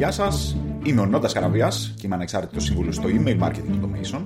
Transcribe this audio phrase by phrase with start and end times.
[0.00, 4.20] Γεια σας, είμαι ο Νόντα Καραβιάς και είμαι ανεξάρτητος σύμβουλος στο Email Marketing Automation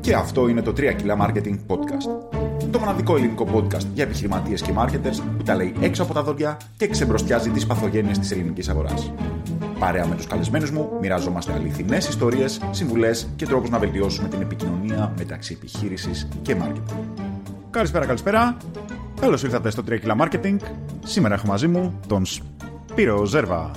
[0.00, 2.34] και αυτό είναι το 3 κιλά Marketing Podcast.
[2.70, 6.56] Το μοναδικό ελληνικό podcast για επιχειρηματίες και marketers που τα λέει έξω από τα δόντια
[6.76, 9.12] και ξεμπροστιάζει τις παθογένειες της ελληνικής αγοράς.
[9.78, 15.12] Παρέα με τους καλεσμένους μου, μοιραζόμαστε αληθινές ιστορίες, συμβουλές και τρόπους να βελτιώσουμε την επικοινωνία
[15.18, 17.22] μεταξύ επιχείρησης και marketing.
[17.70, 18.56] Καλησπέρα, καλησπέρα.
[19.20, 20.56] Καλώς ήρθατε στο 3 κιλά Marketing.
[21.04, 23.70] Σήμερα έχω μαζί μου τον Σπύρο Ζέρβα.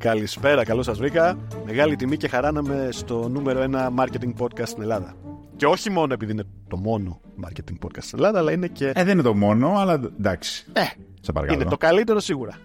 [0.00, 1.38] Καλησπέρα, καλώς σας βρήκα.
[1.66, 5.14] Μεγάλη τιμή και χαρά να είμαι στο νούμερο ένα marketing podcast στην Ελλάδα.
[5.56, 8.92] Και όχι μόνο επειδή είναι το μόνο marketing podcast στην Ελλάδα, αλλά είναι και.
[8.94, 10.66] Ε, δεν είναι το μόνο, αλλά εντάξει.
[10.72, 10.80] Ε,
[11.20, 11.60] Σε παρακαλώ.
[11.60, 12.58] είναι το καλύτερο σίγουρα.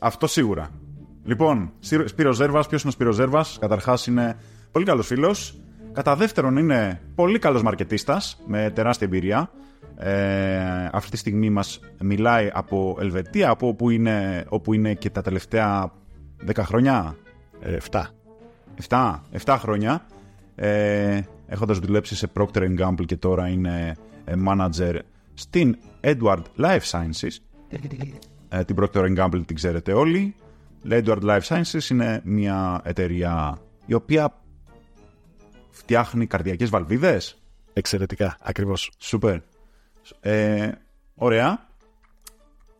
[0.00, 0.70] Αυτό σίγουρα.
[1.24, 1.72] Λοιπόν,
[2.04, 2.66] Σπύρος Ζέρβας.
[2.66, 4.36] Ποιος είναι ο Σπύρος Ζέρβας; Καταρχάς είναι
[4.72, 5.60] πολύ καλός φίλος.
[5.92, 9.50] Κατά δεύτερον, είναι πολύ καλός μαρκετίστας με τεράστια εμπειρία.
[9.96, 15.22] Ε, αυτή τη στιγμή μας μιλάει από Ελβετία, από όπου είναι, όπου είναι και τα
[15.22, 15.92] τελευταία
[16.46, 17.16] 10 χρόνια;
[17.60, 18.02] Ε, 7.
[18.88, 20.06] 7, 7 χρόνια.
[20.54, 24.98] Ε, έχοντας δουλέψει σε Procter Gamble και τώρα είναι ε, manager
[25.34, 27.36] στην Edward Life Sciences.
[28.48, 30.34] Ε, την Procter Gamble την ξέρετε όλοι.
[30.82, 34.34] Η Edward Life Sciences είναι μια εταιρεία η οποία
[35.70, 37.42] φτιάχνει καρδιακές βαλβίδες.
[37.72, 38.92] Εξαιρετικά, ακριβώς.
[38.98, 39.38] Σούπερ.
[40.20, 40.70] Ε,
[41.14, 41.68] ωραία.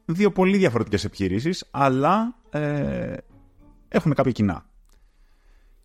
[0.04, 3.14] Δύο πολύ διαφορετικές επιχειρήσεις, αλλά ε,
[3.90, 4.64] έχουν κάποια κοινά.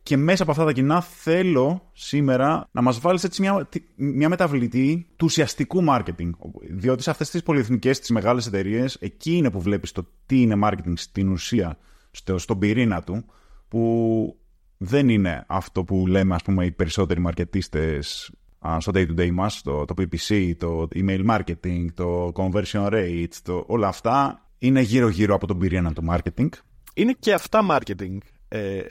[0.04, 5.08] Και μέσα από αυτά τα κοινά θέλω σήμερα να μας βάλεις έτσι μια, μια μεταβλητή
[5.16, 6.30] του ουσιαστικού marketing.
[6.70, 10.60] Διότι σε αυτές τις πολυεθνικές, τις μεγάλες εταιρείες, εκεί είναι που βλέπεις το τι είναι
[10.64, 11.78] marketing στην ουσία,
[12.12, 13.26] στο, στον πυρήνα του,
[13.68, 14.36] που
[14.78, 18.32] δεν είναι αυτό που λέμε ας πούμε οι περισσότεροι μαρκετίστες
[18.78, 24.46] στο day-to-day μας, το, το PPC, το email marketing, το conversion rate, το, όλα αυτά
[24.58, 26.50] είναι γύρω-γύρω από τον πυρήνα του marketing.
[26.98, 28.82] Είναι και αυτά marketing, ε,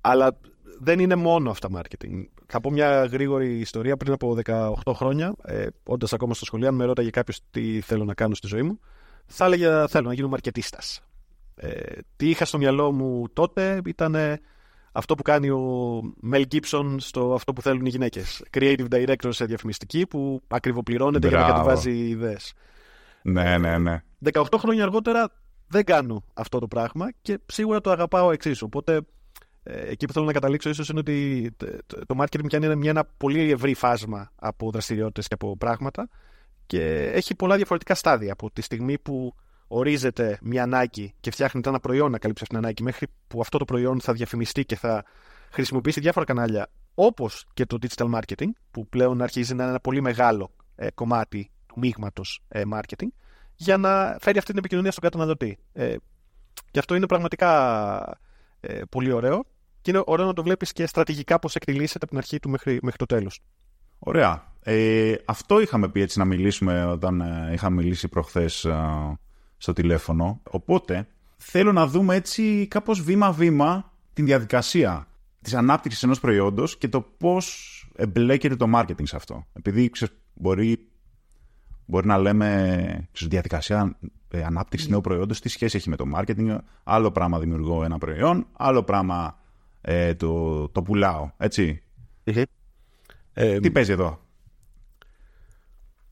[0.00, 0.38] αλλά
[0.80, 2.24] δεν είναι μόνο αυτά marketing.
[2.46, 6.74] Θα πω μια γρήγορη ιστορία πριν από 18 χρόνια, ε, όντας ακόμα στο σχολείο, αν
[6.74, 8.78] με ρώταγε κάποιος τι θέλω να κάνω στη ζωή μου,
[9.26, 11.00] θα έλεγε θέλω να γίνω μαρκετίστας.
[11.56, 14.16] Ε, τι είχα στο μυαλό μου τότε ήταν
[14.92, 16.00] αυτό που κάνει ο
[16.32, 18.42] Mel Gibson στο αυτό που θέλουν οι γυναίκες.
[18.50, 22.52] Creative director σε διαφημιστική που ακριβοπληρώνεται για να κατεβάζει ιδέες.
[23.22, 24.02] Ναι, ναι, ναι.
[24.32, 25.32] 18 χρόνια αργότερα
[25.74, 28.66] δεν κάνω αυτό το πράγμα και σίγουρα το αγαπάω εξίσου.
[28.66, 29.00] Οπότε
[29.62, 31.50] ε, εκεί που θέλω να καταλήξω ίσως είναι ότι
[32.06, 36.08] το marketing πιάνει μια, ένα πολύ ευρύ φάσμα από δραστηριότητες και από πράγματα
[36.66, 39.34] και έχει πολλά διαφορετικά στάδια από τη στιγμή που
[39.68, 43.58] ορίζεται μια ανάγκη και φτιάχνεται ένα προϊόν να καλύψει αυτήν την ανάγκη, μέχρι που αυτό
[43.58, 45.04] το προϊόν θα διαφημιστεί και θα
[45.50, 50.00] χρησιμοποιήσει διάφορα κανάλια, όπως και το digital marketing, που πλέον αρχίζει να είναι ένα πολύ
[50.00, 53.08] μεγάλο ε, κομμάτι του μείγματος ε, marketing,
[53.56, 55.58] για να φέρει αυτή την επικοινωνία στον καταναλωτή.
[55.72, 55.96] Ε,
[56.70, 58.18] και αυτό είναι πραγματικά
[58.60, 59.44] ε, πολύ ωραίο
[59.80, 62.78] και είναι ωραίο να το βλέπεις και στρατηγικά πώς εκτελήσεται από την αρχή του μέχρι,
[62.82, 63.40] μέχρι το τέλος.
[63.98, 64.52] Ωραία.
[64.60, 68.66] Ε, αυτό είχαμε πει έτσι να μιλήσουμε όταν ε, είχαμε μιλήσει προχθές
[69.56, 70.40] στο τηλέφωνο.
[70.50, 75.08] Οπότε θέλω να δούμε έτσι κάπως βήμα-βήμα την διαδικασία
[75.42, 79.46] της ανάπτυξης ενός προϊόντος και το πώς εμπλέκεται το marketing σε αυτό.
[79.52, 80.88] Επειδή ξέρεις, μπορεί,
[81.84, 82.46] μπορεί να λέμε
[83.12, 83.96] ξέρεις, διαδικασία
[84.30, 86.56] ε, ανάπτυξη νέου προϊόντος, τι σχέση έχει με το marketing.
[86.84, 89.38] Άλλο πράγμα δημιουργώ ένα προϊόν, άλλο πράγμα
[89.80, 91.30] ε, το, το πουλάω.
[91.36, 91.82] Έτσι.
[93.32, 94.20] Ε, τι παίζει εδώ;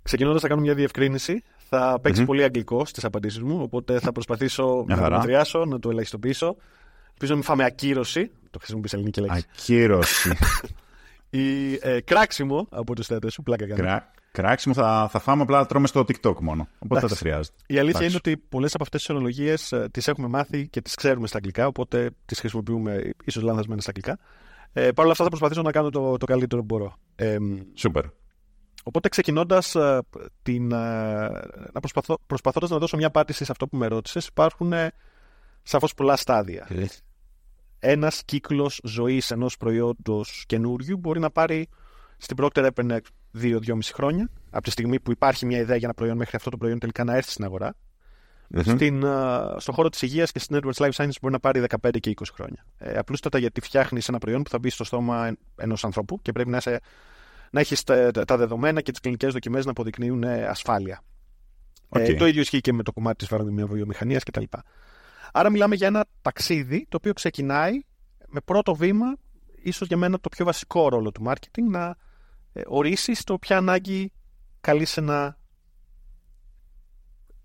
[0.02, 1.42] Ξεκινώντας, θα κάνω μια διευκρίνηση
[1.74, 5.90] θα παιξει πολύ αγγλικό στις απαντήσεις μου, οπότε θα προσπαθήσω να το μετριάσω, να το
[5.90, 6.56] ελαχιστοποιήσω.
[7.10, 8.30] Ελπίζω να μην φάμε ακύρωση.
[8.50, 9.44] Το χρησιμοποιεί ελληνική λέξη.
[9.52, 10.32] Ακύρωση.
[11.30, 13.80] Η ε, κράξιμο από τους θέτε σου, πλάκα κάνει.
[13.80, 16.69] Κρά, κράξιμο θα, θα φάμε απλά τρώμε στο TikTok μόνο.
[16.78, 17.56] Οπότε δεν τα χρειάζεται.
[17.66, 20.94] Η αλήθεια είναι ότι πολλές από αυτές τις ορολογίες ε, τις έχουμε μάθει και τις
[20.94, 24.22] ξέρουμε στα αγγλικά, οπότε τις χρησιμοποιούμε ίσως λανθασμένες στα αγγλικά.
[24.72, 26.97] Ε, Παρ' όλα αυτά θα προσπαθήσω να κάνω το, το καλύτερο που μπορώ.
[27.15, 27.37] Ε,
[27.75, 28.04] Σούπερ.
[28.82, 29.98] Οπότε ξεκινώντας ε,
[30.43, 30.72] την.
[30.72, 30.76] Ε,
[31.72, 34.93] να προσπαθώ, προσπαθώντας να δώσω μια απάντηση σε αυτό που με ρώτησες, υπάρχουν ε,
[35.62, 36.67] σαφώς πολλά στάδια.
[36.70, 36.87] Ε.
[37.78, 41.69] Ένας κύκλος ζωής ενός προϊόντος καινούριου μπορεί να πάρει
[42.17, 42.69] στην Procter
[43.34, 44.29] έπαιρνε 2-2,5 χρόνια.
[44.50, 47.05] Από τη στιγμή που υπάρχει μια ιδέα για ένα προϊόν μέχρι αυτό το προϊόν τελικά
[47.05, 47.75] να έρθει στην αγορά.
[48.55, 48.75] Mm-hmm.
[48.75, 49.05] Στην,
[49.56, 52.23] στον χώρο της υγείας και στην Edwards Life Sciences μπορεί να πάρει 15 και 20
[52.34, 52.67] χρόνια.
[52.79, 56.50] Ε, απλούστατα γιατί φτιάχνεις ένα προϊόν που θα μπει στο στόμα ενός ανθρώπου και πρέπει
[56.50, 56.81] να είσαι
[57.50, 61.02] να έχεις τα, δεδομένα και τις κλινικές δοκιμές να αποδεικνύουν ε, ασφάλεια.
[61.88, 63.37] Ε, το ίδιο ισχύει και με το κομμάτι της
[63.69, 64.43] βιομηχανίας κτλ.
[65.32, 67.81] Άρα μιλάμε για ένα ταξίδι το οποίο ξεκινάει
[68.26, 69.17] με πρώτο βήμα,
[69.62, 71.96] ίσως για μένα το πιο βασικό ρόλο του marketing, να
[72.52, 74.12] ε, ορίσεις το ποια ανάγκη
[74.60, 75.37] καλείσαι να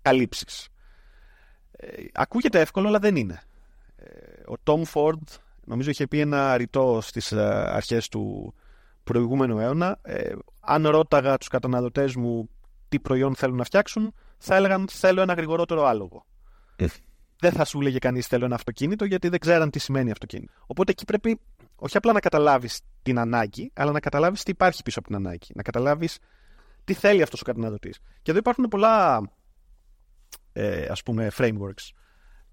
[0.02, 0.68] καλύψεις.
[1.70, 3.42] Ε, ακούγεται εύκολο, αλλά δεν είναι.
[3.96, 8.54] Ε, ο Tom Ford νομίζω είχε πει ένα ρητό στις ε, αρχές του
[9.04, 9.98] προηγούμενου αιώνα.
[10.02, 12.50] Ε, αν ρώταγα τους καταναλωτές μου
[12.88, 16.24] τι προϊόν θέλουν να φτιάξουν, θα έλεγαν θέλω ένα γρηγορότερο άλογο.
[16.76, 16.86] Ε.
[17.40, 20.52] Δεν θα σου έλεγε κανείς θέλω ένα αυτοκίνητο γιατί δεν ξέραν τι σημαίνει αυτοκίνητο.
[20.66, 21.40] Οπότε εκεί πρέπει
[21.78, 25.46] όχι απλά να καταλάβεις την ανάγκη, αλλά να καταλάβεις τι υπάρχει πίσω από την ανάγκη.
[25.54, 26.18] Να καταλάβεις
[26.84, 27.98] τι θέλει αυτός ο καταναλωτής.
[28.22, 29.20] Και εδώ υπάρχουν πολλά
[30.52, 31.90] ε, ας πούμε frameworks.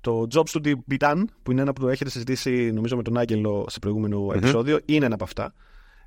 [0.01, 3.17] Το Jobs to be done, που είναι ένα που το έχετε συζητήσει νομίζω με τον
[3.17, 5.53] Άγγελο σε προηγούμενο επεισόδιο, είναι ένα από αυτά.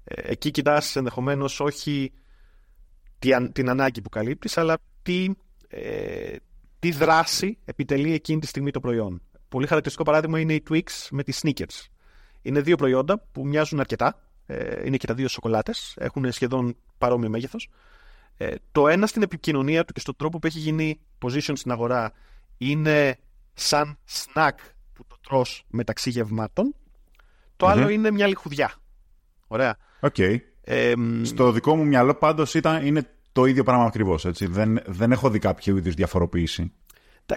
[0.04, 2.12] Ε, εκεί κοιτάς ενδεχομένως όχι
[3.52, 5.26] την ανάγκη που καλύπτεις, αλλά τι,
[5.68, 6.36] ε,
[6.78, 9.22] τι δράση επιτελεί εκείνη τη στιγμή το προϊόν.
[9.48, 11.86] Πολύ χαρακτηριστικό παράδειγμα είναι οι Twix με τις sneakers.
[12.42, 14.20] Είναι δύο προϊόντα που μοιάζουν αρκετά.
[14.46, 15.94] Ε, είναι και τα δύο σοκολάτες.
[15.98, 17.68] Έχουν σχεδόν παρόμοιο μέγεθος.
[18.36, 22.12] Ε, το ένα στην επικοινωνία του και στον τρόπο που έχει γίνει position στην αγορά
[22.58, 23.18] είναι
[23.54, 24.52] σαν snack
[24.92, 26.74] που το τρως μεταξύ γευμάτων.
[27.56, 28.72] Το άλλο είναι μια λιχουδιά.
[29.46, 29.76] Ωραία.
[30.00, 30.36] Okay.
[31.22, 34.26] Στο δικό μου μυαλό πάντως είναι το ίδιο πράγμα ακριβώς.
[34.32, 36.72] Δεν, δεν έχω δει κάποιο είδους διαφοροποίηση.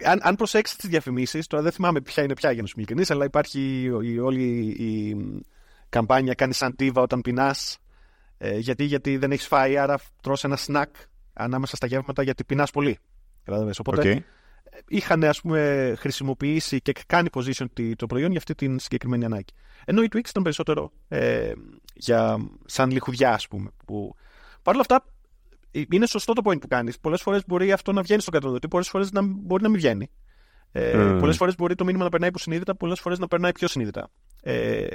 [0.04, 3.12] Αν, αν προσέξεις τις διαφημίσεις, τώρα δεν θυμάμαι ποια είναι πια για να σου ειλικρινής,
[3.12, 5.16] αλλά υπάρχει η, όλη η
[5.90, 7.78] καμπάνια κάνεις σαν τίβα όταν πεινάς.
[8.38, 10.96] Ε, γιατί, γιατί δεν έχεις φάει, άρα τρως ένα σνακ
[11.34, 12.98] ανάμεσα στα γεύματα γιατί πεινάς πολύ.
[13.44, 13.80] Κατάλαβες.
[13.80, 14.24] Οπότε okay.
[14.88, 17.66] είχαν ας πούμε, χρησιμοποιήσει και κάνει position
[17.96, 19.54] το προϊόν για αυτή την συγκεκριμένη ανάγκη.
[19.86, 21.52] Ενώ η Twix ήταν περισσότερο ε,
[21.94, 23.70] για, σαν λιχουδιά, ας πούμε.
[23.86, 24.16] Που...
[24.62, 25.11] Παρ' όλα αυτά, ε,
[25.72, 27.00] είναι σωστό το point που κάνεις.
[27.00, 30.10] Πολλές φορές μπορεί αυτό να βγαίνει στον καταναλωτή, πολλές φορές να, μπορεί να μην βγαίνει.
[30.72, 31.20] Ε, mm.
[31.20, 34.10] Πολλές φορές μπορεί το μήνυμα να περνάει υποσυνείδητα, πολλές φορές να περνάει πιο συνείδητα.
[34.42, 34.88] Ε,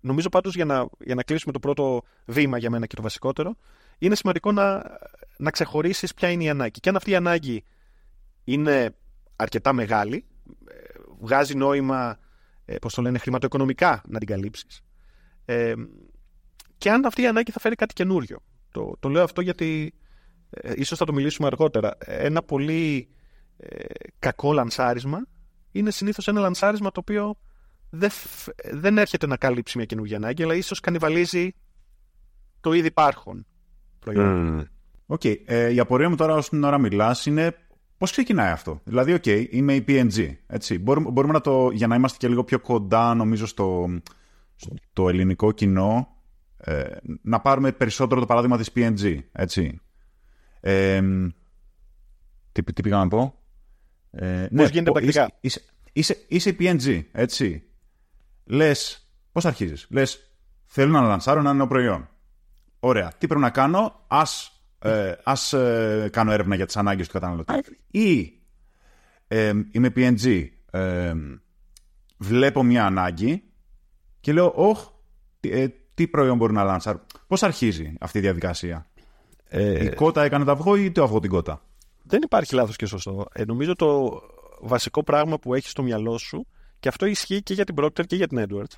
[0.00, 3.56] νομίζω πάντως για να, για να κλείσουμε το πρώτο βήμα για μένα και το βασικότερο,
[3.98, 4.82] είναι σημαντικό να,
[5.36, 6.80] να ξεχωρίσεις ποια είναι η ανάγκη.
[6.80, 7.64] Και αν αυτή η ανάγκη
[8.44, 8.94] είναι
[9.36, 10.24] αρκετά μεγάλη,
[10.68, 10.74] ε,
[11.20, 12.18] βγάζει νόημα,
[12.64, 14.82] ε, πώς το λένε, χρηματοοικονομικά να την καλύψεις.
[15.44, 15.74] Ε,
[16.78, 18.38] και αν αυτή η ανάγκη θα φέρει κάτι καινούριο.
[18.74, 19.94] Το, το λέω αυτό γιατί
[20.50, 21.96] ε, ίσως θα το μιλήσουμε αργότερα.
[21.98, 23.08] Ένα πολύ
[23.56, 23.84] ε,
[24.18, 25.26] κακό λανσάρισμα
[25.72, 27.36] είναι συνήθως ένα λανσάρισμα το οποίο
[27.90, 28.10] δεν,
[28.72, 31.54] δεν έρχεται να καλύψει μια καινούργια ανάγκη, αλλά ίσως κανιβαλίζει
[32.60, 33.46] το ήδη υπάρχον
[33.98, 34.60] προϊόν.
[34.60, 35.14] Mm.
[35.14, 35.36] Okay.
[35.44, 37.56] Ε, η απορία μου τώρα όσον ώρα μιλάς είναι
[37.98, 40.34] πώς ξεκινάει αυτό; Δηλαδή, οκ, okay, είμαι η P&G.
[40.46, 40.78] Έτσι.
[40.78, 43.98] Μπορούμε, μπορούμε να το, για να είμαστε και λίγο πιο κοντά νομίζω στο,
[44.56, 46.13] στο ελληνικό κοινό,
[46.66, 49.80] ε, να πάρουμε περισσότερο το παράδειγμα της P&G, έτσι.
[50.60, 51.02] Ε,
[52.52, 53.34] τι, τι πήγα να πω;
[54.10, 55.62] Ε, πώς ναι, γίνεται πρακτικά; Είσαι,
[55.92, 57.62] είσαι, είσαι, η P&G, έτσι.
[58.44, 62.08] Λες, πώς αρχίζεις; Λες, θέλω να λανσάρω ένα νέο προϊόν.
[62.80, 63.12] Ωραία.
[63.18, 67.52] Τι πρέπει να κάνω, ας, ε, ας ε, κάνω έρευνα για τις ανάγκες του καταναλωτή.
[67.90, 68.32] Ή
[69.28, 71.14] ε, είμαι PNG, ε,
[72.16, 73.42] βλέπω μια ανάγκη
[74.20, 74.88] και λέω, όχ,
[75.40, 77.00] ε, τι προϊόν μπορεί να λανσάρω.
[77.26, 78.86] Πώς αρχίζει αυτή η διαδικασία;
[79.48, 81.62] Ε, η κότα έκανε το αυγό ή το αυγό την κότα;
[82.02, 83.26] Δεν υπάρχει λάθος και σωστό.
[83.32, 84.20] Ε, νομίζω το
[84.60, 86.46] βασικό πράγμα που έχεις στο μυαλό σου
[86.80, 88.76] και αυτό ισχύει και για την Procter και για την Edwards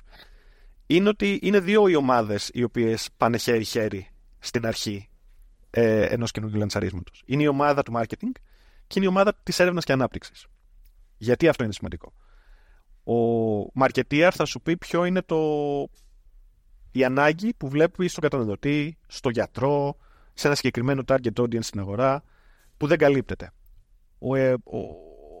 [0.87, 4.07] είναι ότι είναι δύο οι ομάδες οι οποίες πάνε χέρι-χέρι
[4.39, 5.09] στην αρχή
[5.69, 7.23] ε, ενός καινούργιου λανσαρίσματος.
[7.25, 8.31] Είναι η ομάδα του marketing
[8.87, 10.45] και είναι η ομάδα της έρευνας και ανάπτυξης.
[11.17, 12.13] Γιατί αυτό είναι σημαντικό.
[13.03, 15.37] Ο marketeer θα σου πει ποιο είναι το
[16.91, 19.97] η ανάγκη που βλέπει στον καταναλωτή, στο γιατρό,
[20.33, 22.23] σε ένα συγκεκριμένο target audience στην αγορά,
[22.77, 23.51] που δεν καλύπτεται.
[24.19, 24.79] Ο, ε, ο,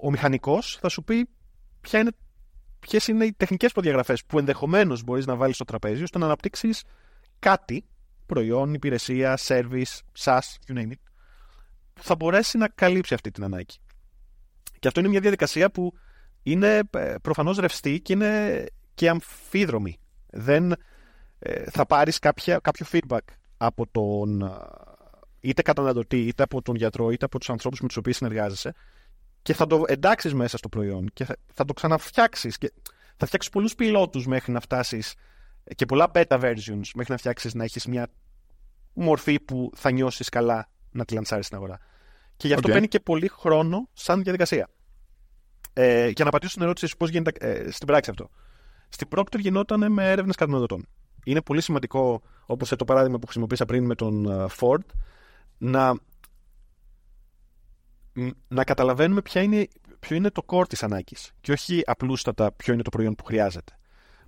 [0.01, 1.29] ο μηχανικός θα σου πει
[1.81, 2.11] ποια είναι,
[2.79, 6.83] ποιες είναι οι τεχνικές προδιαγραφές που ενδεχομένως μπορείς να βάλεις στο τραπέζι ώστε να αναπτύξεις
[7.39, 7.85] κάτι,
[8.25, 11.01] προϊόν, υπηρεσία, service, SaaS, you name it,
[11.93, 13.77] που θα μπορέσει να καλύψει αυτή την ανάγκη.
[14.79, 15.93] Και αυτό είναι μια διαδικασία που
[16.43, 19.99] είναι ε, προφανώς ρευστή και είναι και αμφίδρομη.
[20.29, 20.77] Δεν, ε,
[21.71, 23.19] θα πάρεις κάποιο feedback
[23.57, 24.49] από τον ε,
[25.39, 28.73] είτε καταναλωτή, είτε από τον γιατρό, είτε από τους ανθρώπους με τους οποίους συνεργάζεσαι
[29.41, 32.73] και θα το εντάξεις μέσα στο προϊόν και θα, το ξαναφτιάξεις και
[33.17, 35.13] θα φτιάξεις πολλούς πιλότους μέχρι να φτάσεις
[35.75, 38.07] και πολλά beta versions μέχρι να φτιάξεις να έχεις μια
[38.93, 41.79] μορφή που θα νιώσεις καλά να τη λανσάρεις στην αγορά.
[42.37, 42.71] Και γι' αυτό okay.
[42.71, 44.69] παίρνει και πολύ χρόνο σαν διαδικασία.
[45.73, 48.29] Ε, για να απαντήσω στην ερώτηση πώς γίνεται ε, στην πράξη αυτό.
[48.89, 50.87] Στην Procter γινόταν με έρευνες καταναλωτών
[51.27, 54.79] είναι πολύ σημαντικό, όπως το παράδειγμα που χρησιμοποίησα πριν με τον ε, Ford,
[55.57, 55.93] να,
[58.47, 59.67] να καταλαβαίνουμε ποια είναι,
[59.99, 63.77] ποιο είναι το core της ανάγκης και όχι απλούστατα ποιο είναι το προϊόν που χρειάζεται.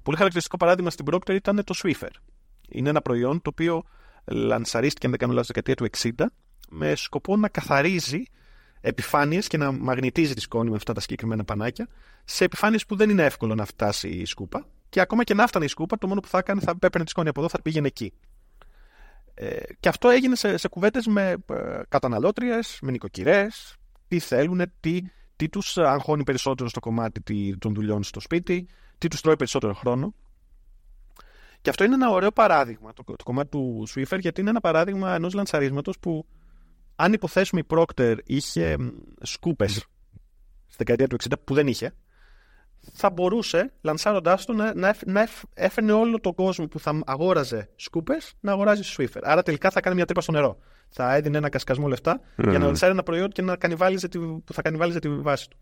[0.04, 2.12] Πολύ χαρακτηριστικό παράδειγμα στην Procter ήταν το Swiffer.
[2.70, 3.84] Είναι ένα προϊόν το οποίο
[4.26, 6.26] λανσαρίστηκε, αν δεν κάνω λάθος, δεκαετία του 60
[6.70, 8.24] με σκοπό να καθαρίζει
[8.82, 11.88] επιφάνειες και να μαγνητίζει τη σκόνη με αυτά τα συγκεκριμένα πανάκια
[12.26, 15.66] σε επιφάνειες που δεν είναι εύκολο να φτάσει η σκούπα και ακόμα και να φτάνει
[15.66, 17.88] η σκούπα το μόνο που θα έκανε θα έπαιρνε τη σκόνη από εδώ θα πήγαινε
[17.88, 18.14] εκεί.
[19.34, 23.76] Ε, και αυτό έγινε σε, σε κουβέντες με ε, καταναλώτριες, με νοικοκυρές,
[24.08, 25.02] τι θέλουν, τι,
[25.36, 28.68] τι τους αγχώνει περισσότερο στο κομμάτι των δουλειών στο σπίτι,
[28.98, 30.14] τι τους τρώει περισσότερο χρόνο.
[31.62, 35.14] Και αυτό είναι ένα ωραίο παράδειγμα, το, το κομμάτι του Swiffer, γιατί είναι ένα παράδειγμα
[35.14, 36.26] ενός λανσαρίσματος που
[36.96, 38.76] αν υποθέσουμε η Procter είχε
[39.22, 39.72] σκούπες
[40.68, 41.94] στη δεκαετία του 60 που δεν είχε,
[42.94, 48.34] θα μπορούσε, λανσάροντάς το, να, να, να έφερνε όλο τον κόσμο που θα αγόραζε σκούπες
[48.40, 49.20] να αγοράζει Swiffer.
[49.24, 50.58] Άρα τελικά θα κάνει μια τρύπα στο νερό.
[50.90, 54.54] Θα έδινε ένα κασκασμό λεφτά για να λανσάρει ένα προϊόν και να κανιβάλιζε τη, που
[54.54, 55.58] θα κανιβάλιζε τη βάση του.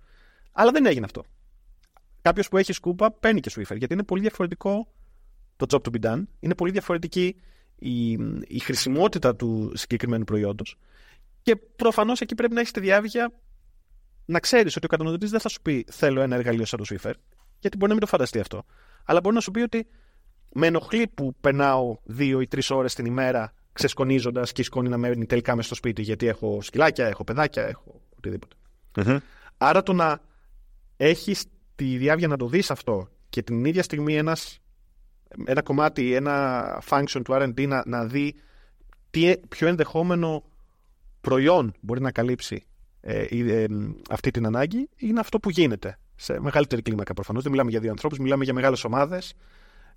[0.52, 1.24] Αλλά δεν έγινε αυτό.
[2.22, 4.88] Κάποιος που έχει σκούπα παίρνει και Swiffer γιατί είναι πολύ διαφορετικό
[5.56, 6.24] το job to be done.
[6.40, 7.36] Είναι πολύ διαφορετική
[7.76, 8.12] η,
[8.48, 10.78] η χρησιμότητα του συγκεκριμένου προϊόντος.
[11.42, 13.32] Και προφανώς εκεί πρέπει να έχει τη διάβγεια
[14.30, 17.14] να ξέρεις ότι ο καταναλωτή δεν θα σου πει Θέλω ένα εργαλείο σαν το Swiffer,
[17.60, 18.66] γιατί μπορεί να μην το φανταστεί αυτό.
[19.06, 19.88] Αλλά μπορεί να σου πει ότι
[20.54, 24.98] με ενοχλεί που περνάω δύο ή τρεις ώρες την ημέρα ξεσκονίζοντας και η σκόνη να
[24.98, 28.02] μένει τελικά με στο σπίτι, γιατί έχω σκυλάκια, έχω παιδάκια, έχω
[29.58, 30.20] Άρα το να
[30.98, 34.60] έχεις τη διάβια να το δεις αυτό και την ίδια στιγμή ένας,
[35.46, 38.36] ένα κομμάτι, ένα function του RD να, να δει
[39.10, 40.44] τι, ποιο ενδεχόμενο
[41.22, 42.66] προϊόν μπορεί να καλύψει
[43.10, 43.68] ε, ε,
[44.10, 47.44] αυτή την ανάγκη είναι αυτό που γίνεται σε μεγαλύτερη κλίμακα προφανώς.
[47.44, 49.34] Δεν μιλάμε για δύο ανθρώπους, μιλάμε για μεγάλες ομάδες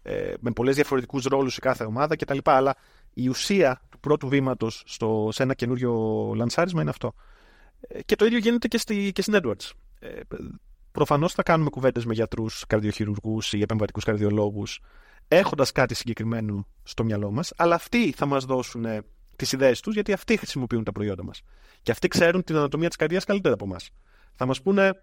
[0.02, 2.38] ε, με πολλές διαφορετικούς ρόλους σε κάθε ομάδα κτλ.
[2.44, 2.74] Αλλά
[3.14, 4.84] η ουσία του πρώτου βήματος
[5.28, 5.92] σε ένα καινούριο
[6.36, 7.14] λανσάρισμα είναι αυτό.
[7.80, 9.70] Ε, και το ίδιο γίνεται και, στη, και στην Edwards.
[10.00, 10.08] Ε,
[10.92, 14.80] Προφανώς θα κάνουμε κουβέντες με γιατρούς, καρδιοχειρουργούς ή επεμβατικούς καρδιολόγους,
[15.28, 18.86] έχοντας κάτι συγκεκριμένο στο μυαλό μας, αλλά αυτοί θα μας δώσουν
[19.36, 21.42] τις ιδέες τους, γιατί αυτοί χρησιμοποιούν τα προϊόντα μας.
[21.82, 23.90] Και αυτοί ξέρουν την ανατομία της καρδιά καλύτερα από εμάς.
[24.34, 25.02] Θα μας πούνε,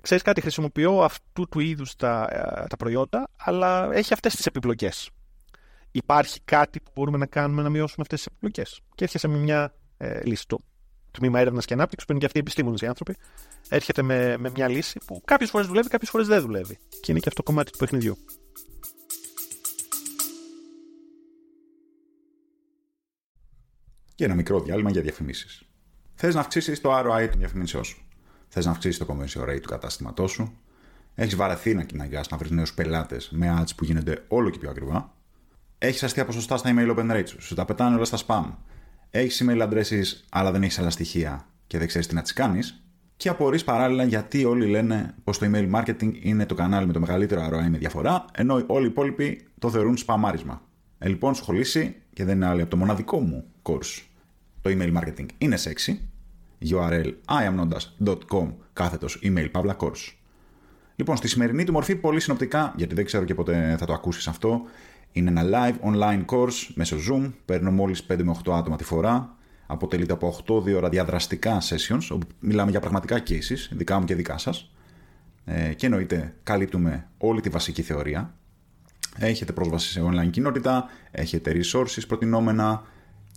[0.00, 5.10] ξέρεις κάτι, χρησιμοποιώ αυτού του είδους τα, ε, τα προϊόντα, αλλά έχει αυτές τις επιπλοκές.
[5.90, 8.80] Υπάρχει κάτι που μπορούμε να κάνουμε να μειώσουμε αυτές τις επιπλοκές.
[8.94, 10.46] Και έρχεσαι με μια ε, λύση.
[10.46, 10.58] Το
[11.10, 13.16] τμήμα έρευνας και ανάπτυξης, που είναι και αυτοί οι επιστήμονες οι άνθρωποι,
[13.68, 16.78] έρχεται με, με μια λύση που κάποιες φορές δουλεύει, κάποιες φορές δεν δουλεύει.
[17.00, 18.18] Και είναι και αυτό το κομμάτι του παιχνιδιού.
[24.18, 25.67] και ένα μικρό διάλειμμα για διαφημίσεις.
[26.20, 28.02] Θες να αυξήσεις το ROI των διαφημίσεών σου.
[28.48, 30.58] Θες να αυξήσεις το conversion rate του κατάστηματό σου.
[31.14, 34.70] Έχεις βαρεθεί να κυνηγά να βρεις νέους πελάτες με ads που γίνονται όλο και πιο
[34.70, 35.14] ακριβά.
[35.78, 37.42] Έχεις αστεία ποσοστά στα email open rates σου.
[37.42, 38.44] Σου τα πετάνε όλα στα spam.
[39.10, 42.82] Έχεις email addresses, αλλά δεν έχεις άλλα στοιχεία και δεν ξέρεις τι να τις κάνεις.
[43.16, 47.00] Και απορρεί παράλληλα γιατί όλοι λένε πως το email marketing είναι το κανάλι με το
[47.00, 50.62] μεγαλύτερο ROI με διαφορά, ενώ όλοι οι υπόλοιποι το θεωρούν σπαμάρισμα.
[50.98, 54.02] Ε, λοιπόν, σχολήσει και δεν είναι άλλη από το μοναδικό μου course
[54.62, 55.96] το email marketing είναι sexy.
[56.70, 60.12] URL iamnondas.com κάθετος email pavla course.
[60.96, 64.28] Λοιπόν, στη σημερινή του μορφή, πολύ συνοπτικά, γιατί δεν ξέρω και πότε θα το ακούσεις
[64.28, 64.62] αυτό,
[65.12, 67.32] είναι ένα live online course μέσω Zoom.
[67.44, 69.36] Παίρνω μόλις 5 με 8 άτομα τη φορά.
[69.66, 74.38] Αποτελείται από 8 ώρα διαδραστικά sessions, όπου μιλάμε για πραγματικά cases, δικά μου και δικά
[74.38, 74.70] σας.
[75.44, 78.34] Ε, και εννοείται, καλύπτουμε όλη τη βασική θεωρία.
[79.16, 82.82] Έχετε πρόσβαση σε online κοινότητα, έχετε resources προτινόμενα,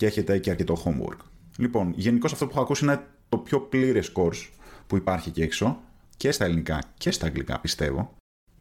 [0.01, 1.17] και έχετε και αρκετό homework.
[1.57, 4.47] Λοιπόν, γενικώς αυτό που έχω ακούσει είναι το πιο πλήρες course
[4.87, 5.79] που υπάρχει εκεί έξω
[6.17, 8.15] και στα ελληνικά και στα αγγλικά πιστεύω.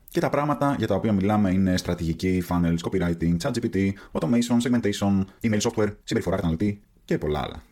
[0.09, 5.25] Και τα πράγματα για τα οποία μιλάμε είναι στρατηγική, funnels, copywriting, chat GPT, automation, segmentation,
[5.41, 7.63] email software, συμπεριφορά καταναλωτή και πολλά άλλα.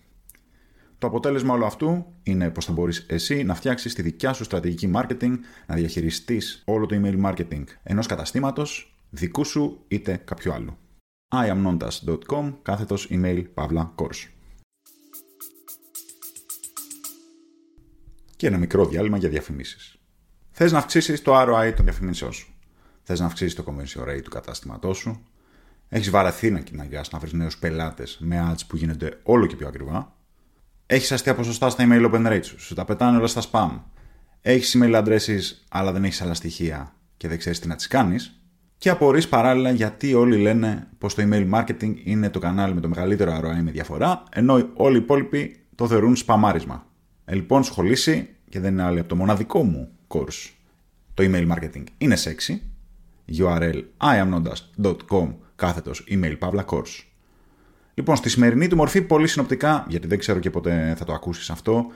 [0.99, 4.91] Το αποτέλεσμα όλου αυτού είναι πως θα μπορείς εσύ να φτιάξεις τη δικιά σου στρατηγική
[4.95, 5.35] marketing,
[5.67, 10.77] να διαχειριστείς όλο το email marketing ενός καταστήματος, δικού σου είτε κάποιου άλλου
[11.29, 14.29] iamnondas.com κάθετος email παύλα course.
[18.37, 19.97] Και ένα μικρό διάλειμμα για διαφημίσεις.
[20.51, 22.55] Θες να αυξήσεις το ROI των διαφημίσεών σου;
[23.03, 25.23] Θες να αυξήσεις το conversion rate του κατάστηματός σου;
[25.89, 29.69] Έχεις βαρεθεί να κοιναγιάς να βρεις νέους πελάτες με ads που γίνονται όλο και πιο
[29.69, 30.17] ακριβά;
[30.87, 33.81] Έχεις αστεία ποσοστά στα email open rates σου; Σου τα πετάνε όλα στα spam;
[34.41, 38.41] Έχεις email addresses αλλά δεν έχεις άλλα στοιχεία και δεν ξέρεις τι να τις κάνεις;
[38.79, 42.89] Και απορείς παράλληλα γιατί όλοι λένε πως το email marketing είναι το κανάλι με το
[42.89, 46.87] μεγαλύτερο ROI με διαφορά, ενώ όλοι οι υπόλοιποι το θεωρούν σπαμάρισμα.
[47.25, 50.51] Ε, λοιπόν, σχολήσει και δεν είναι άλλη από το μοναδικό μου course.
[51.15, 52.59] Το email marketing είναι sexy.
[53.39, 57.03] URL iamnondas.com κάθετος email pavla course.
[57.95, 61.51] Λοιπόν, στη σημερινή του μορφή, πολύ συνοπτικά, γιατί δεν ξέρω και πότε θα το ακούσεις
[61.51, 61.87] αυτό,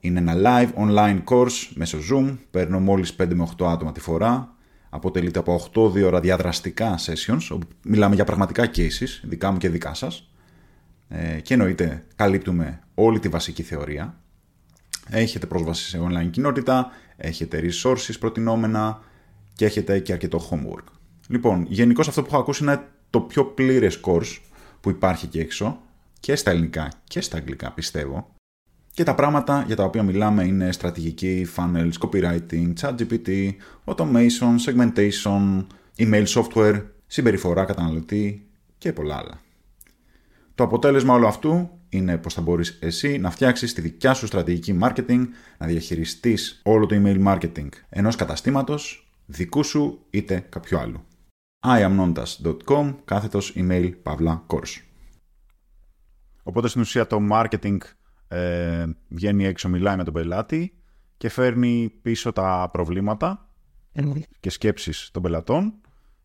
[0.00, 2.36] είναι ένα live online course μέσω Zoom.
[2.50, 4.56] Παίρνω μόλις 5 με 8 άτομα τη φορά
[4.88, 9.94] αποτελείται από 8 ώρα διαδραστικά sessions, όπου μιλάμε για πραγματικά cases, δικά μου και δικά
[9.94, 10.30] σας,
[11.08, 14.20] ε, και εννοείται καλύπτουμε όλη τη βασική θεωρία.
[15.10, 19.00] Έχετε πρόσβαση σε online κοινότητα, έχετε resources προτινόμενα
[19.54, 20.84] και έχετε και αρκετό homework.
[21.28, 24.38] Λοιπόν, γενικώς αυτό που έχω ακούσει είναι το πιο πλήρες course
[24.80, 25.80] που υπάρχει και έξω
[26.20, 28.37] και στα ελληνικά και στα αγγλικά πιστεύω.
[28.98, 33.50] Και τα πράγματα για τα οποία μιλάμε είναι στρατηγική, funnels, copywriting, chat GPT,
[33.84, 35.66] automation, segmentation,
[35.98, 39.40] email software, συμπεριφορά καταναλωτή και πολλά άλλα.
[40.54, 44.78] Το αποτέλεσμα όλου αυτού είναι πως θα μπορείς εσύ να φτιάξεις τη δικιά σου στρατηγική
[44.82, 45.24] marketing,
[45.58, 51.04] να διαχειριστείς όλο το email marketing ενός καταστήματος, δικού σου είτε κάποιου άλλου.
[51.66, 54.82] iamnondas.com κάθετος email παύλα course.
[56.42, 57.78] Οπότε στην ουσία το marketing
[58.28, 60.72] ε, βγαίνει έξω, μιλάει με τον πελάτη
[61.16, 63.48] και φέρνει πίσω τα προβλήματα
[64.40, 65.74] και σκέψεις των πελατών.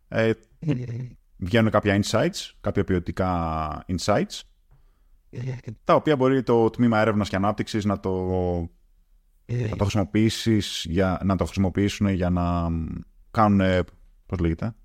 [0.07, 0.31] Ε,
[1.37, 4.41] βγαίνουν κάποια insights, κάποια ποιοτικά insights,
[5.83, 8.11] τα οποία μπορεί το τμήμα έρευνας και ανάπτυξης να το,
[9.45, 12.69] να το, χρησιμοποιήσεις για, να το χρησιμοποιήσουν για να
[13.31, 13.85] κάνουν,
[14.25, 14.75] πώς λέγεται,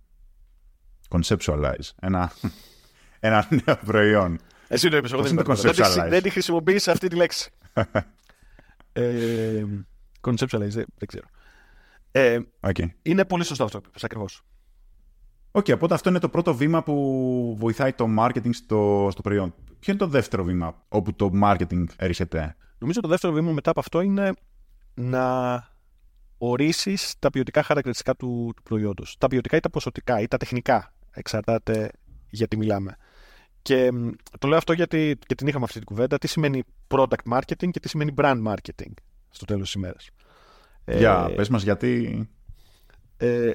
[1.09, 2.33] conceptualize, ένα,
[3.21, 4.39] ένα νέο προϊόν.
[4.69, 7.51] Εσύ το είπες, εγώ δεν, δεν, δεν τη χρησιμοποίησα αυτή τη λέξη.
[8.93, 9.65] ε,
[10.21, 11.27] conceptualize, δεν ξέρω.
[12.11, 12.87] Ε, okay.
[13.03, 14.43] Είναι πολύ σωστό αυτό που ακριβώς.
[15.51, 19.55] Οκ, okay, οπότε αυτό είναι το πρώτο βήμα που βοηθάει το marketing στο, στο προϊόν.
[19.79, 23.81] Ποιο είναι το δεύτερο βήμα όπου το marketing έρχεται; Νομίζω το δεύτερο βήμα μετά από
[23.81, 24.33] αυτό είναι
[24.95, 25.67] να
[26.39, 29.17] ορίσεις τα ποιοτικά χαρακτηριστικά του, του προϊόντος.
[29.19, 30.95] Τα ποιοτικά ή τα ποσοτικά ή τα τεχνικά.
[31.11, 31.91] Εξαρτάται
[32.31, 32.97] γιατί μιλάμε.
[33.63, 33.91] Και
[34.39, 36.19] το λέω αυτό γιατί και την είχαμε αυτή την κουβέντα.
[36.19, 38.93] Τι σημαίνει product marketing και τι σημαίνει brand marketing
[39.31, 40.11] στο τέλος της ημέρας.
[40.87, 42.29] Για ε, πες μας γιατί...
[43.17, 43.53] Ε,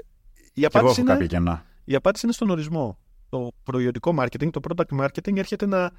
[0.54, 1.12] η απάντηση είναι...
[1.12, 1.66] κάποια κενά.
[1.84, 2.98] Η απάντηση είναι στον ορισμό.
[3.30, 5.92] Το προϊόντικό marketing, το product marketing έρχεται να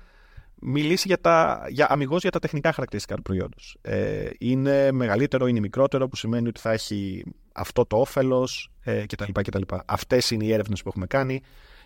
[0.61, 3.77] μιλήσει για, τα, για αμυγός για τα τεχνικά χαρακτηριστικά του προϊόντος.
[3.81, 9.33] Ε, είναι μεγαλύτερο, είναι μικρότερο, που σημαίνει ότι θα έχει αυτό το όφελος ε, κτλ.
[9.33, 9.63] κτλ.
[9.87, 11.41] Αυτές είναι οι έρευνες που έχουμε κάνει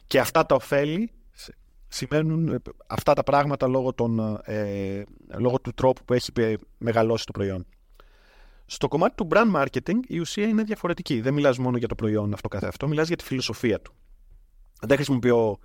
[0.06, 1.10] και αυτά τα ωφέλη
[1.88, 5.02] σημαίνουν ε, αυτά τα πράγματα λόγω, των, ε,
[5.38, 6.32] λόγω του τρόπου που έχει
[6.78, 7.66] μεγαλώσει το προϊόν.
[8.66, 11.20] Στο κομμάτι του brand marketing η ουσία είναι διαφορετική.
[11.20, 13.92] Δεν μιλάς μόνο για το προϊόν αυτό καθε αυτό, μιλάς για τη φιλοσοφία του.
[14.80, 15.58] Δεν χρησιμοποιώ,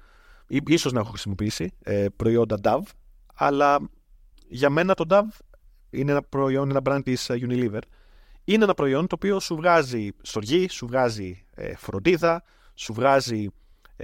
[0.47, 2.81] ίσως να έχω χρησιμοποιήσει ε, προϊόντα DAV,
[3.33, 3.89] αλλά
[4.47, 5.23] για μένα το DAV
[5.89, 7.81] είναι ένα προϊόν, ένα brand της ε, Unilever.
[8.43, 13.47] Είναι ένα προϊόν το οποίο σου βγάζει στοργή, σου βγάζει ε, φροντίδα, σου βγάζει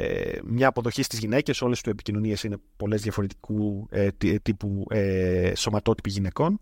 [0.02, 4.10] ε, μια αποδοχή στις γυναίκες, όλες του επικοινωνίες είναι πολλές διαφορετικού ε,
[4.42, 6.60] τύπου ε, σωματότυποι γυναικών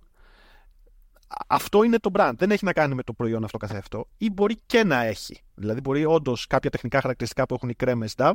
[1.47, 2.33] αυτό είναι το brand.
[2.37, 4.07] Δεν έχει να κάνει με το προϊόν αυτό καθεαυτό.
[4.17, 5.41] Ή μπορεί και να έχει.
[5.55, 8.33] Δηλαδή, μπορεί όντως κάποια τεχνικά χαρακτηριστικά που έχουν οι κρέμες DAV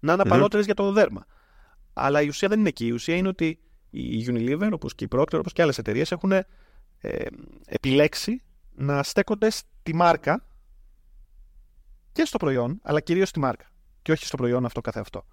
[0.00, 1.26] να είναι απαλότερες για το δέρμα.
[1.92, 2.86] Αλλά η ουσία δεν είναι εκεί.
[2.86, 3.58] Η ουσία είναι ότι
[3.90, 6.44] η Unilever, όπως και η Procter, όπως και άλλες εταιρείες, έχουν ε,
[7.66, 8.42] επιλέξει
[8.74, 10.44] να στέκονται στη μάρκα
[12.12, 13.70] και στο προϊόν, αλλά κυρίως στη μάρκα.
[14.06, 15.24] Και όχι στο προϊόν αυτό καθεαυτό.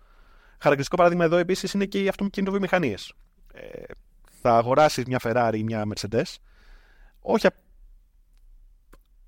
[0.52, 3.14] Χαρακτηριστικό παράδειγμα εδώ επίσης είναι και οι αυτοκινητοβιομηχανίες.
[3.54, 3.84] Ε,
[4.42, 6.36] θα αγοράσεις μια Ferrari ή μια Mercedes
[7.20, 7.48] όχι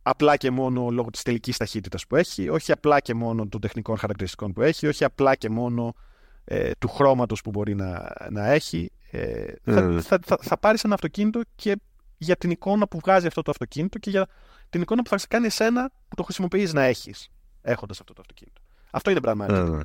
[0.02, 3.98] απλά και μόνο λόγω της τελικής ταχύτητας που έχει, όχι απλά και μόνο των τεχνικών
[3.98, 5.96] χαρακτηριστικών που έχει, όχι απλά και μόνο
[6.44, 8.92] ε, του χρώματος που μπορεί να, να έχει.
[9.12, 10.02] Ε, θα, ε.
[10.02, 11.76] θα, θα, θα πάρεις ένα αυτοκίνητο και
[12.18, 14.28] για την εικόνα που βγάζει αυτό το αυτοκίνητο και για
[14.70, 17.30] την εικόνα που θα σε κάνει εσένα που το χρησιμοποιείς να έχεις
[17.62, 18.62] έχοντας αυτό το αυτοκίνητο.
[18.96, 19.80] Αυτό είναι brand marketing.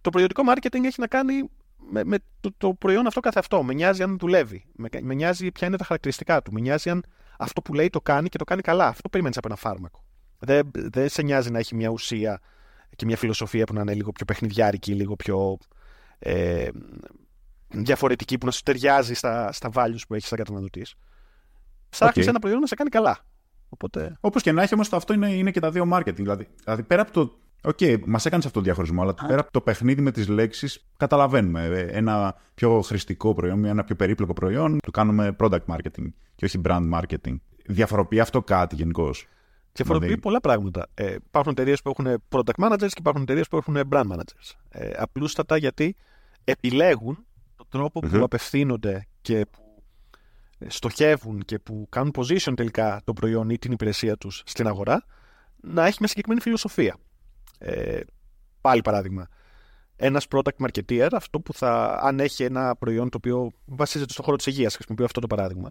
[0.00, 1.50] Το προϊόντικό marketing έχει να κάνει
[1.90, 3.62] με, με το, το, προϊόν αυτό καθε αυτό.
[3.62, 4.64] Με νοιάζει αν δουλεύει.
[4.74, 6.52] Με, με νοιάζει ποια είναι τα χαρακτηριστικά του.
[6.52, 7.04] Με νοιάζει αν
[7.38, 8.86] αυτό που λέει το κάνει και το κάνει καλά.
[8.86, 10.04] Αυτό περιμένεις από ένα φάρμακο.
[10.38, 12.40] Δεν, δεν σε νοιάζει να έχει μια ουσία
[12.96, 15.58] και μια φιλοσοφία που να είναι λίγο πιο παιχνιδιάρικη, λίγο πιο
[16.18, 16.68] ε,
[17.68, 20.94] διαφορετική, που να σου ταιριάζει στα, στα values που έχεις σαν καταναλωτής.
[21.88, 22.28] Ψάχνεις okay.
[22.28, 23.18] ένα προϊόν να σε κάνει καλά.
[23.68, 24.16] Οπότε...
[24.20, 26.14] Όπως και να έχει όμως, αυτό είναι, είναι και τα δύο marketing.
[26.14, 29.52] Δηλαδή, δηλαδή πέρα από το Οκ, okay, μας έκανες αυτό το διαχωρισμό, αλλά πέρα από
[29.52, 31.64] το παιχνίδι με τις λέξεις, καταλαβαίνουμε.
[31.64, 36.60] Ε, ένα πιο χρηστικό προϊόν, ένα πιο περίπλοκο προϊόν, το κάνουμε product marketing και όχι
[36.64, 37.36] brand marketing.
[37.66, 39.28] Διαφοροποιεί αυτό κάτι γενικώς;
[39.72, 40.22] Διαφοροποιεί δηλαδή...
[40.22, 40.86] πολλά πράγματα.
[40.94, 44.52] Ε, υπάρχουν εταιρείες που έχουν product managers και υπάρχουν εταιρείες που έχουν brand managers.
[44.68, 45.96] Ε, απλούστατα γιατί
[46.44, 49.82] επιλέγουν τον τρόπο που απευθύνονται και που
[50.66, 55.04] στοχεύουν και που κάνουν position τελικά το προϊόν ή την υπηρεσία τους στην αγορά
[55.56, 56.96] να έχει μια συγκεκριμένη φιλοσοφία.
[57.58, 58.00] Ε,
[58.60, 59.28] πάλι παράδειγμα.
[59.96, 64.36] Ένας product marketer, αυτό που θα, αν έχει ένα προϊόν το οποίο βασίζεται στον χώρο
[64.36, 65.70] της υγείας, χρησιμοποιώ αυτό το παράδειγμα,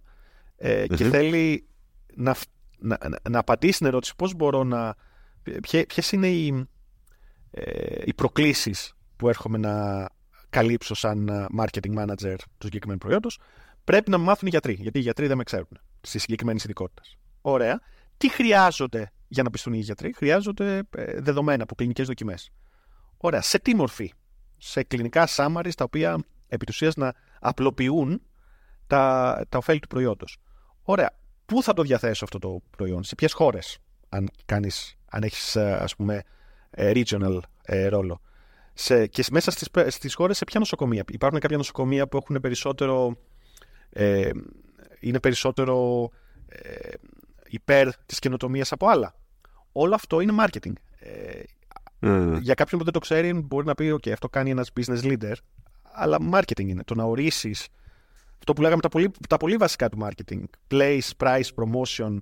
[0.57, 1.67] ε, και θέλει
[2.15, 2.35] να,
[2.77, 2.97] να,
[3.29, 4.95] να, απαντήσει στην ερώτηση πώς μπορώ να.
[5.87, 6.67] Ποιες είναι οι,
[7.51, 10.05] ε, οι προκλήσεις που έρχομαι να
[10.49, 13.39] καλύψω σαν marketing manager του συγκεκριμένου προϊόντος,
[13.83, 15.79] πρέπει να με μάθουν οι γιατροί, γιατί οι γιατροί δεν με ξέρουν.
[16.01, 17.01] τη συγκεκριμένη ειδικότητα.
[17.41, 17.81] Ωραία.
[18.17, 22.51] Τι χρειάζονται για να πιστούν οι γιατροί, χρειάζονται ε, δεδομένα από κλινικές δοκιμές.
[23.17, 23.41] Ωραία.
[23.41, 24.13] Σε τι μορφή,
[24.57, 26.17] σε κλινικά summaries τα οποία
[26.47, 28.21] επί να απλοποιούν
[28.87, 30.37] τα, τα ωφέλη του προϊόντος.
[30.83, 31.09] Ωραία.
[31.45, 33.77] Πού θα το διαθέσω αυτό το προϊόν, σε ποιες χώρες,
[34.09, 36.23] αν, κάνεις, αν έχεις ε, ας πούμε
[36.69, 38.21] ε, regional ε, ρόλο.
[38.73, 43.17] Σε, και μέσα στις, στις χώρες σε ποια νοσοκομεία; Υπάρχουν κάποια νοσοκομεία που έχουν περισσότερο,
[43.89, 44.29] ε,
[44.99, 46.09] είναι περισσότερο
[46.47, 46.93] ε,
[47.47, 49.15] υπέρ της καινοτομίας από άλλα;
[49.77, 50.73] Όλο αυτό είναι marketing.
[50.99, 51.41] Ε,
[52.01, 52.37] mm.
[52.41, 55.33] Για κάποιον που δεν το ξέρει μπορεί να πει ότι αυτό κάνει ένας business leader,
[55.81, 56.83] αλλά marketing είναι.
[56.83, 57.67] Το να ορίσεις
[58.37, 62.17] αυτό που λέγαμε τα πολύ, τα πολύ βασικά του marketing, place, price, promotion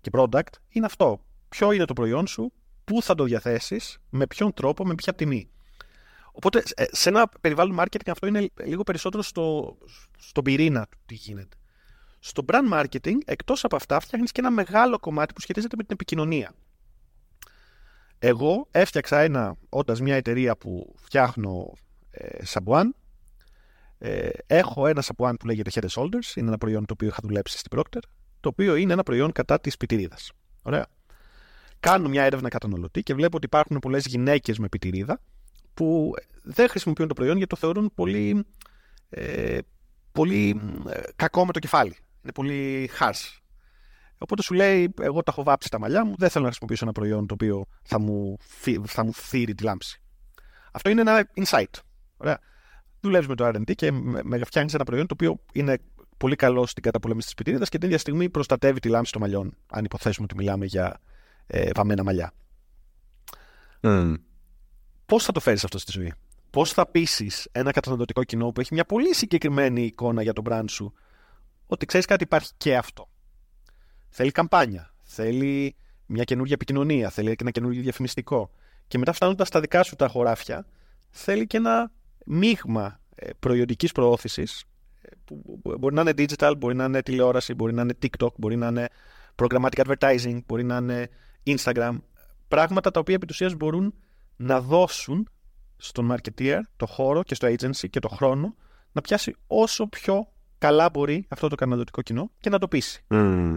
[0.00, 1.24] και product, είναι αυτό.
[1.48, 2.52] Ποιο είναι το προϊόν σου,
[2.84, 5.48] πού θα το διαθέσεις, με ποιον τρόπο, με ποια τιμή.
[6.32, 9.76] Οπότε ε, σε ένα περιβάλλον marketing αυτό είναι λίγο περισσότερο στο,
[10.18, 11.56] στον πυρήνα του τι γίνεται.
[12.18, 15.92] Στο brand marketing, εκτός από αυτά, φτιάχνεις και ένα μεγάλο κομμάτι που σχετίζεται με την
[15.92, 16.52] επικοινωνία.
[18.26, 21.72] Εγώ έφτιαξα ένα, όντας μια εταιρεία που φτιάχνω
[22.10, 22.94] ε, σαμπουάν,
[23.98, 27.58] ε, έχω ένα σαμπουάν που λέγεται Head Shoulders, είναι ένα προϊόν το οποίο είχα δουλέψει
[27.58, 27.98] στην Procter,
[28.40, 30.16] το οποίο είναι ένα προϊόν κατά της πιτηρίδα.
[30.62, 30.86] Ωραία.
[31.80, 35.20] Κάνω μια έρευνα καταναλωτή και βλέπω ότι υπάρχουν πολλές γυναίκες με πιτηρίδα
[35.74, 38.46] που δεν χρησιμοποιούν το προϊόν γιατί το θεωρούν πολύ,
[39.08, 39.58] ε,
[40.12, 41.96] πολύ ε, κακό με το κεφάλι.
[42.22, 43.38] Είναι πολύ harsh.
[44.24, 46.92] Οπότε σου λέει, εγώ τα έχω βάψει τα μαλλιά μου, δεν θέλω να χρησιμοποιήσω ένα
[46.92, 48.36] προϊόν το οποίο θα μου,
[48.84, 50.02] θα μου θύρει τη λάμψη.
[50.72, 51.80] Αυτό είναι ένα insight.
[52.16, 52.38] Ωραία
[53.04, 55.78] δουλεύεις με το RD και με φτιάχνεις ένα προϊόν το οποίο είναι
[56.16, 59.56] πολύ καλό στην καταπολέμηση της πιτρίδας και την ίδια στιγμή προστατεύει τη λάμψη των μαλλιών.
[59.66, 61.00] Αν υποθέσουμε ότι μιλάμε για
[61.46, 62.32] ε, βαμμένα μαλλιά.
[63.80, 64.14] Mm.
[65.06, 66.12] Πώς θα το φέρεις αυτό στη ζωή,
[66.50, 70.64] Πώς θα πείσεις ένα καταναλωτικό κοινό που έχει μια πολύ συγκεκριμένη εικόνα για τον brand
[70.68, 70.92] σου,
[71.66, 73.08] ότι ξέρεις κάτι υπάρχει και αυτό;
[74.16, 78.50] Θέλει καμπάνια, θέλει μια καινούργια επικοινωνία, θέλει ένα καινούργιο διαφημιστικό.
[78.88, 80.66] Και μετά φτάνοντας στα δικά σου τα χωράφια,
[81.10, 81.90] θέλει και ένα
[82.24, 84.64] μείγμα ε, προϊόντικής προώθησης
[85.02, 88.56] ε, που μπορεί να είναι digital, μπορεί να είναι τηλεόραση, μπορεί να είναι TikTok, μπορεί
[88.56, 88.88] να είναι
[89.42, 91.08] programmatic advertising, μπορεί να είναι
[91.46, 91.98] Instagram.
[92.48, 93.94] Πράγματα τα οποία επί μπορούν
[94.36, 95.28] να δώσουν
[95.76, 98.54] στον marketeer το χώρο και στο agency και το χρόνο
[98.92, 103.04] να πιάσει όσο πιο καλά μπορεί αυτό το καταναλωτικό κοινό και να το πείσει.
[103.08, 103.54] Mm.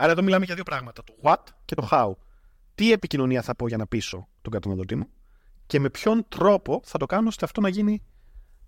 [0.00, 1.04] Άρα εδώ μιλάμε για δύο πράγματα.
[1.04, 2.12] Το what και το how.
[2.74, 5.08] Τι επικοινωνία θα πω για να πείσω τον καταναλωτή μου
[5.66, 8.02] και με ποιον τρόπο θα το κάνω ώστε αυτό να γίνει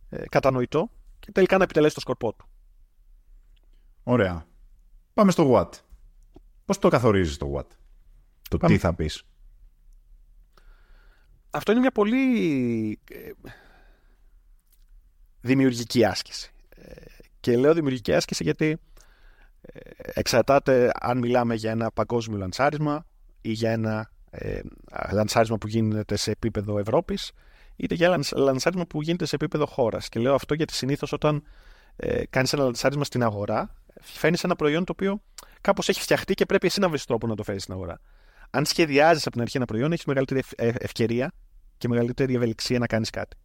[0.09, 2.49] ε, κατανοητό και τελικά να επιτελέσει το σκορπό του.
[4.03, 4.47] Ωραία.
[5.15, 5.69] Πάμε στο what.
[6.65, 7.67] Πώς το καθορίζεις το what;
[8.49, 9.23] Το τι θα πεις.
[11.51, 13.31] Αυτό είναι μια πολύ ε,
[15.41, 16.53] δημιουργική άσκηση.
[16.69, 17.05] Ε,
[17.41, 18.81] και λέω δημιουργική άσκηση γιατί
[19.97, 23.07] εξαρτάται αν μιλάμε για ένα παγκόσμιο λαντσάρισμα
[23.41, 24.61] ή για ένα ε,
[25.11, 27.33] λανσάρισμα που γίνεται σε επίπεδο Ευρώπης,
[27.77, 30.09] είτε για λανσάρισμα που γίνεται σε επίπεδο χώρας.
[30.09, 31.43] Και λέω αυτό γιατί συνήθως όταν
[31.97, 35.23] ε, κάνεις ένα λανσάρισμα στην αγορά, φέρνει ένα προϊόν το οποίο
[35.61, 38.01] κάπως έχει φτιαχτεί και πρέπει εσύ να βρεις τρόπο να το φέρεις στην αγορά.
[38.51, 41.33] Αν σχεδιάζεις από την αρχή ένα προϊόν, έχεις μεγαλύτερη ε, ευκαιρία
[41.79, 43.37] και μεγαλύτερη ευελιξία να κάνεις κάτι.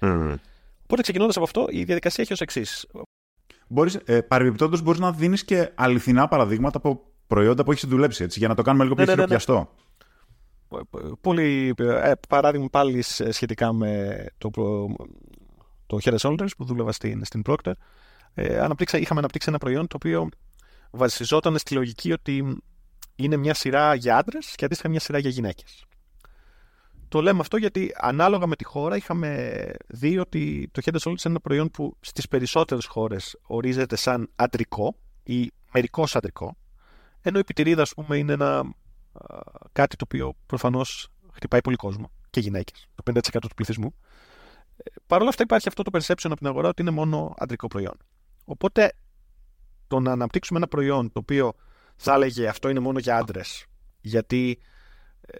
[0.00, 0.34] Mm.
[0.82, 2.86] Οπότε ξεκινώντας από αυτό, η διαδικασία έχει ως εξής.
[3.68, 8.38] Μπορείς, ε, Παρεμπιπτόντως, μπορείς να δίνεις και αληθινά παραδείγματα από προϊόντα που έχεις δουλέψει έτσι,
[8.38, 9.64] για να το κάνουμε λίγο πιο ναι, ναι, ναι.
[11.20, 14.50] Πολύ ε, παράδειγμα πάλι σχετικά με το,
[15.86, 17.72] το Head Shoulders που δούλευα στην, στην Procter.
[18.34, 20.28] Ε, αναπτύξα, είχαμε αναπτύξει ένα προϊόν το οποίο
[20.90, 22.62] βασιζόταν στη λογική ότι
[23.14, 25.84] είναι μια σειρά για άντρες και αντίστοιχα μια σειρά για γυναίκες.
[27.08, 31.18] Το λέμε αυτό γιατί ανάλογα με τη χώρα είχαμε δει ότι το Head Shoulders είναι
[31.24, 36.56] ένα προϊόν που στις περισσότερες χώρες ορίζεται σαν αντρικό ή μερικώς αντρικό,
[37.20, 38.74] ενώ η πιτηρίδα, ας πούμε, είναι ένα
[39.72, 43.94] κάτι το οποίο προφανώς χτυπάει πολύ κόσμο και γυναίκες, το 50% του πληθυσμού.
[44.76, 47.66] Ε, Παρ' όλα αυτά υπάρχει αυτό το perception από την αγορά ότι είναι μόνο αντρικό
[47.66, 47.96] προϊόν.
[48.44, 48.92] Οπότε
[49.86, 51.52] το να αναπτύξουμε ένα προϊόν το οποίο
[51.96, 53.66] θα έλεγε αυτό είναι μόνο για άντρες,
[54.00, 54.58] γιατί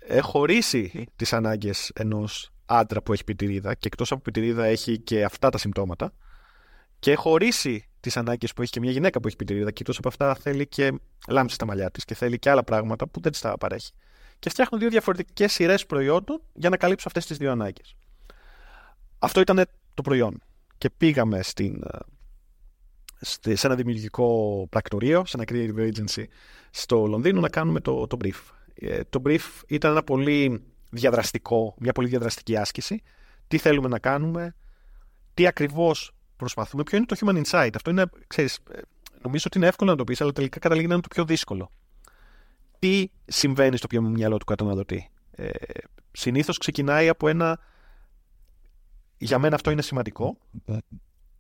[0.07, 5.25] έχω ορίσει τις ανάγκες ενός άντρα που έχει πιτηρίδα και εκτός από πιτηρίδα έχει και
[5.25, 6.13] αυτά τα συμπτώματα
[6.99, 9.99] και έχω ορίσει τις ανάγκες που έχει και μια γυναίκα που έχει πιτηρίδα και εκτός
[9.99, 10.93] από αυτά θέλει και
[11.29, 13.93] λάμψη στα μαλλιά της και θέλει και άλλα πράγματα που δεν της τα παρέχει.
[14.39, 17.97] Και φτιάχνω δύο διαφορετικές σειρές προϊόντων για να καλύψω αυτές τις δύο ανάγκες.
[19.19, 20.43] Αυτό ήταν το προϊόν.
[20.79, 21.83] Και πήγαμε στην,
[23.45, 26.25] ε, σε ένα δημιουργικό πρακτορείο, σε ένα creative agency
[26.71, 28.58] στο Λονδίνο να κάνουμε το, το brief.
[28.81, 33.03] Ε, το brief ήταν ένα πολύ διαδραστικό, μια πολύ διαδραστική άσκηση.
[33.49, 34.55] Τι θέλουμε να κάνουμε,
[35.35, 36.83] τι ακριβώς προσπαθούμε.
[36.83, 37.71] Ποιο είναι το human insight.
[37.75, 38.59] Αυτό είναι, ξέρεις,
[39.23, 41.71] νομίζω ότι είναι εύκολο να το πεις, αλλά τελικά καταλήγει να είναι το πιο δύσκολο.
[42.79, 45.11] Τι συμβαίνει στο πιο μυαλό του καταναλωτή.
[45.31, 45.49] Ε,
[46.13, 47.59] Συνήθως ξεκινάει από ένα.
[49.19, 50.39] Για μένα αυτό είναι σημαντικό,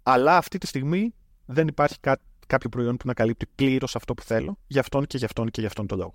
[0.02, 1.14] αλλά αυτή τη στιγμή
[1.46, 5.16] δεν υπάρχει κά- κάποιο προϊόν που να καλύπτει πλήρως αυτό που θέλω, για αυτόν και
[5.16, 6.14] για αυτόν και για αυτόν τον λόγο.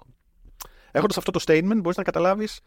[0.95, 2.59] Έχοντας αυτό το statement, μπορείς να καταλάβεις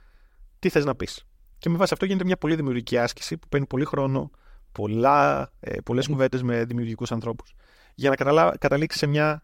[0.58, 1.24] τι θες να πεις.
[1.58, 4.30] Και με βάση αυτό γίνεται μια πολύ δημιουργική άσκηση που παίρνει πολύ χρόνο,
[4.72, 7.54] πολλά, ε, πολλές κουβέντες με δημιουργικούς ανθρώπους
[7.94, 9.42] για να καταλά, καταλήξεις σε μια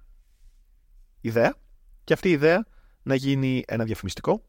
[1.21, 1.55] ιδέα
[2.05, 2.66] και αυτή η ιδέα
[3.03, 4.45] να γίνει ένα διαφημιστικό,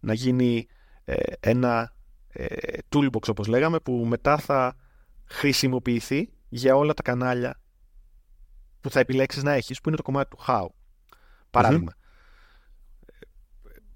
[0.00, 0.66] να γίνει
[1.04, 1.94] ε, ένα
[2.28, 4.76] ε, toolbox όπως λέγαμε που μετά θα
[5.24, 7.60] χρησιμοποιηθεί για όλα τα κανάλια
[8.80, 10.66] που θα επιλέξεις να έχεις που είναι το κομμάτι του how.
[11.50, 11.92] παραδειγμα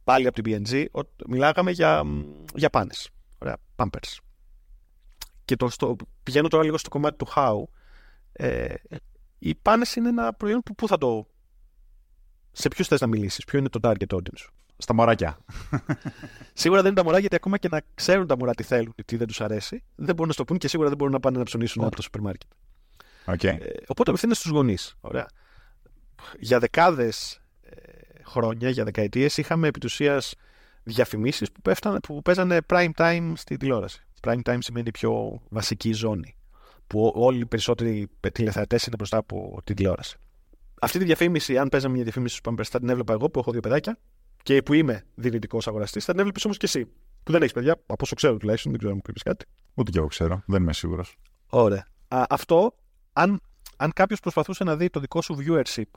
[0.05, 0.87] Πάλι από την BNG
[1.27, 2.03] μιλάγαμε για,
[2.55, 3.11] για πάνες.
[3.39, 4.19] Ωραία, pampers.
[5.45, 7.63] Και το, στο, πηγαίνω τώρα λίγο στο κομμάτι του how.
[8.33, 8.75] Ε,
[9.39, 11.27] οι πάνες είναι ένα προϊόν που πού θα το...
[12.53, 15.39] Σε ποιους θες να μιλήσεις, ποιο είναι το target audience σου; Στα μωράκια.
[16.53, 19.17] Σίγουρα δεν είναι τα μωρά γιατί ακόμα και να ξέρουν τα μωρά τι θέλουν, τι
[19.17, 21.45] δεν τους αρέσει, δεν μπορούν να στο πούν και σίγουρα δεν μπορούν να πάνε να
[21.45, 22.51] ψωνίσουν από το σούπερ μάρκετ.
[23.27, 23.45] Okay.
[23.45, 24.97] Ε, οπότε απευθύνεται στους γονείς.
[26.39, 27.42] Για δεκάδες ε,
[28.27, 29.81] χρόνια, για δεκαετίες, είχαμε επί
[30.83, 34.03] διαφημίσεις που, που παίζανε prime time στη τηλεόραση.
[34.21, 36.37] Prime time σημαίνει πιο βασική ζώνη.
[36.87, 40.17] Που όλοι οι περισσότεροι τηλεθεατές είναι μπροστά από την τηλεόραση.
[40.81, 43.51] Αυτή τη διαφήμιση, αν παίζαμε μια διαφήμιση στου Pampers, θα την έβλεπα εγώ που έχω
[43.51, 43.99] δύο παιδάκια
[44.43, 46.85] και που είμαι δυνητικό αγοραστής, θα την έβλεπες όμως και εσύ.
[47.23, 49.45] Που δεν έχεις παιδιά, από όσο ξέρω τουλάχιστον, δεν ξέρω αν μου πει κάτι.
[49.75, 51.17] Ούτε και εγώ ξέρω, δεν είμαι σίγουρος.
[51.47, 51.87] Ωραία.
[52.09, 52.75] Α, αυτό,
[53.13, 53.41] αν,
[53.77, 55.91] αν κάποιος προσπαθούσε να δει το δικό σου viewership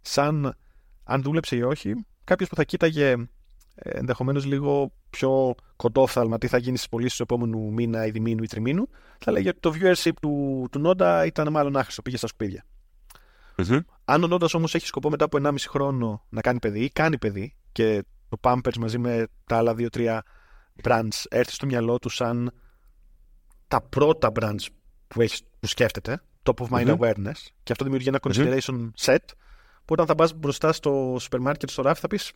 [0.00, 0.56] σαν
[1.04, 3.10] αν δούλεψε ή όχι, κάποιος που θα κοίταγε
[3.74, 8.42] ε, ενδεχομένως λίγο πιο κοντόφθαλμα τι θα γίνει στις πωλήσεις του επόμενου μήνα ή διμήνου
[8.42, 8.88] ή τριμήνου,
[9.18, 12.64] θα λέγει ότι το viewership του, του Νόντα ήταν μάλλον άχρηστο, πήγε στα σκουπίδια.
[13.56, 13.80] Mm-hmm.
[14.04, 17.18] Αν ο Νόντας όμως έχει σκοπό μετά από 1,5 χρόνο να κάνει παιδί ή κάνει
[17.18, 20.18] παιδί και το Pampers μαζί με τα άλλα 2-3
[20.82, 22.52] brands έρθει στο μυαλό του σαν
[23.68, 24.66] τα πρώτα brands
[25.08, 26.98] που, έχεις, που σκέφτεται, top of mind mm-hmm.
[26.98, 28.90] awareness, και αυτό δημιουργεί ένα consideration mm-hmm.
[29.04, 29.24] set,
[29.84, 32.32] που όταν θα πας μπροστά στο σούπερ μάρκετ, στο ράφι, θα πεις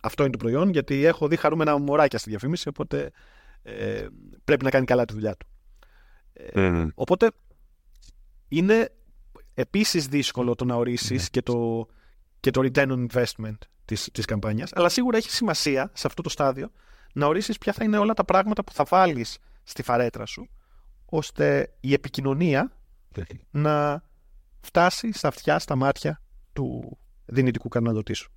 [0.00, 3.10] αυτό είναι το προϊόν, γιατί έχω δει χαρούμενα μωράκια στη διαφήμιση, οπότε
[3.62, 4.06] ε,
[4.44, 5.46] πρέπει να κάνει καλά τη δουλειά του.
[6.32, 7.30] Ε, οπότε
[8.48, 8.92] είναι
[9.54, 11.86] επίσης δύσκολο το να ορισεις και, το,
[12.40, 16.28] και το return on investment της, της καμπάνιας, αλλά σίγουρα έχει σημασία σε αυτό το
[16.28, 16.70] στάδιο
[17.12, 20.48] να ορίσεις ποια θα είναι όλα τα πράγματα που θα βάλεις στη φαρέτρα σου,
[21.04, 22.72] ώστε η επικοινωνία
[23.50, 24.04] να
[24.60, 28.32] φτάσει στα αυτιά, στα μάτια του δυνητικού καταναλωτή σου.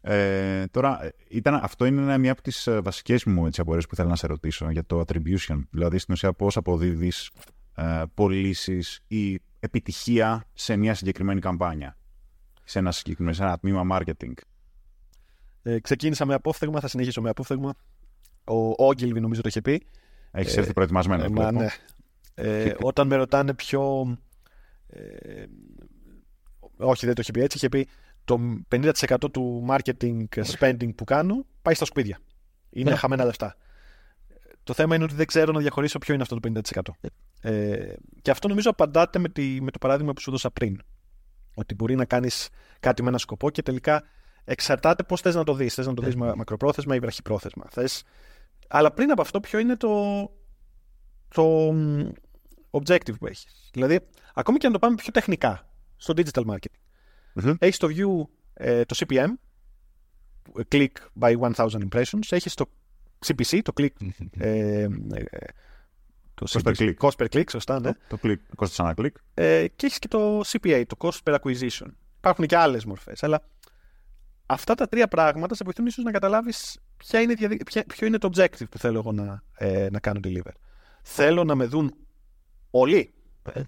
[0.00, 4.16] Ε, τώρα, ήταν, αυτό είναι μια από τις ε, βασικές μου απορίες που ήθελα να
[4.16, 5.60] σε ρωτήσω για το attribution.
[5.70, 7.30] Δηλαδή, στην ουσία, πώς αποδίδεις
[7.74, 11.96] ε, πωλήσεις ή επιτυχία σε μια συγκεκριμένη καμπάνια.
[12.64, 14.32] Σε ένα συγκεκριμένο σε ένα τμήμα marketing;
[15.62, 17.74] Ε, ξεκίνησα με απόφθεγμα, θα συνεχίσω με απόφθεγμα.
[18.44, 19.86] Ο Ogilvy νομίζω το είχε πει.
[20.30, 21.24] Έχεις έρθει προετοιμασμένο.
[21.24, 21.66] Ε, μα, ναι.
[22.34, 24.16] ε, όταν με ρωτάνε πιο.
[24.86, 25.44] Ε,
[26.76, 27.56] όχι, δεν το είχε πει έτσι.
[27.56, 27.88] Είχε πει
[28.24, 28.92] το 50%
[29.32, 30.24] του marketing
[30.58, 32.18] spending που κάνω πάει στα σκουπίδια.
[32.70, 32.96] Είναι ναι.
[32.96, 33.56] χαμένα λεφτά.
[34.62, 36.80] Το θέμα είναι ότι δεν ξέρω να διαχωρίσω ποιο είναι αυτό το 50%.
[37.40, 40.80] Ε, και αυτό νομίζω απαντάται με, τη, με το παράδειγμα που σου έδωσα πριν.
[41.54, 42.48] Ότι μπορεί να κάνεις
[42.80, 44.02] κάτι με ένα σκοπό και τελικά
[44.44, 45.74] εξαρτάται πώς θες να το δεις.
[45.74, 46.34] Θες να το δεις ναι.
[46.34, 47.64] μακροπρόθεσμα ή βραχυπρόθεσμα.
[47.70, 48.02] Θες...
[48.68, 50.22] Αλλά πριν από αυτό, ποιο είναι το,
[51.28, 51.68] το
[52.70, 53.70] objective που έχεις.
[53.72, 54.00] Δηλαδή,
[54.36, 56.80] ακόμη και να το πάμε πιο τεχνικά στο digital marketing.
[57.34, 57.54] Mm-hmm.
[57.58, 59.28] Έχεις το view ε, το CPM,
[60.70, 62.26] click by 1000 impressions.
[62.30, 62.66] Έχεις το
[63.26, 63.88] CPC, το click.
[64.38, 64.88] Ε, ε,
[66.34, 66.94] το cost per click.
[66.98, 67.90] Cost per click, σωστά, ναι.
[68.08, 69.12] Το, click, κόστος ανά click.
[69.34, 71.86] Ε, και έχεις και το CPA, το cost per acquisition.
[72.18, 73.22] Υπάρχουν και άλλες μορφές.
[73.22, 73.42] Αλλά
[74.46, 76.78] αυτά τα τρία πράγματα σε βοηθούν ίσως να καταλάβεις
[77.86, 80.52] ποιο είναι το objective που θέλω εγώ να, ε, να κάνω deliver.
[81.02, 81.94] Θέλω να με δουν
[82.70, 83.14] όλοι.
[83.52, 83.62] Ε.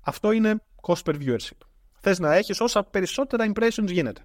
[0.00, 1.58] Αυτό είναι cost per viewership.
[2.00, 4.20] Θες να έχεις όσα περισσότερα impressions γίνεται.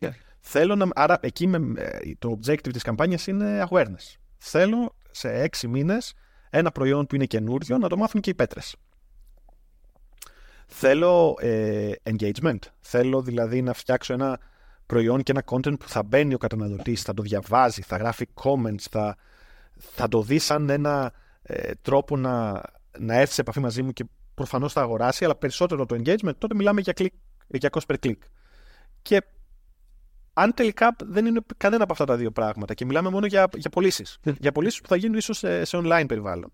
[0.00, 0.10] Yeah.
[0.40, 0.88] Θέλω να.
[0.94, 4.16] Άρα, εκεί με, ε, το objective της καμπάνιας είναι awareness.
[4.36, 6.14] Θέλω σε έξι μήνες
[6.50, 8.76] ένα προϊόν που είναι καινούριο να το μάθουν και οι πέτρες.
[10.66, 12.58] Θέλω ε, engagement.
[12.80, 14.38] Θέλω δηλαδή να φτιάξω ένα
[14.86, 18.84] προϊόν και ένα content που θα μπαίνει ο καταναλωτής, θα το διαβάζει, θα γράφει comments,
[18.90, 19.16] θα,
[19.76, 21.12] θα το δει σαν ένα
[21.42, 22.62] ε, τρόπο να,
[22.98, 24.04] να έρθεις σε επαφή μαζί μου και
[24.40, 27.14] προφανώς θα αγοράσει, αλλά περισσότερο το engagement, τότε μιλάμε για, click,
[27.46, 28.18] για cost per click.
[29.02, 29.22] Και
[30.32, 33.70] αν τελικά δεν είναι κανένα από αυτά τα δύο πράγματα και μιλάμε μόνο για, για
[33.70, 34.18] πωλήσεις.
[34.38, 36.52] για πωλήσεις που θα γίνουν ίσως σε, σε online περιβάλλον.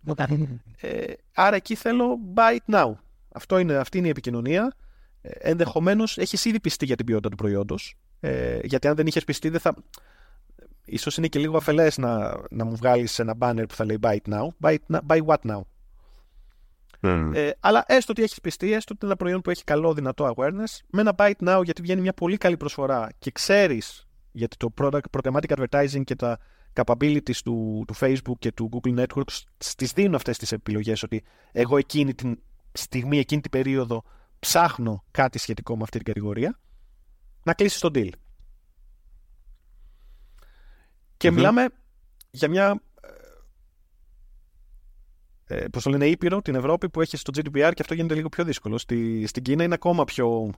[0.80, 2.92] ε, άρα εκεί θέλω buy it now.
[3.32, 4.74] Αυτό είναι, αυτή είναι η επικοινωνία.
[5.20, 7.94] Ε, Ενδεχομένως έχεις ήδη πιστεί για την ποιότητα του προϊόντος.
[8.20, 9.74] Ε, γιατί αν δεν είχες πιστεί, δεν θα.
[10.84, 14.16] Ίσως είναι και λίγο αφελές να, να μου βγάλεις ένα banner που θα λέει buy
[14.24, 14.46] it now.
[14.62, 15.60] Buy, buy what now;
[17.00, 17.30] Mm.
[17.34, 20.34] Ε, αλλά έστω ότι έχεις πιστεί, έστω ότι είναι ένα προϊόν που έχει καλό δυνατό
[20.36, 24.56] awareness, με ένα buy it now γιατί βγαίνει μια πολύ καλή προσφορά και ξέρεις γιατί
[24.56, 26.38] το product, programmatic advertising και τα
[26.72, 31.76] capabilities του, του Facebook και του Google Networks στις δίνουν αυτές τις επιλογές ότι εγώ
[31.76, 32.38] εκείνη την
[32.72, 34.02] στιγμή, εκείνη την περίοδο
[34.38, 36.58] ψάχνω κάτι σχετικό με αυτή την κατηγορία
[37.42, 38.10] να κλείσει τον deal.
[41.16, 41.68] Και μιλάμε
[42.30, 42.80] για μια ε,
[45.72, 48.44] πώς το λένε, Ήπειρο, την Ευρώπη που έχει στο GDPR και αυτό γίνεται λίγο πιο
[48.44, 48.78] δύσκολο.
[48.78, 50.50] Στη, στην Κίνα είναι ακόμα πιο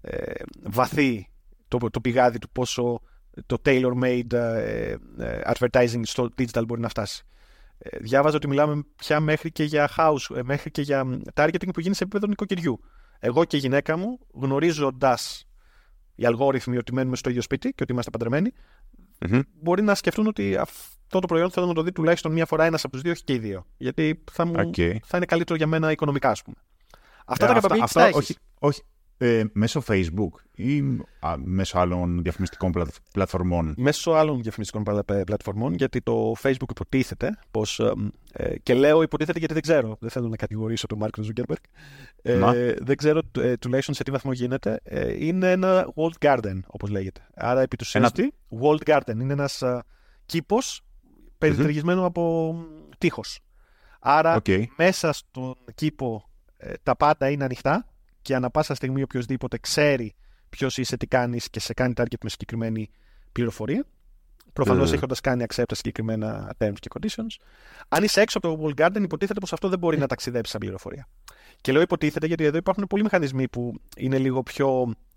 [0.00, 1.28] ε, βαθύ
[1.68, 3.00] το, το πηγάδι του πόσο
[3.46, 7.24] το tailor-made ε, ε, advertising στο digital μπορεί να φτάσει.
[7.78, 11.94] Ε, διάβαζα ότι μιλάμε πια μέχρι και για house, μέχρι και για targeting που γίνει
[11.94, 12.80] σε επίπεδο νοικοκυριού.
[13.18, 15.44] Εγώ και η γυναίκα μου, γνωρίζοντας
[16.14, 18.52] οι αλγόριθμοι ότι μένουμε στο ίδιο σπίτι και ότι είμαστε παντρεμένοι,
[19.18, 19.40] mm-hmm.
[19.62, 20.58] μπορεί να σκεφτούν ότι
[21.12, 23.24] αυτό το προϊόν θέλω να το δει τουλάχιστον μία φορά ένας από τους δύο, όχι
[23.24, 23.66] και οι δύο.
[23.76, 24.96] Γιατί θα, μου, okay.
[25.04, 26.56] θα είναι καλύτερο για μένα οικονομικά, ας πούμε.
[27.24, 28.82] Αυτά ε, τα αυτά, αυτά, όχι, όχι,
[29.18, 30.78] ε, μέσω Facebook ή
[31.20, 32.72] α, μέσω άλλων διαφημιστικών
[33.12, 33.74] πλατφορμών.
[33.76, 34.82] Μέσω άλλων διαφημιστικών
[35.24, 37.80] πλατφορμών, γιατί το Facebook υποτίθεται πως,
[38.32, 41.62] ε, και λέω υποτίθεται γιατί δεν ξέρω, δεν θέλω να κατηγορήσω τον Μαρκ Ζούκερμπεργκ,
[42.22, 46.90] ε, δεν ξέρω ε, τουλάχιστον σε τι βαθμό γίνεται, ε, είναι ένα walled garden όπως
[46.90, 47.26] λέγεται.
[47.34, 48.28] Άρα επί του ένα τι;
[48.62, 49.78] Walled garden, είναι ένας uh,
[50.26, 50.84] κήπος
[51.40, 52.06] περιτριγυρισμένο mm-hmm.
[52.06, 52.54] από
[52.98, 53.40] τείχος.
[54.00, 54.64] Άρα okay.
[54.76, 56.30] μέσα στον κήπο
[56.82, 57.86] τα πάντα είναι ανοιχτά
[58.22, 60.14] και ανά πάσα στιγμή οποιοδήποτε ξέρει
[60.48, 62.90] ποιος είσαι, τι κάνεις και σε κάνει target με συγκεκριμένη
[63.32, 63.84] πληροφορία.
[64.52, 64.94] Προφανώς mm.
[64.94, 67.44] έχοντας κάνει accept συγκεκριμένα terms και conditions.
[67.88, 70.60] Αν είσαι έξω από το Wall Garden, υποτίθεται πως αυτό δεν μπορεί να ταξιδέψει σαν
[70.60, 71.08] πληροφορία.
[71.60, 75.09] Και λέω υποτίθεται γιατί εδώ υπάρχουν πολλοί μηχανισμοί που είναι λίγο πιο ε,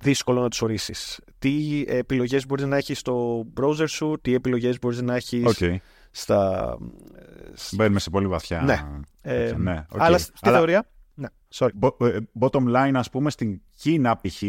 [0.00, 1.20] δύσκολο να τους ορίσεις.
[1.38, 5.76] Τι επιλογές μπορείς να έχεις στο browser σου, τι επιλογές μπορείς να έχεις okay.
[6.10, 6.76] στα.
[7.14, 8.62] Ε, Μπαίνουμε σε πολύ βαθιά.
[8.62, 8.84] Ναι.
[9.20, 9.96] Ε, ναι okay.
[9.98, 10.56] Αλλά στη Αλλά...
[10.56, 10.88] θεωρία
[11.18, 11.70] ναι, sorry.
[12.00, 14.42] Ε, bottom line, ας πούμε, στην Κίνα π.χ.,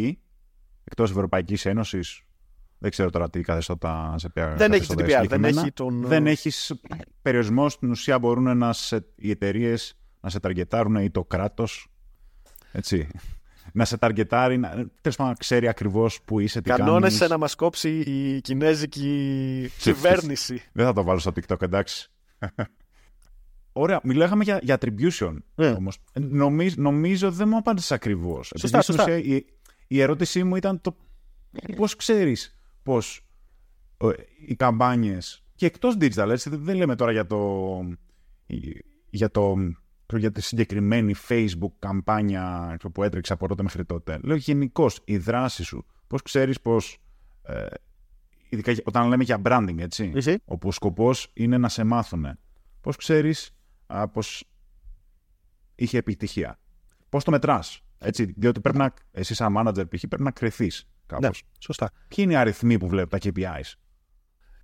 [0.84, 2.24] εκτός Ευρωπαϊκής Ένωσης,
[2.78, 6.06] δεν ξέρω τώρα τι καθεστώτα σε ποια Δεν έχει GDPR, δεν έχει τον...
[6.06, 6.74] Δεν έχεις
[7.22, 11.88] περιορισμό, στην ουσία μπορούν να σε, οι εταιρείες να σε ταργετάρουν ή το κράτος,
[12.72, 13.08] έτσι,
[13.74, 17.30] να σε ταργετάρει, να, τέλος πάντων, να ξέρει ακριβώς που είσαι, τι Κανόνες κάνεις.
[17.30, 20.62] να μας κόψει η κινέζικη κυβέρνηση.
[20.72, 22.12] Δεν θα το βάλω στο TikTok, εντάξει.
[23.74, 25.76] Ωραία, μιλάγαμε για, για attribution yeah.
[25.78, 25.98] όμως.
[26.14, 28.52] Νομίζω, νομίζω δεν μου απάντησες ακριβώς.
[28.58, 29.18] Σωστά, σωστά.
[29.18, 29.46] Η,
[29.88, 30.96] η, ερώτησή μου ήταν το
[31.76, 33.26] πώς ξέρεις πώς
[34.48, 37.80] οι καμπάνιες και εκτός digital, έτσι, δεν λέμε τώρα για το,
[39.10, 39.56] για το
[40.18, 44.20] για τη συγκεκριμένη Facebook καμπάνια που έτρεξε από τότε μέχρι τότε.
[44.24, 45.86] Λέω γενικώς η δράση σου.
[46.08, 46.98] Πώς ξέρεις πώς
[47.44, 47.66] ε,
[48.50, 52.26] ειδικά όταν λέμε για branding, έτσι, όπου ο σκοπός είναι να σε μάθουν.
[52.82, 53.56] Πώς ξέρεις
[54.14, 54.44] πως
[55.76, 56.60] είχε επιτυχία.
[57.10, 60.04] Πώς το μετράς, έτσι, διότι πρέπει να, εσύ σαν manager π.χ.
[60.08, 61.44] πρέπει να κρυθείς κάπως.
[61.44, 61.92] Ναι, σωστά.
[62.08, 63.74] Ποιοι είναι οι αριθμοί που βλέπει τα KPIs.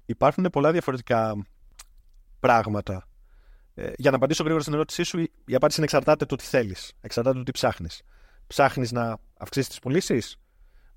[0.06, 1.46] Υπάρχουν πολλά διαφορετικά
[2.40, 3.08] πράγματα.
[3.78, 6.94] Ε, για να απαντήσω γρήγορα στην ερώτησή σου, η απάντηση είναι εξαρτάται το τι θέλεις.
[7.02, 8.02] Εξαρτάται το τι ψάχνεις.
[8.48, 10.38] Ψάχνεις να αυξήσεις τις πωλήσεις,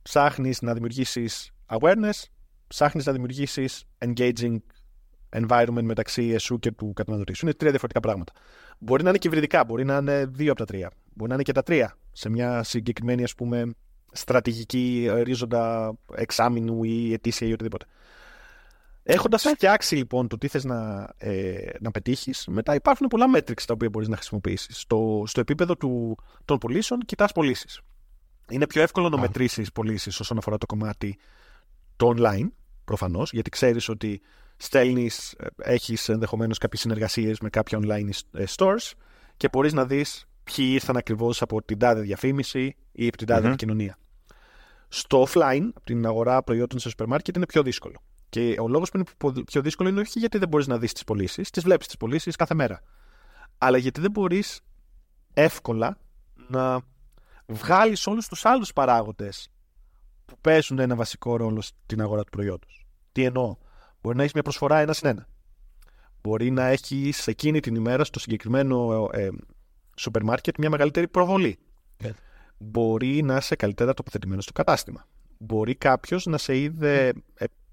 [0.02, 2.22] ψάχνεις να δημιουργήσεις awareness,
[2.66, 4.56] ψάχνεις να δημιουργήσεις engaging
[5.30, 7.44] environment μεταξύ εσού και του καταναλωτή σου.
[7.46, 8.32] Είναι τρία διαφορετικά πράγματα.
[8.78, 10.90] Μπορεί να είναι και υβριδικά, μπορεί να είναι δύο από τα τρία.
[11.14, 13.74] Μπορεί να είναι και τα τρία σε μια συγκεκριμένη ας πούμε,
[14.12, 17.86] στρατηγική ρίζοντα εξάμεινου ή ετήσια ή οτιδήποτε.
[19.10, 23.72] Έχοντας φτιάξει λοιπόν το τι θες να, ε, να πετύχεις, μετά υπάρχουν πολλά metrics τα
[23.72, 24.78] οποία μπορείς να χρησιμοποιήσεις.
[24.78, 27.80] Στο, στο επίπεδο του, των πωλήσεων, κοιτάς πωλήσεις.
[28.50, 31.18] Είναι πιο εύκολο να μετρήσεις πωλήσεις όσον αφορά το κομμάτι
[31.96, 32.48] το online,
[32.84, 34.20] προφανώς, γιατί ξέρεις ότι
[34.56, 38.92] στέλνεις, ε, έχεις ενδεχομένως κάποιες συνεργασίες με κάποια online ε, stores
[39.36, 43.42] και μπορείς να δεις ποιοι ήρθαν ακριβώς από την τάδε διαφήμιση ή από την τάδε
[43.42, 43.48] mm-hmm.
[43.48, 43.98] επικοινωνία.
[44.88, 48.02] Στο offline, από την αγορά προϊόντων σε σούπερ μάρκετ, είναι πιο δύσκολο.
[48.28, 51.04] Και ο λόγος που είναι πιο δύσκολο είναι όχι γιατί δεν μπορείς να δεις τις
[51.04, 52.82] πωλήσεις, τις βλέπεις τις πωλήσεις κάθε μέρα.
[53.58, 54.60] Αλλά γιατί δεν μπορείς
[55.34, 55.98] εύκολα
[56.48, 56.80] να
[57.46, 59.48] βγάλεις όλους τους άλλους παράγοντες
[60.24, 62.86] που παίζουν ένα βασικό ρόλο στην αγορά του προϊόντος.
[63.12, 63.56] Τι εννοώ;
[64.00, 65.28] Μπορεί να έχεις μια προσφορά ένα συν ένα.
[66.22, 69.28] Μπορεί να έχεις εκείνη την ημέρα στο συγκεκριμένο ε,
[69.96, 71.58] σούπερ μάρκετ μια μεγαλύτερη προβολή.
[72.04, 72.10] Yeah.
[72.58, 75.06] Μπορεί να είσαι καλύτερα τοποθετημένος στο κατάστημα.
[75.38, 77.12] Μπορεί κάποιος να σε είδε,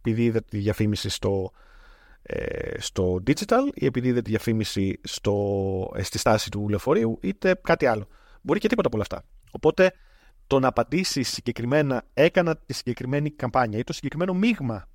[0.10, 1.52] επειδή είδε τη διαφήμιση στο,
[2.22, 7.60] ε, στο digital ή επειδή είδε τη διαφήμιση στο, ε, στη στάση του λεωφορείου είτε
[7.64, 8.08] κάτι άλλο.
[8.42, 9.28] Μπορεί και τίποτα από όλα αυτά.
[9.52, 9.92] Οπότε
[10.48, 14.88] το να απαντήσει συγκεκριμένα έκανα τη συγκεκριμένη καμπάνια ή το συγκεκριμένο μείγμα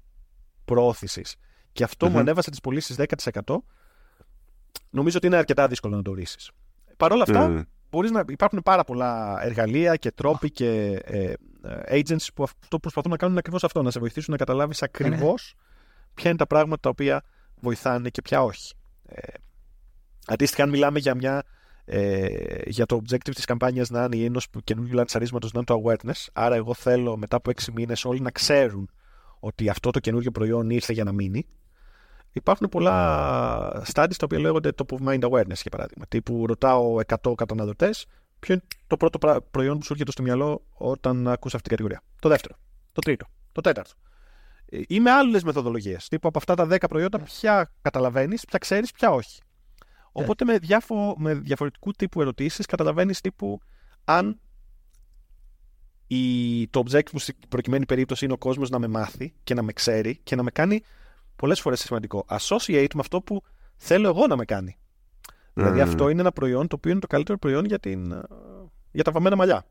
[0.65, 1.37] προώθησης
[1.73, 3.57] και αυτο μου ανέβασε τις πωλήσεις 10%,
[4.91, 6.51] νομίζω ότι είναι αρκετά δύσκολο να το ορίσεις.
[6.97, 7.63] Παρ' όλα αυτά, mm.
[7.91, 11.35] μπορείς να, υπάρχουν πάρα πολλά εργαλεία και τρόποι και ε, ε,
[11.91, 15.55] agencies που αυτό προσπαθούν να κάνουν ακριβώς αυτό, να σε βοηθήσουν να καταλάβεις ακριβώς
[16.15, 17.23] ποια είναι τα πράγματα τα οποία
[17.61, 18.75] βοηθάνε και ποια όχι.
[19.07, 19.33] Ε,
[20.27, 21.43] αντίστοιχα, αν μιλάμε για, μια,
[21.85, 22.29] ε,
[22.67, 26.27] για το objective της καμπάνιας να είναι ή ενός καινούργιου λαντσαρίσματος να είναι το awareness,
[26.33, 28.91] άρα εγώ θέλω μετά από έξι μήνες όλοι να ξέρουν
[29.41, 31.47] ότι αυτό το καινούργιο προϊόν ήρθε για να μείνει,
[32.33, 36.05] υπάρχουν πολλά studies τα οποία λέγονται top of mind awareness, για παράδειγμα.
[36.09, 38.07] Τύπου ρωτάω 100 καταναλωτές
[38.41, 42.03] ποιο είναι το πρώτο προϊόν που σου έρχεται στο μυαλό όταν ακούς αυτή την κατηγορία;
[42.21, 42.55] Το δεύτερο,
[42.93, 43.91] το τρίτο, το τέταρτο.
[44.87, 46.09] Ή με άλλες μεθοδολογίες.
[46.09, 49.41] Τύπου από αυτά τα 10 προϊόντα, ποια καταλαβαίνεις, ποια ξέρεις, ποια όχι.
[50.15, 50.23] Ναι.
[50.23, 53.61] Οπότε με, διάφο, με διαφορετικού τύπου ερωτήσεις καταλαβαίνεις τύπου
[54.05, 54.41] αν
[56.07, 59.63] η, το objective μου στην προκειμένη περίπτωση είναι ο κόσμος να με μάθει και να
[59.63, 60.83] με ξέρει και να με κάνει
[61.37, 62.25] πολλές φορές σημαντικό.
[62.29, 63.43] Associate με αυτό που
[63.77, 64.79] θέλω εγώ να με κάνει.
[65.61, 68.23] Δηλαδή αυτό είναι ένα προϊόν το οποίο είναι το καλύτερο προϊόν για, την, ε,
[68.91, 69.65] για τα βαμμένα μαλλιά.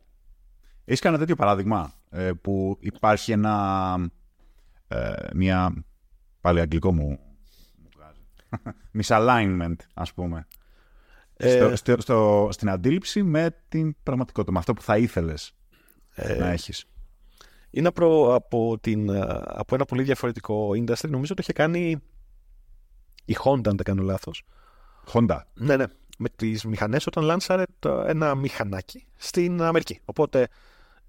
[0.85, 3.95] Έχεις κανένα τέτοιο παράδειγμα ε, που υπάρχει ένα.
[4.87, 5.83] Ε, μια.
[6.41, 7.19] Πάλι αγγλικό μου.
[9.01, 10.47] Misalignment, ας πούμε.
[11.33, 15.53] Ε, στο, στο, στην αντίληψη με την πραγματικότητα, με αυτό που θα ήθελες
[16.37, 16.85] να έχεις.
[17.69, 19.11] Είναι από, από, την,
[19.45, 21.09] από ένα πολύ διαφορετικό industry.
[21.09, 22.01] Νομίζω το είχε κάνει
[23.25, 24.43] η Honda, αν δεν κάνω λάθος.
[25.13, 25.39] Honda.
[25.53, 25.85] Ναι, ναι.
[26.17, 27.63] Με τις μηχανές όταν λάνσαρε
[28.05, 29.99] ένα μηχανάκι στην Αμερική.
[30.05, 30.47] Οπότε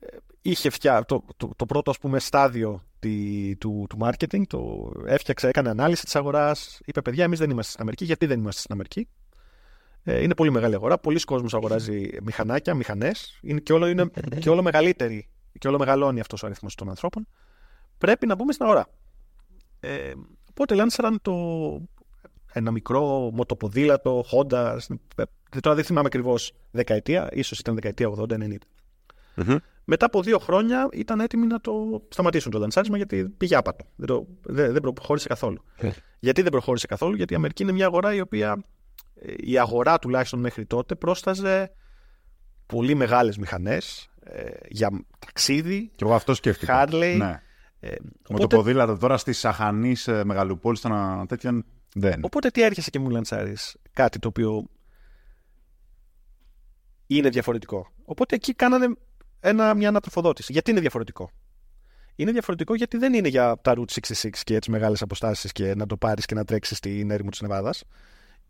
[0.00, 4.92] ε, είχε φτιά, το, το, το, πρώτο ας πούμε στάδιο τη, του, του marketing, το
[5.06, 8.60] έφτιαξε, έκανε ανάλυση της αγοράς, είπε παιδιά εμείς δεν είμαστε στην Αμερική, γιατί δεν είμαστε
[8.60, 9.08] στην Αμερική;
[10.04, 14.50] Ε, είναι πολύ μεγάλη αγορά, πολλοί κόσμος αγοράζει μηχανάκια, μηχανές, είναι και όλο, είναι και
[14.50, 15.28] όλο μεγαλύτερη
[15.58, 17.26] και όλο μεγαλώνει αυτός ο αριθμός των ανθρώπων.
[17.98, 18.86] Πρέπει να μπούμε στην αγορά.
[19.80, 20.12] Ε,
[20.50, 21.32] οπότε λάνσαραν το,
[22.52, 24.76] ένα μικρό μοτοποδήλατο, Honda,
[25.60, 28.56] τώρα δεν θυμάμαι ακριβώς δεκαετία, ίσως ήταν δεκαετία 80-90.
[29.36, 29.56] Mm-hmm.
[29.84, 33.84] Μετά από δύο χρόνια ήταν έτοιμοι να το σταματήσουν το λανσάρισμα γιατί πήγε άπατο.
[33.96, 35.64] Δεν, το, δεν, δεν προχώρησε καθόλου.
[35.76, 35.90] Ε.
[36.18, 38.64] Γιατί δεν προχώρησε καθόλου, Γιατί η Αμερική είναι μια αγορά η οποία
[39.36, 41.72] η αγορά τουλάχιστον μέχρι τότε πρόσταζε
[42.66, 45.90] πολύ μεγάλες μηχανές ε, για ταξίδι.
[45.96, 46.86] Και εγώ αυτό σκέφτηκα.
[46.88, 47.14] Harley.
[47.18, 47.42] Ναι.
[47.80, 47.94] Ε,
[48.28, 48.46] οπότε...
[48.46, 51.64] το ποδήλατο τώρα στη Σαχανής σε Μεγαλούπολη, ήταν τέτοια
[51.94, 52.20] δεν.
[52.24, 53.56] Οπότε τι έρχεσαι και μου λαντσάρει
[53.92, 54.66] κάτι το οποίο
[57.06, 57.92] είναι διαφορετικό.
[58.04, 58.86] Οπότε εκεί κάνανε
[59.40, 60.52] ένα, μια ανατροφοδότηση.
[60.52, 61.30] Γιατί είναι διαφορετικό;
[62.16, 65.86] Είναι διαφορετικό γιατί δεν είναι για τα Route 66 και έτσι μεγάλες αποστάσεις και να
[65.86, 67.84] το πάρεις και να τρέξεις στην έρημο της Νεβάδας.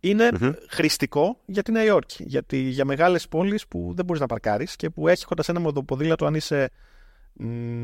[0.01, 0.55] Είναι mm-hmm.
[0.69, 2.25] χρηστικό για τη Νέα Υόρκη.
[2.27, 6.35] Γιατί για μεγάλες πόλεις που δεν μπορείς να παρκάρεις και που έχοντα ένα μοδοποδήλατο, αν
[6.35, 6.71] είσαι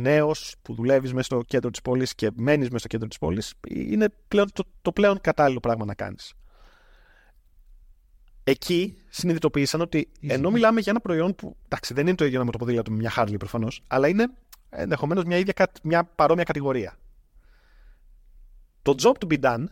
[0.00, 3.54] νέος που δουλεύεις μέσα στο κέντρο της πόλης και μένεις μέσα στο κέντρο της πόλης,
[3.68, 6.34] είναι πλέον το, το πλέον κατάλληλο πράγμα να κάνεις.
[8.44, 12.50] Εκεί συνειδητοποίησαν ότι ενώ μιλάμε για ένα προϊόν που εντάξει, δεν είναι το ίδιο με
[12.50, 14.26] το ποδήλατο με μια Harley προφανώς, αλλά είναι
[14.70, 16.96] ενδεχομένως μια, ίδια, μια παρόμοια κατηγορία.
[18.82, 19.64] Το job to be done,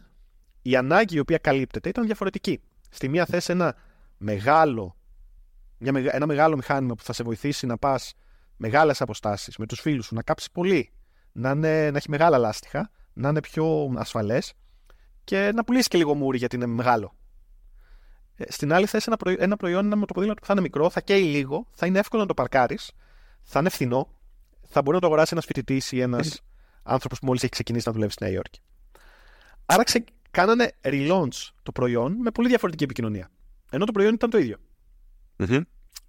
[0.63, 2.61] η ανάγκη η οποία καλύπτεται ήταν διαφορετική.
[2.91, 3.77] Στη μία θέση ένα
[4.17, 4.97] μεγάλο,
[5.79, 8.15] μια, ένα μεγάλο μηχάνημα που θα σε βοηθήσει να πας
[8.57, 10.93] μεγάλες αποστάσεις με τους φίλους σου, να κάψεις πολύ,
[11.33, 14.53] να, είναι, να έχει μεγάλα λάστιχα, να είναι πιο ασφαλές
[15.25, 17.15] και να πουλήσεις και λίγο μούρι γιατί είναι μεγάλο.
[18.37, 20.91] Ε, στην άλλη θέση, ένα, προϊόν, ένα προϊόν με το ποδήλατο που θα είναι μικρό,
[20.91, 22.93] θα καίει λίγο, θα είναι εύκολο να το παρκάρεις,
[23.43, 24.09] θα είναι φθηνό,
[24.63, 26.41] θα μπορεί να το αγοράσει ένας φοιτητής ή ένας
[26.83, 28.61] άνθρωπος που μόλις έχει ξεκινήσει να δουλεύει στη Νέα Υόρκη.
[29.67, 30.05] Άρα ξε...
[30.31, 33.31] κάνανε relaunch το προϊόν με πολύ διαφορετική επικοινωνία.
[33.71, 34.57] Ενώ το προϊόν ήταν το ίδιο.
[35.39, 35.61] Mm-hmm.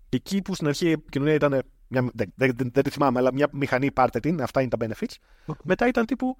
[0.09, 3.47] Εκεί που στην αρχή η επικοινωνία ήταν μια, δεν, δεν, δεν, τη θυμάμαι, αλλά μια
[3.51, 5.15] μηχανή πάρτε την, αυτά είναι τα benefits.
[5.63, 6.37] Μετά ήταν τύπου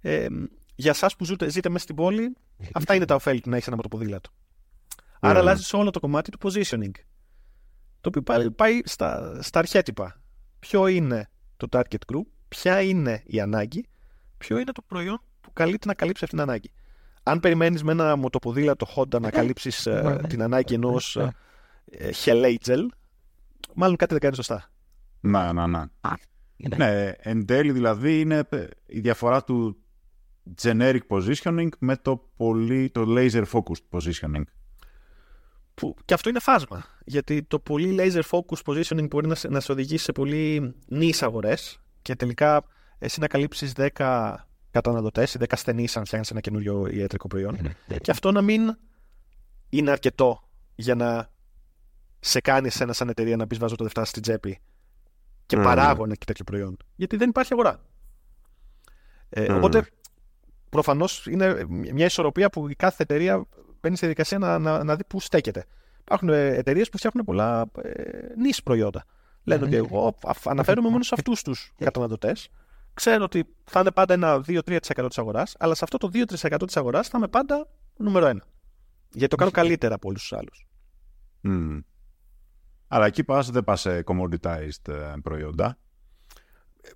[0.00, 0.26] ε,
[0.74, 2.36] για εσάς που ζείτε, ζείτε μέσα στην πόλη,
[2.72, 4.30] αυτά είναι τα ωφέλη του να έχεις ένα μοτοποδήλατο.
[5.20, 5.38] Άρα ναι.
[5.38, 6.90] αλλάζεις όλο το κομμάτι του positioning.
[8.00, 10.20] Το οποίο πάει, πάει στα, στα αρχέτυπα.
[10.58, 13.86] Ποιο είναι το target group, ποια είναι η ανάγκη,
[14.38, 16.72] ποιο είναι το προϊόν που καλείται να καλύψει αυτή την ανάγκη.
[17.22, 21.16] Αν περιμένεις με ένα μοτοποδήλατο Honda να καλύψεις ε, την ανάγκη ενός
[21.84, 22.86] ε, Hellagel,
[23.74, 24.70] μάλλον κάτι δεν κάνει σωστά.
[25.20, 25.84] Ναι, ναι, ναι.
[26.76, 28.48] ναι, εν τέλει δηλαδή είναι
[28.86, 29.76] η διαφορά του
[30.62, 34.42] generic positioning με το, πολύ, το laser focused positioning.
[35.74, 36.84] Που, και αυτό είναι φάσμα.
[37.04, 41.80] Γιατί το πολύ laser focused positioning μπορεί να, να σε οδηγήσει σε πολύ νης αγορές
[42.02, 42.64] και τελικά
[42.98, 44.34] εσύ να καλύψεις 10
[44.70, 47.58] καταναλωτές, οι 10 ασθενείς, αν φτιάχνεις ένα καινούριο ιατρικό προϊόν.
[48.00, 48.76] και αυτό να μην
[49.68, 51.30] είναι αρκετό για να
[52.20, 54.60] σε κάνει ένα σαν εταιρεία να πεις βάζω το δευτέρα στην τσέπη
[55.46, 55.62] και mm.
[55.62, 56.76] παράγω ένα τέτοιο προϊόν.
[56.96, 57.80] Γιατί δεν υπάρχει αγορά.
[59.28, 59.86] Ε, Οπότε
[60.70, 63.44] προφανώς είναι μια ισορροπία που η κάθε εταιρεία
[63.80, 65.64] μπαίνει στη διαδικασία να, να, να δει πού στέκεται.
[66.00, 68.00] Υπάρχουν εταιρείες που φτιάχνουν πολλά ε,
[68.36, 69.04] νης προϊόντα.
[69.44, 72.48] Λένε ότι εγώ αναφέρομαι μόνο σε αυτούς τους καταναλωτές.
[72.94, 74.78] Ξέρω ότι θα είναι πάντα ένα 2-3%
[75.08, 78.36] της αγοράς, αλλά σε αυτό το 2-3% της αγοράς θα είμαι πάντα νούμερο 1.
[79.10, 80.66] Γιατί το κάνω καλύτερα από όλους τους άλλους.
[81.44, 81.80] Mm.
[82.88, 85.78] Αλλά εκεί πας, δεν πας σε commoditized ε, προϊόντα.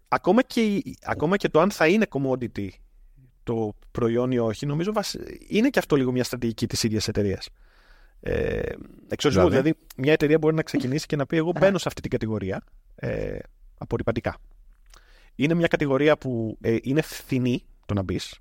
[0.08, 2.68] Ακόμα και, ακόμα και το αν θα είναι commodity
[3.42, 4.92] το προϊόν ή όχι, νομίζω
[5.48, 7.48] είναι και αυτό λίγο μια στρατηγική της ίδιας εταιρείας.
[8.20, 8.60] Ε,
[9.08, 12.00] εξορισμού, δηλαδή; δηλαδή μια εταιρεία μπορεί να ξεκινήσει και να πει εγώ μπαίνω σε αυτή
[12.00, 12.64] την κατηγορία
[12.94, 13.38] ε,
[13.78, 14.36] απορριπαντικά.
[15.34, 18.38] Είναι μια κατηγορία που ε, είναι φθηνή το να μπεις.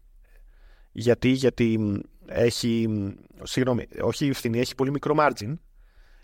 [0.91, 2.87] Γιατί, γιατί έχει,
[3.43, 5.53] συγγνώμη, όχι φθηνή, έχει πολύ μικρό margin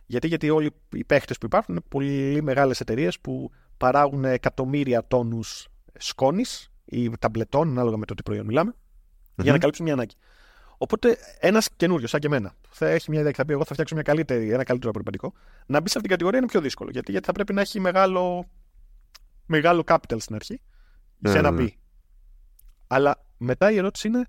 [0.06, 5.68] γιατί, γιατί όλοι οι παίχτες που υπάρχουν είναι πολύ μεγάλες εταιρείες που παράγουν εκατομμύρια τόνους
[5.98, 8.50] σκόνης ή ταμπλετών, ανάλογα με το τι προϊόν
[9.36, 10.16] για να καλύψουν μια ανάγκη.
[10.78, 13.66] Οπότε ένας καινούριο, σαν και εμένα, που θα έχει μια ιδέα και θα πει: Εγώ
[13.66, 15.34] θα φτιάξω μια καλύτερη, ένα καλύτερο απορριπαντικό,
[15.66, 16.90] να μπει σε αυτήν την κατηγορία είναι πιο δύσκολο.
[16.92, 18.50] Γιατί, γιατί θα πρέπει να έχει μεγάλο,
[19.46, 20.62] μεγάλο capital στην αρχή
[21.18, 21.78] για να μπει.
[22.88, 24.28] Αλλά μετά η ερώτηση είναι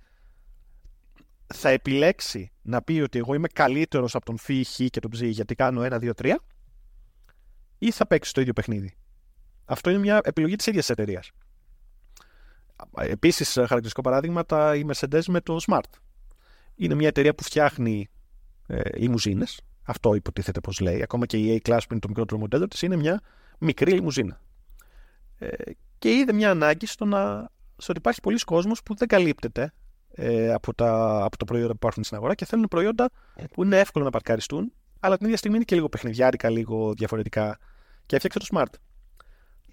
[1.55, 5.21] θα επιλέξει να πει ότι εγώ είμαι καλύτερος από τον Φι, Χ και τον Ψ
[5.21, 6.35] γιατί κάνω 1, 2, 3
[7.79, 8.95] ή θα παίξει το ίδιο παιχνίδι.
[9.65, 11.31] Αυτό είναι μια επιλογή της ίδιας εταιρείας.
[12.97, 15.91] Επίσης, χαρακτηριστικό παράδειγμα, τα η Mercedes με το Smart.
[16.75, 18.09] Είναι μια εταιρεία που φτιάχνει
[18.67, 19.61] ε, λιμουζίνες.
[19.83, 21.03] Αυτό υποτίθεται πως λέει.
[21.03, 23.21] Ακόμα και η A-Class που είναι το μικρότερο μοντέλο της είναι μια
[23.59, 24.41] μικρή λιμουζίνα.
[25.39, 25.49] Ε,
[25.99, 29.73] και είδε μια ανάγκη στο, να, στο ότι υπάρχει πολλοί κόσμος που δεν καλύπτεται
[30.19, 33.11] ε, από, τα, από τα προϊόντα που υπάρχουν στην αγορά και θέλουν προϊόντα
[33.53, 37.59] που είναι εύκολο να παρκαριστούν, αλλά την ίδια στιγμή είναι και λίγο παιχνιδιάρικα, λίγο διαφορετικά.
[38.07, 38.79] Και έφτιαξε το Smart.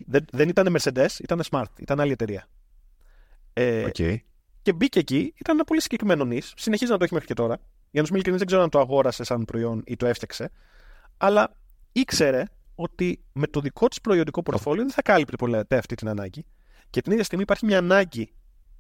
[0.06, 2.48] Δεν, δεν ήταν Mercedes, ήταν Smart, ήταν άλλη εταιρεία.
[3.54, 4.16] Ε, okay.
[4.62, 6.54] Και μπήκε εκεί, ήταν ένα πολύ συγκεκριμένο νης.
[6.56, 7.60] Συνεχίζει να το έχει μέχρι και τώρα.
[7.92, 10.52] Για να σου μιλήσει, δεν ξέρω αν το αγόρασε σαν προϊόν ή το έφτιαξε.
[11.18, 11.56] Αλλά
[11.92, 12.44] ήξερε
[12.76, 16.46] ότι με το δικό της προϊόντικό πορτοφόλιο δεν θα κάλυπτε πολύ αυτή την ανάγκη.
[16.90, 18.34] Και την ίδια στιγμή υπάρχει μια ανάγκη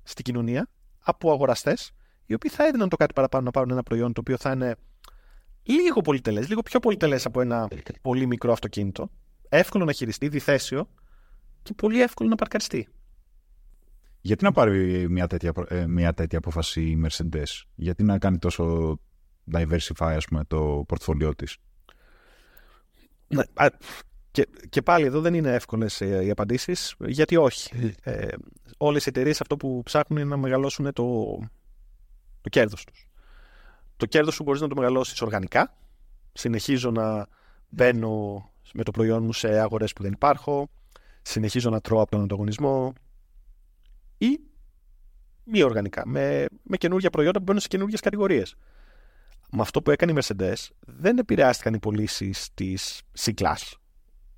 [0.03, 0.69] στην κοινωνία
[1.03, 1.91] από αγοραστές,
[2.25, 4.75] οι οποίοι θα έδιναν το κάτι παραπάνω να πάρουν ένα προϊόν το οποίο θα είναι
[5.63, 7.67] λίγο πολυτελές, λίγο πιο πολυτελές από ένα
[8.01, 9.09] πολύ μικρό αυτοκίνητο,
[9.49, 10.89] εύκολο να χειριστεί, διθέσιο
[11.63, 12.87] και πολύ εύκολο να παρκαριστεί.
[14.21, 18.97] Γιατί να πάρει μια τέτοια, ε, μια τέτοια απόφαση η Mercedes, γιατί να κάνει τόσο
[19.51, 21.57] diversify ας πούμε, το πορτφολιό της;
[24.37, 27.95] Ναι, και, και πάλι εδώ δεν είναι εύκολες οι απαντήσεις, γιατί όχι.
[28.03, 28.27] Ε,
[28.77, 31.37] Όλες οι εταιρείες αυτό που ψάχνουν είναι να μεγαλώσουν το,
[32.41, 33.07] το κέρδος τους.
[33.97, 35.77] Το κέρδος σου μπορείς να το μεγαλώσεις οργανικά.
[36.33, 37.27] Συνεχίζω να
[37.69, 40.69] μπαίνω με το προϊόν μου σε αγορέ που δεν υπάρχω.
[41.21, 42.93] Συνεχίζω να τρώω από τον ανταγωνισμό.
[44.17, 44.39] Ή
[45.43, 48.55] μη οργανικά, με, με καινούργια προϊόντα που μπαίνουν σε καινούργιες κατηγορίες.
[49.51, 53.82] Με αυτό που έκανε η Mercedes δεν επηρεάστηκαν οι πωλήσεις της C-Class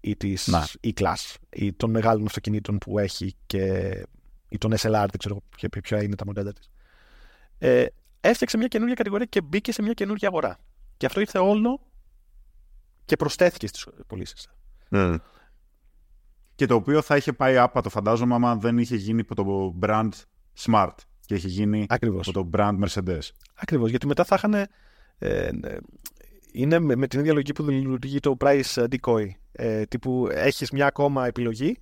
[0.06, 0.34] ή τη
[0.82, 3.92] E-Class ή των μεγάλων αυτοκινήτων που έχει και,
[4.50, 5.44] ή των SLR, δεν ξέρω
[5.82, 6.70] ποια είναι τα μοντέλα της.
[7.58, 7.86] Ε,
[8.22, 10.58] έφτιαξε μια καινούργια κατηγορία και μπήκε σε μια καινούργια αγορά.
[10.98, 11.80] Και αυτό ήρθε όλο
[13.06, 14.48] και προσθέθηκε στις πωλήσεις.
[14.92, 15.18] Mm.
[16.56, 20.10] Και το οποίο θα είχε πάει άπατο, φαντάζομαι, άμα δεν είχε γίνει από το brand
[20.60, 20.96] Smart
[21.26, 22.28] και είχε γίνει Ακριβώς.
[22.28, 23.30] από το brand Mercedes.
[23.56, 23.90] Ακριβώς.
[23.90, 24.54] Γιατί μετά θα είχαν.
[24.54, 24.68] Ε,
[25.18, 25.50] ε,
[26.52, 29.30] είναι με, με, την ίδια λογική που λειτουργεί το price decoy.
[29.58, 31.78] Ε, τύπου έχεις μια ακόμα επιλογή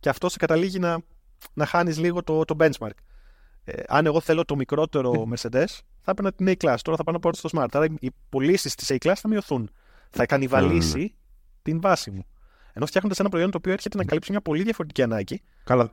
[0.00, 0.98] και αυτό σε καταλήγει να,
[1.52, 2.90] να χάνεις λίγο το, το benchmark.
[3.64, 6.76] Ε, αν εγώ θέλω το μικρότερο Mercedes, θα έπαιρνα την A-Class.
[6.82, 7.68] Τώρα θα πάω να πάρω στο Smart.
[7.72, 9.70] Άρα οι πωλήσεις της A-Class θα μειωθούν.
[10.10, 11.14] Θα κανιβαλίσει
[11.62, 12.24] την βάση μου.
[12.72, 15.42] Ενώ φτιάχνοντας ένα προϊόν το οποίο έρχεται να καλύψει μια πολύ διαφορετική ανάγκη.
[15.64, 15.92] Καλά.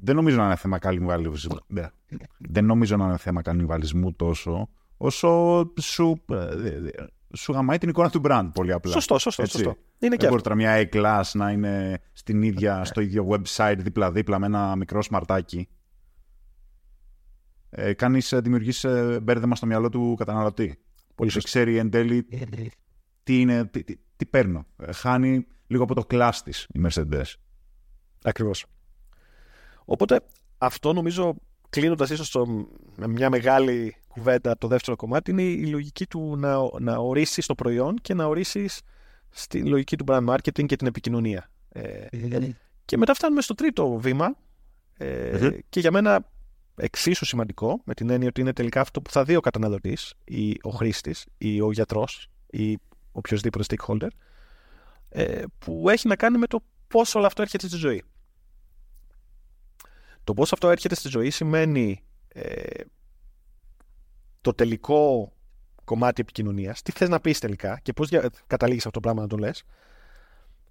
[0.00, 1.56] Δεν νομίζω να είναι θέμα κανιβαλισμού.
[1.66, 1.88] Ναι.
[2.38, 6.90] Δεν νομίζω να είναι θέμα κανιβαλισμού τόσο όσο σου ε,
[7.36, 8.92] σου γαμάει την εικόνα του brand πολύ απλά.
[8.92, 9.46] Σωστό, σωστό.
[9.46, 9.76] σωστό.
[9.98, 14.46] Είναι Δεν μπορεί τώρα μια A-Class να είναι στην ίδια, στο ίδιο website δίπλα-δίπλα με
[14.46, 15.68] ένα μικρό σμαρτάκι.
[17.70, 20.78] Ε, κάνεις, ε, δημιουργείς ε, μπέρδεμα στο μυαλό του καταναλωτή.
[21.14, 21.48] Πολύ σωστό.
[21.48, 22.26] ξέρει εν τέλει
[23.22, 24.66] τι, είναι, τι, τι, τι παίρνω.
[24.76, 27.32] Ε, χάνει λίγο από το class της η Mercedes.
[28.24, 28.66] Ακριβώς.
[29.84, 30.20] Οπότε
[30.58, 31.36] αυτό νομίζω
[31.70, 32.36] κλείνοντας ίσως
[32.96, 37.54] με μια μεγάλη κουβέντα το δεύτερο κομμάτι είναι η λογική του να, να ορίσεις το
[37.54, 38.80] προϊόν και να ορίσεις
[39.30, 41.50] στη λογική του brand marketing και την επικοινωνία.
[41.68, 42.06] Ε,
[42.84, 44.36] και μετά φτάνουμε στο τρίτο βήμα
[44.96, 46.30] Ε, Και για μένα
[46.76, 50.58] εξίσου σημαντικό, με την έννοια ότι είναι τελικά αυτό που θα δει ο καταναλωτής, ή
[50.62, 52.78] ο χρήστης, ή ο γιατρός, ή
[53.12, 54.08] οποιοδήποτε stakeholder,
[55.08, 58.02] ε, που έχει να κάνει με το πώς όλο αυτό έρχεται στη ζωή.
[60.24, 62.80] Το πώς αυτό έρχεται στη ζωή σημαίνει ε,
[64.44, 65.32] το τελικό
[65.84, 68.08] κομμάτι επικοινωνίας, τι θες να πεις τελικά και πώς
[68.46, 69.64] καταλήγεις αυτό το πράγμα να το λες,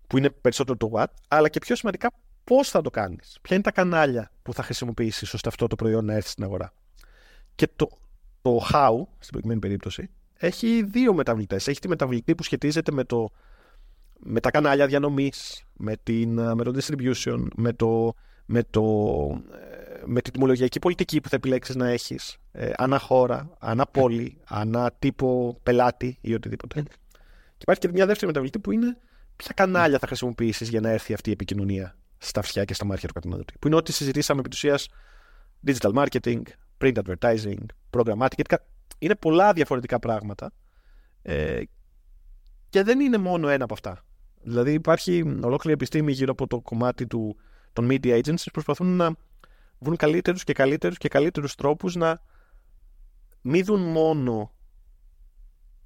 [0.08, 2.12] που είναι περισσότερο το what, αλλά και πιο σημαντικά
[2.44, 3.38] πώς θα το κάνεις.
[3.42, 6.74] Ποια είναι τα κανάλια που θα χρησιμοποιήσεις ώστε αυτό το προϊόν να έρθει στην αγορά.
[7.56, 7.90] Και το,
[8.42, 11.68] το how, στην προκειμένη περίπτωση, έχει δύο μεταβλητές.
[11.68, 13.30] Έχει τη μεταβλητή που σχετίζεται με, το,
[14.20, 15.96] με τα κανάλια διανομής, με,
[16.56, 18.14] με το distribution, με, το,
[18.46, 18.82] με, το,
[19.52, 19.73] ε,
[20.06, 24.92] με την τιμολογιακή πολιτική που θα επιλέξεις να έχεις, ε, ανά χώρα, ανά πόλη, ανά
[25.00, 26.84] τύπο πελάτη ή οτιδήποτε.
[27.58, 28.98] Και υπάρχει και μια δεύτερη μεταβλητή που είναι
[29.36, 33.08] ποια κανάλια θα χρησιμοποιήσεις για να έρθει αυτή η επικοινωνία στα αυτιά και στα μάτια
[33.08, 33.54] του καταναλωτή.
[33.60, 34.88] Που είναι ό,τι συζητήσαμε επί ουσίας
[35.68, 36.42] digital marketing,
[36.78, 38.56] print advertising, programmatic.
[38.98, 40.52] Είναι πολλά διαφορετικά πράγματα
[41.22, 41.62] ε,
[42.70, 44.04] και δεν είναι μόνο ένα από αυτά.
[44.42, 47.36] Δηλαδή υπάρχει ολόκληρη επιστήμη γύρω από το κομμάτι του,
[47.74, 49.16] των media agencies που προσπαθούν να
[49.84, 52.22] βρουν καλύτερους και καλύτερους και καλύτερους τρόπους να
[53.42, 54.52] μην δουν μόνο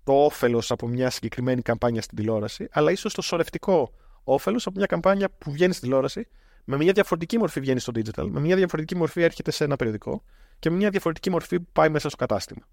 [0.03, 3.93] το όφελος από μια συγκεκριμένη καμπάνια στην τηλεόραση, αλλά ίσως το σωρευτικό
[4.23, 6.27] όφελος από μια καμπάνια που βγαίνει στην τηλεόραση,
[6.63, 10.23] με μια διαφορετική μορφή βγαίνει στο digital, με μια διαφορετική μορφή έρχεται σε ένα περιοδικό
[10.59, 12.67] και με μια διαφορετική μορφή πάει μέσα στο κατάστημα.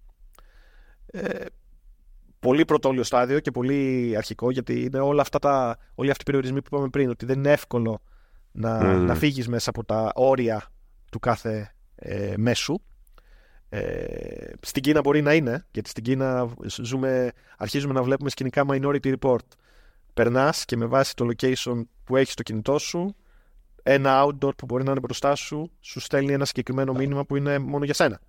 [1.07, 1.45] Ε,
[2.41, 6.61] πολύ πρωτόλιο στάδιο και πολύ αρχικό, γιατί είναι όλα αυτά τα, όλοι αυτοί οι περιορισμοί
[6.63, 8.03] που είπαμε πριν, ότι δεν είναι εύκολο
[8.53, 9.07] να, mm.
[9.07, 10.73] να φύγεις μέσα από τα όρια
[11.15, 12.79] του κάθε ε, μέσου.
[13.69, 19.15] Ε, στην Κίνα μπορεί να είναι, γιατί στην Κίνα ζούμε, αρχίζουμε να βλέπουμε σκηνικά Minority
[19.19, 19.47] Report
[20.15, 23.17] περνάς και με βάση το location που έχεις στο κινητό σου,
[23.83, 27.59] ένα outdoor που μπορεί να είναι μπροστά σου, σου στέλνει ένα συγκεκριμένο μήνυμα που είναι
[27.59, 28.21] μόνο για σένα.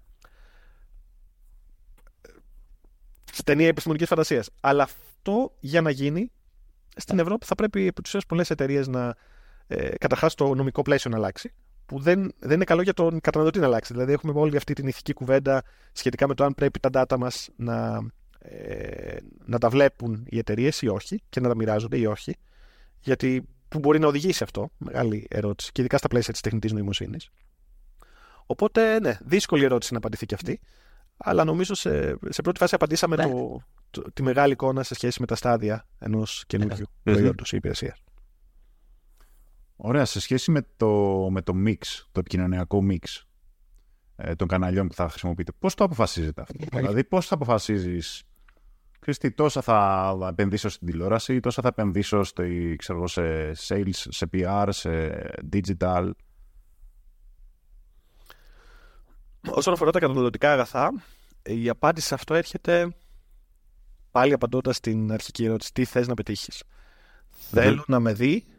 [3.44, 4.44] Ταινία επιστημονική φαντασία.
[4.60, 6.32] Αλλά αυτό για να γίνει,
[6.96, 9.16] στην Ευρώπη θα πρέπει επί πολλές πολλές εταιρείες να.
[9.68, 11.54] Ε, Καταρχάς το νομικό πλαίσιο να αλλάξει.
[11.86, 13.94] Που δεν, δεν είναι καλό για τον καταναλωτή να αλλάξει.
[13.94, 17.50] Δηλαδή, έχουμε όλη αυτή την ηθική κουβέντα σχετικά με το αν πρέπει τα data μας
[17.56, 18.02] να
[18.50, 22.36] ε, να τα βλέπουν οι εταιρείες ή όχι και να τα μοιράζονται ή όχι.
[23.00, 27.30] Γιατί που μπορεί να οδηγήσει αυτό, μεγάλη ερώτηση, και ειδικά στα πλαίσια της τεχνητής νοημοσύνης.
[28.46, 30.60] Οπότε, ναι, δύσκολη ερώτηση να απαντηθεί και αυτή.
[31.18, 33.24] Αλλά νομίζω σε, σε πρώτη φάση απαντήσαμε ναι.
[33.90, 37.14] το, τη μεγάλη εικόνα σε σχέση με τα στάδια ενός καινούριου ναι.
[37.14, 38.04] προϊόντος ή υπηρεσίας.
[39.76, 40.06] Ωραία.
[40.06, 40.90] Σε σχέση με το,
[41.32, 43.24] με το mix, το επικοινωνιακό mix
[44.16, 48.24] ε, των καναλιών που θα χρησιμοποιείτε, πώς το αποφασίζετε αυτό; δηλαδή, πώς θα αποφασίζεις
[49.06, 52.44] Χρήστη, τόσα θα επενδύσω στην τηλεόραση, τόσα θα επενδύσω στο,
[52.78, 55.10] ξέρω, σε sales, σε PR, σε
[55.52, 56.12] digital;
[59.50, 60.92] Όσον αφορά τα καταναλωτικά αγαθά,
[61.44, 62.96] η απάντηση σε αυτό έρχεται
[64.12, 65.74] πάλι απαντώντας στην αρχική ερώτηση.
[65.74, 66.64] Τι θες να πετύχεις.
[67.30, 68.55] Θέλω να με δει ε,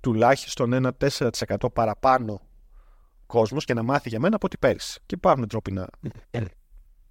[0.00, 2.40] τουλάχιστον ένα 4% παραπάνω
[3.26, 5.00] κόσμος και να μάθει για μένα από ό,τι πέρυσι.
[5.06, 5.86] Και υπάρχουν τρόποι να,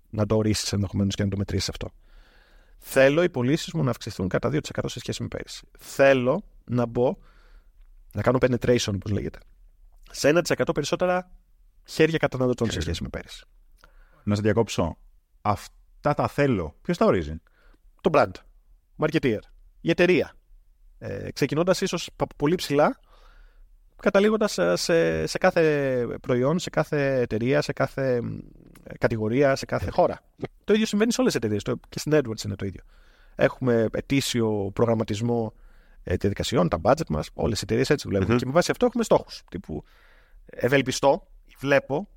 [0.10, 1.89] να το ορίσεις ενδεχομένως και να το μετρήσεις αυτό.
[2.78, 5.68] Θέλω οι πωλήσεις μου να αυξηθούν κατά 2% σε σχέση με πέρυσι.
[5.80, 7.18] Θέλω να μπω,
[8.14, 9.39] να κάνω penetration όπως λέγεται,
[10.12, 11.32] σε 1% περισσότερα
[11.86, 13.46] χέρια καταναλωτών σε σχέση με πέρυσι.
[14.24, 14.98] Να σε διακόψω.
[15.41, 16.76] Αυτά τα θέλω.
[16.82, 17.41] Ποιος τα ορίζει,
[18.02, 18.32] Το brand.
[18.98, 19.39] Marketeer.
[19.82, 20.36] Η εταιρεία.
[21.08, 22.99] Ε, Ξεκινώντας ίσως από πολύ ψηλά
[23.95, 28.22] καταλήγοντας σε, σε, κάθε προϊόν, σε κάθε εταιρεία, σε κάθε
[28.99, 30.20] κατηγορία, σε κάθε χώρα.
[30.64, 31.78] Το ίδιο συμβαίνει σε όλες τις εταιρείες.
[31.89, 32.82] Και στην AdWords είναι το ίδιο.
[33.36, 35.53] Έχουμε ετήσιο προγραμματισμό
[36.03, 37.30] ε, διαδικασιών, τα budget μας.
[37.34, 38.38] Όλες οι εταιρείες έτσι δουλεύουν.
[38.38, 39.43] Και με βάση αυτό έχουμε στόχους.
[39.49, 39.84] Τύπου
[40.45, 41.28] ευελπιστώ,
[41.58, 42.08] βλέπω,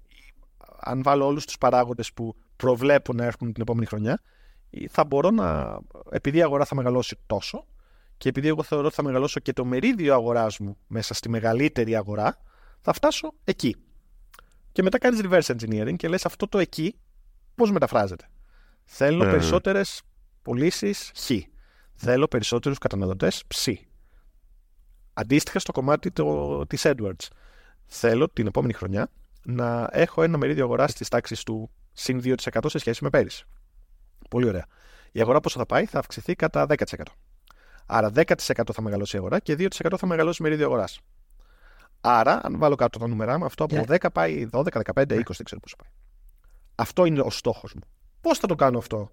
[0.80, 4.20] αν βάλω όλους τους παράγοντες που προβλέπω να έρθουν την επόμενη χρονιά,
[4.88, 5.78] θα μπορώ να.
[6.10, 7.66] Επειδή η αγορά θα μεγαλώσει τόσο,
[8.18, 11.96] και επειδή εγώ θεωρώ ότι θα μεγαλώσω και το μερίδιο αγοράς μου μέσα στη μεγαλύτερη
[11.96, 12.38] αγορά,
[12.80, 13.76] θα φτάσω εκεί.
[14.72, 16.98] Και μετά κάνεις reverse engineering και λες αυτό το εκεί
[17.54, 18.28] πώς μεταφράζεται.
[18.84, 19.30] Θέλω mm.
[19.30, 20.02] περισσότερες
[20.42, 21.30] πωλήσεις χ.
[21.94, 23.68] Θέλω περισσότερους καταναλωτές ψ.
[25.12, 26.12] Αντίστοιχα στο κομμάτι
[26.66, 27.26] της Edwards.
[27.86, 29.10] Θέλω την επόμενη χρονιά
[29.42, 32.34] να έχω ένα μερίδιο αγοράς της τάξης του συν 2%
[32.66, 33.44] σε σχέση με πέρυσι.
[34.30, 34.66] Πολύ ωραία.
[35.12, 37.02] Η αγορά πόσο θα πάει, θα αυξηθεί κατά 10%.
[37.90, 38.24] Άρα 10%
[38.72, 39.68] θα μεγαλώσει η αγορά και 2%
[39.98, 41.00] θα μεγαλώσει μερίδιο αγοράς.
[42.00, 45.24] Άρα, αν βάλω κάτω τα νούμερα μου, αυτό από 10 πάει 12, 15, 20, δεν
[45.24, 45.92] ξέρω πώ πάει.
[46.74, 47.82] Αυτό είναι ο στόχος μου.
[48.20, 49.10] Πώς θα το κάνω αυτό,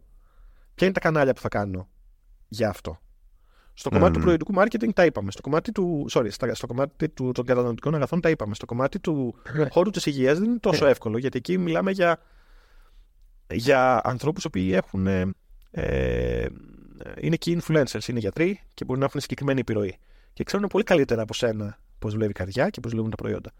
[0.75, 1.87] Ποια είναι τα κανάλια που θα κάνω
[2.47, 2.99] για αυτό;
[3.73, 5.31] Στο κομμάτι του προϊόντου marketing τα είπαμε.
[5.31, 6.05] Στο κομμάτι του.
[6.11, 8.55] Sorry, στο κομμάτι του, των καταναλωτικών αγαθών τα είπαμε.
[8.55, 9.67] Στο κομμάτι του ναι.
[9.69, 12.19] χώρου της υγείας δεν είναι τόσο εύκολο γιατί εκεί μιλάμε για,
[13.53, 15.07] για ανθρώπους οι έχουν.
[15.71, 16.45] Ε,
[17.19, 19.97] είναι και influencers, είναι γιατροί και μπορεί να έχουν συγκεκριμένη επιρροή.
[20.33, 23.51] Και ξέρουν πολύ καλύτερα από σένα πώς δουλεύει η καρδιά και πώς δουλεύουν τα προϊόντα.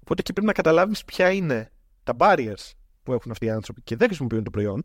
[0.00, 1.70] Οπότε εκεί πρέπει να καταλάβεις ποια είναι
[2.02, 2.72] τα barriers
[3.02, 4.84] που έχουν αυτοί οι άνθρωποι και δεν χρησιμοποιούν το προϊόν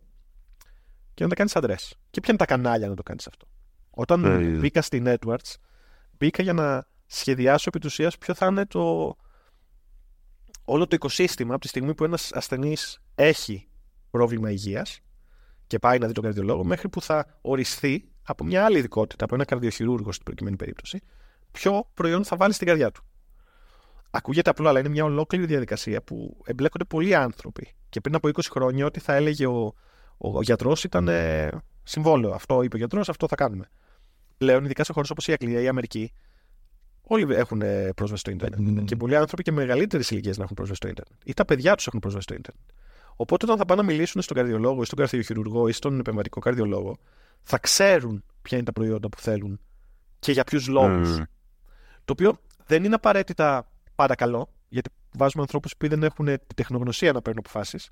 [1.13, 1.75] και να τα κάνεις αντρέ.
[2.09, 3.47] Και ποια είναι τα κανάλια να το κάνεις αυτό.
[3.89, 5.55] Όταν ε, μπήκα στη Networks,
[6.17, 9.15] μπήκα για να σχεδιάσω επί του ποιο θα είναι το
[10.65, 13.67] όλο το οικοσύστημα από τη στιγμή που ένας ασθενής έχει
[14.09, 14.99] πρόβλημα υγείας
[15.73, 19.35] και πάει να δει τον καρδιολόγο, μέχρι που θα οριστεί από μια άλλη ειδικότητα, από
[19.35, 21.01] ένα καρδιοχειρούργο στην προκειμένη περίπτωση,
[21.51, 23.03] ποιο προϊόν θα βάλει στην καρδιά του.
[24.11, 27.73] Ακούγεται απλό, αλλά είναι μια ολόκληρη διαδικασία που εμπλέκονται πολλοί άνθρωποι.
[27.89, 29.73] Και πριν από 20 χρόνια, ό,τι θα έλεγε ο,
[30.17, 31.49] ο, ο γιατρός ήταν ε,
[31.83, 32.31] συμβόλαιο.
[32.31, 33.69] Αυτό είπε ο γιατρός, αυτό θα κάνουμε.
[34.37, 36.13] Πλέον, ειδικά σε χώρες όπως η Αγγλία ή η Αμερική,
[37.01, 38.59] όλοι έχουν ε, πρόσβαση στο Ιντερνετ.
[38.59, 38.85] Ναι, ναι, ναι.
[38.85, 41.19] Και πολλοί άνθρωποι και μεγαλύτερες ηλικίες να έχουν πρόσβαση στο Ιντερνετ.
[41.25, 42.65] Ή τα παιδιά τους έχουν πρόσβαση στο Ιντερνετ.
[43.15, 46.97] Οπότε, όταν θα πάνε να μιλήσουν στον καρδιολόγο ή στον καρδιοχειρουργό ή στον επεμβατικό καρδιολόγο,
[47.43, 49.59] θα ξέρουν ποια είναι τα προϊόντα που θέλουν
[50.19, 51.17] και για ποιους λόγους.
[52.05, 57.11] Το οποίο δεν είναι απαραίτητα πάντα καλό, γιατί βάζουμε ανθρώπους που δεν έχουν τη τεχνογνωσία
[57.11, 57.89] να παίρνουν αποφάσεις,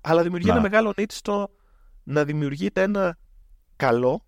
[0.00, 1.50] αλλά δημιουργεί ένα μεγάλο need στο
[2.02, 3.18] να δημιουργείται ένα
[3.76, 4.24] καλό,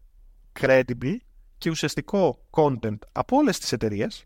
[0.60, 1.16] credible
[1.58, 4.24] και ουσιαστικό content από όλες τις εταιρείες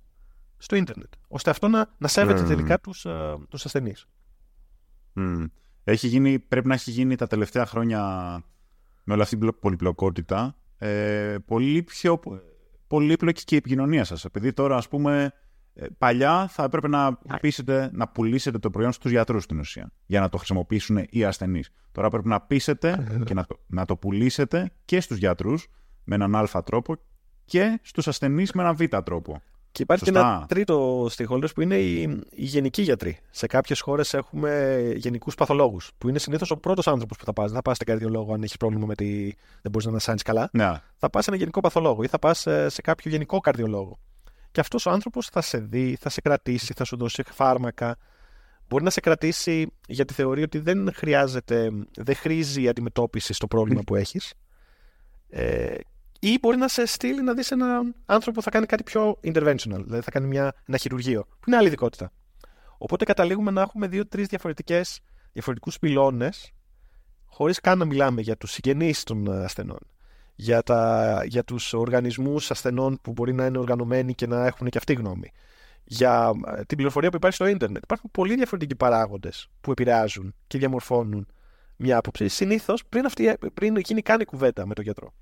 [0.57, 2.47] στο ίντερνετ, ώστε αυτό να, να σέβεται mm.
[2.47, 4.07] τελικά τους, uh, τους ασθενείς.
[5.89, 8.01] Έχει γίνει, πρέπει να έχει γίνει τα τελευταία χρόνια
[9.05, 12.21] με όλη αυτή την πολυπλοκότητα ε, πολύ πιο
[12.87, 14.25] πολύπλοκη και η επικοινωνία σας.
[14.25, 15.33] Επειδή τώρα, ας πούμε,
[15.75, 20.21] ε, παλιά θα έπρεπε να, πείσετε, να πουλήσετε το προϊόν στους γιατρούς στην ουσία για
[20.21, 21.71] να το χρησιμοποιήσουν οι ασθενείς.
[21.93, 25.67] Τώρα πρέπει να πείσετε και να το, να το πουλήσετε και στους γιατρούς
[26.05, 26.97] με έναν α τρόπο
[27.45, 29.43] και στους ασθενείς με έναν β τρόπο.
[29.77, 33.19] Και υπάρχει και ένα τρίτο stakeholders που είναι οι, οι γενικοί γιατροί.
[33.31, 37.47] Σε κάποιες χώρες έχουμε γενικούς παθολόγους, που είναι συνήθως ο πρώτος άνθρωπος που θα πας.
[37.47, 39.25] Δεν θα πας στην καρδιολόγο αν έχεις πρόβλημα με τη.
[39.63, 40.49] δεν μπορείς να ανασάνεις καλά.
[40.53, 40.73] Ναι.
[40.97, 43.99] Θα πας σε ένα γενικό παθολόγο ή θα πας σε, σε κάποιο γενικό καρδιολόγο.
[44.51, 47.97] Και αυτός ο άνθρωπος θα σε δει, θα σε κρατήσει, θα σου δώσει φάρμακα.
[48.69, 53.95] Μπορεί να σε κρατήσει γιατί θεωρεί ότι δεν χρειάζεται, δεν χρήζει αντιμετώπιση στο πρόβλημα που
[53.95, 54.35] έχεις.
[55.29, 55.75] Ε,
[56.29, 59.81] ή μπορεί να σε στείλει να δεις έναν άνθρωπο που θα κάνει κάτι πιο interventional,
[59.85, 62.13] δηλαδή θα κάνει μια, ένα χειρουργείο, που είναι άλλη ειδικότητα.
[62.79, 64.27] Οπότε καταλήγουμε να έχουμε δύο-τρεις
[65.33, 66.53] διαφορετικούς πυλώνες,
[67.27, 69.79] χωρίς καν να μιλάμε για τους συγγενείς των ασθενών,
[70.35, 74.79] για, τα, για τους οργανισμούς ασθενών που μπορεί να είναι οργανωμένοι και να έχουν και
[74.79, 75.33] αυτή γνώμη,
[75.85, 77.83] για ε, την πληροφορία που υπάρχει στο ίντερνετ.
[77.83, 81.27] Υπάρχουν πολύ διαφορετικοί παράγοντες που επηρεάζουν και διαμορφώνουν
[81.77, 82.29] μια άποψη.
[82.29, 83.07] Συνήθως πριν,
[83.55, 85.13] πριν γίνει καν η κουβέντα με τον γιατρό.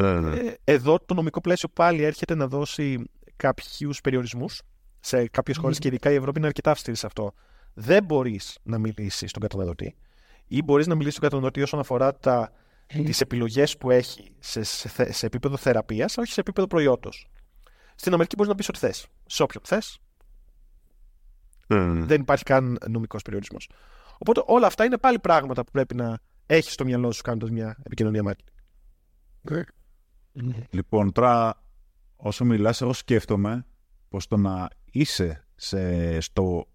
[0.00, 0.36] Ναι, ναι.
[0.36, 4.62] Ε, εδώ το νομικό πλαίσιο πάλι έρχεται να δώσει κάποιους περιορισμούς.
[5.00, 7.32] Σε κάποιες χώρες και ειδικά η Ευρώπη είναι αρκετά αυστηρή σε αυτό.
[7.74, 9.96] Δεν μπορείς να μιλήσεις στον καταναλωτή
[10.46, 12.52] ή μπορείς να μιλήσεις στον καταναλωτή όσον αφορά τα,
[12.86, 17.28] τις επιλογές που έχει σε, σε, σε επίπεδο θεραπείας, όχι σε επίπεδο προϊόντος.
[17.94, 19.06] Στην Αμερική μπορείς να πεις ό,τι θες.
[19.26, 19.98] Σε όποιον θες.
[22.06, 23.68] Δεν υπάρχει καν νομικός περιορισμός.
[24.18, 27.76] Οπότε όλα αυτά είναι πάλι πράγματα που πρέπει να έχεις στο μυαλό σου κάνοντας μια
[27.82, 28.54] επικοινωνία marketing.
[30.70, 31.62] Λοιπόν, τώρα
[32.16, 33.66] όσο μιλάς, εγώ σκέφτομαι
[34.08, 36.68] πως το να είσαι σε, στο,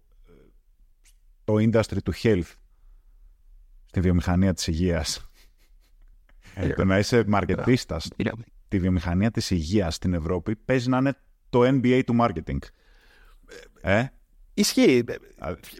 [1.44, 2.52] το industry του health,
[3.86, 5.30] στη βιομηχανία της υγείας,
[6.54, 8.08] ε, το να είσαι μαρκετίστας,
[8.68, 11.14] τη βιομηχανία της υγείας στην Ευρώπη, παίζει να είναι
[11.50, 12.58] το NBA του marketing.
[13.80, 14.06] Ε;
[14.54, 15.04] Ισχύει.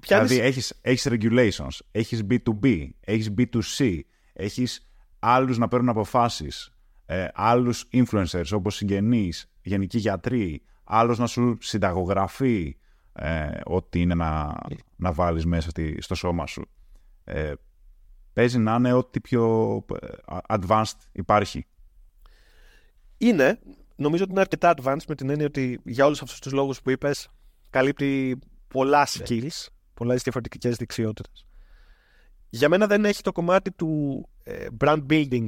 [0.06, 4.00] Δηλαδή έχεις, έχεις regulations, έχεις B2B, έχεις B2C,
[4.32, 6.72] έχεις άλλους να παίρνουν αποφάσεις,
[7.12, 12.76] ε, άλλους influencers όπως συγγενείς, γενικοί γιατροί, άλλος να σου συνταγογραφεί
[13.12, 14.54] ε, ό,τι είναι να,
[14.96, 16.68] να βάλεις μέσα στο σώμα σου.
[17.24, 17.52] Ε,
[18.32, 20.06] παίζει να είναι ό,τι πιο ε,
[20.48, 21.66] advanced υπάρχει.
[23.18, 23.58] Είναι.
[23.96, 26.90] Νομίζω ότι είναι αρκετά advanced με την έννοια ότι για όλους αυτούς τους λόγους που
[26.90, 27.28] είπες
[27.70, 28.38] καλύπτει
[28.68, 29.24] πολλά ναι.
[29.26, 31.46] skills, πολλές διαφορετικές δεξιότητες.
[32.48, 35.46] Για μένα δεν έχει το κομμάτι του ε, brand building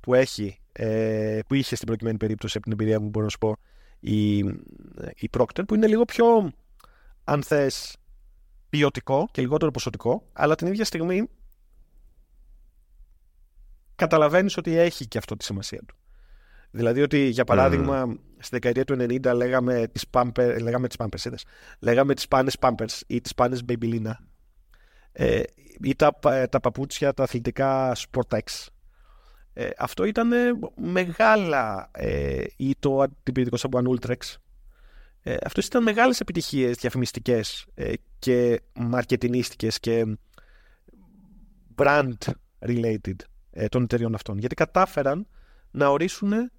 [0.00, 3.38] που έχει ε, που είχε στην προκειμένη περίπτωση από την εμπειρία μου μπορώ να σου
[3.38, 3.56] πω
[4.00, 4.38] η,
[5.14, 6.52] η Procter που είναι λίγο πιο
[7.24, 7.96] αν θες
[8.68, 11.28] ποιοτικό και λιγότερο ποσοτικό αλλά την ίδια στιγμή
[13.94, 15.96] καταλαβαίνεις ότι έχει και αυτό τη σημασία του.
[16.70, 18.18] Δηλαδή ότι για παράδειγμα mm.
[18.38, 21.44] στη δεκαετία του 90 λέγαμε τις, πάμπερ, λέγαμε τις Pampers, είδες,
[21.78, 24.12] λέγαμε τις πάνες Pampers ή τις πάνες Babylina
[25.12, 25.42] ε,
[25.80, 26.18] ή τα,
[26.50, 28.66] τα παπούτσια τα αθλητικά Sportex
[29.56, 30.30] Ε, αυτό ήταν
[30.74, 34.36] μεγάλα ε, ή το αντιπηρετικό σαν Ultrex.
[35.22, 40.16] Ε, αυτό ήταν μεγάλες επιτυχίες διαφημιστικές ε, και μαρκετινίστικες και
[41.74, 42.12] brand
[42.58, 43.14] related
[43.50, 44.38] ε, των εταιριών αυτών.
[44.38, 45.26] Γιατί κατάφεραν
[45.70, 46.50] να ορίσουν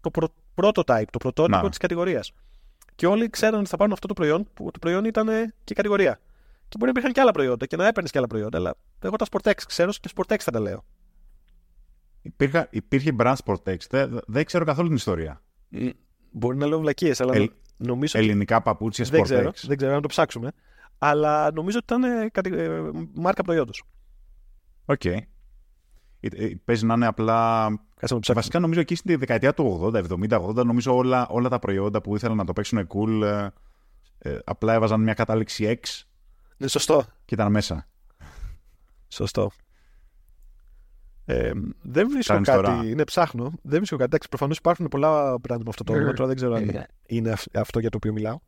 [0.00, 2.32] το προ, prototype, το πρωτότυπο της κατηγορίας.
[2.94, 6.20] Και όλοι ξέραν ότι θα πάρουν αυτό το προϊόν, που το προϊόν ήταν και κατηγορία.
[6.68, 9.16] Και μπορεί να υπήρχαν και άλλα προϊόντα και να έπαιρνες και άλλα προϊόντα, αλλά εγώ
[9.16, 10.84] τα Sportex ξέρω και Sportex θα τα λέω.
[12.22, 15.42] Υπήρχε, υπήρχε brand Sportex, δεν, δεν ξέρω καθόλου την ιστορία.
[16.30, 18.18] Μπορεί να λέω βλακίες, αλλά ε, νομίζω.
[18.18, 19.10] Ελληνικά παπούτσια Sportex.
[19.10, 20.52] Δεν ξέρω, δεν ξέρω, να το ψάξουμε.
[20.98, 23.82] Αλλά νομίζω ότι ήταν ε, μάρκα προϊόντος.
[24.84, 25.00] Οκ.
[25.04, 25.18] Okay.
[26.20, 27.68] Ε, παίζει να είναι απλά.
[28.34, 32.16] Βασικά νομίζω εκεί στην δεκαετία του 80, 70, 80, νομίζω όλα, όλα τα προϊόντα που
[32.16, 33.48] ήθελαν να το παίξουν cool ε,
[34.18, 36.02] ε, απλά έβαζαν μια κατάληξη X.
[36.56, 37.04] Ναι, σωστό.
[37.24, 37.88] Και ήταν μέσα.
[39.08, 39.50] Σωστό.
[41.24, 41.50] Ε,
[41.82, 42.50] δεν βρίσκω κάτι.
[42.50, 42.84] Τώρα.
[42.84, 43.52] Είναι ψάχνω.
[43.62, 44.08] Δεν βρίσκω κάτι.
[44.08, 46.12] Εντάξει, προφανώς υπάρχουν πολλά brand με αυτό το όνομα.
[46.12, 48.38] Τώρα δεν ξέρω αν είναι αυτό για το οποίο μιλάω.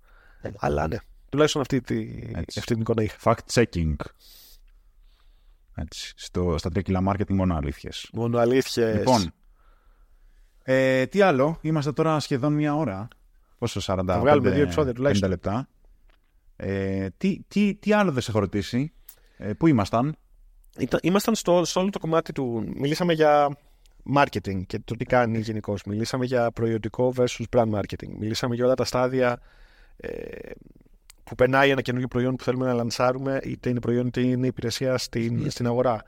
[0.59, 0.97] Αλλά ναι.
[1.29, 3.16] Τουλάχιστον αυτή, τη, αυτή την εικόνα είχα.
[3.22, 3.95] Fact checking.
[5.75, 8.09] Έτσι, στο, στα τρία marketing μόνο αλήθειες.
[8.12, 8.97] Μόνο αλήθειες.
[8.97, 9.33] Λοιπόν,
[10.62, 13.09] ε, τι άλλο, είμαστε τώρα σχεδόν μία ώρα.
[13.59, 15.29] Πόσο, 40 Θα βγάλουμε δύο επεισόδια τουλάχιστον.
[15.29, 15.68] λεπτά.
[16.57, 18.93] Ε, τι, τι, τι άλλο δεν σε έχω ρωτήσει,
[19.37, 20.16] ε, πού ήμασταν;
[21.03, 22.72] Ήμασταν στο, στο όλο το κομμάτι του.
[22.75, 23.57] Μιλήσαμε για
[24.14, 25.85] marketing και το τι κάνει γενικώς.
[25.85, 28.09] Μιλήσαμε για προϊόντικό versus brand marketing.
[28.18, 29.41] Μιλήσαμε για όλα τα στάδια
[29.97, 30.51] ε,
[31.25, 34.99] που περνάει ένα καινούργιο προϊόν που θέλουμε να λανσάρουμε, είτε είναι προϊόν είτε είναι υπηρεσία
[34.99, 36.03] στην, στην αγορά.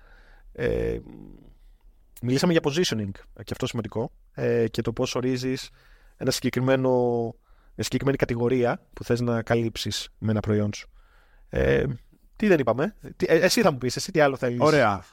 [0.53, 0.99] Ε,
[2.23, 5.71] μιλήσαμε για positioning, και αυτό σημαντικό, ε, και το πώς ορίζεις
[6.17, 6.91] ένα συγκεκριμένο,
[7.75, 10.89] μια συγκεκριμένη κατηγορία που θες να καλύψεις με ένα προϊόν σου.
[11.49, 11.85] Ε,
[12.37, 12.95] τι δεν είπαμε.
[13.17, 14.61] Τι, ε, εσύ θα μου πεις, εσύ τι άλλο θέλεις.
[14.61, 15.05] Ωραία.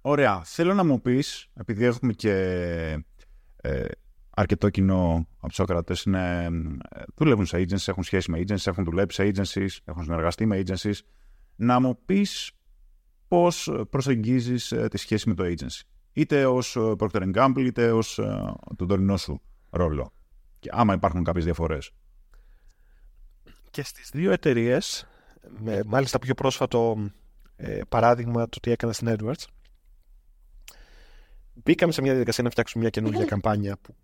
[0.00, 0.42] Ωραία.
[0.44, 2.32] Θέλω να μου πεις, επειδή έχουμε και
[3.56, 3.84] ε,
[4.30, 6.06] αρκετό κοινό από τους ακροατές
[7.14, 10.98] δουλεύουν σε agencies, έχουν σχέση με agencies, έχουν δουλέψει σε agencies, έχουν συνεργαστεί με agencies.
[11.56, 12.52] Να μου πεις
[13.28, 15.80] πώς προσεγγίζεις ε, τη σχέση με το agency.
[16.12, 20.12] Είτε ως ε, Procter Gamble, είτε ως ε, τον τωρινό σου ρόλο.
[20.58, 21.90] Και άμα υπάρχουν κάποιες διαφορές.
[23.70, 25.08] Και στις δύο εταιρείες,
[25.86, 27.10] μάλιστα πιο πρόσφατο
[27.88, 29.44] παράδειγμα το τι έκανα στην Edwards,
[31.54, 33.94] μπήκαμε σε μια διαδικασία να φτιάξουμε μια καινούργια καμπάνια που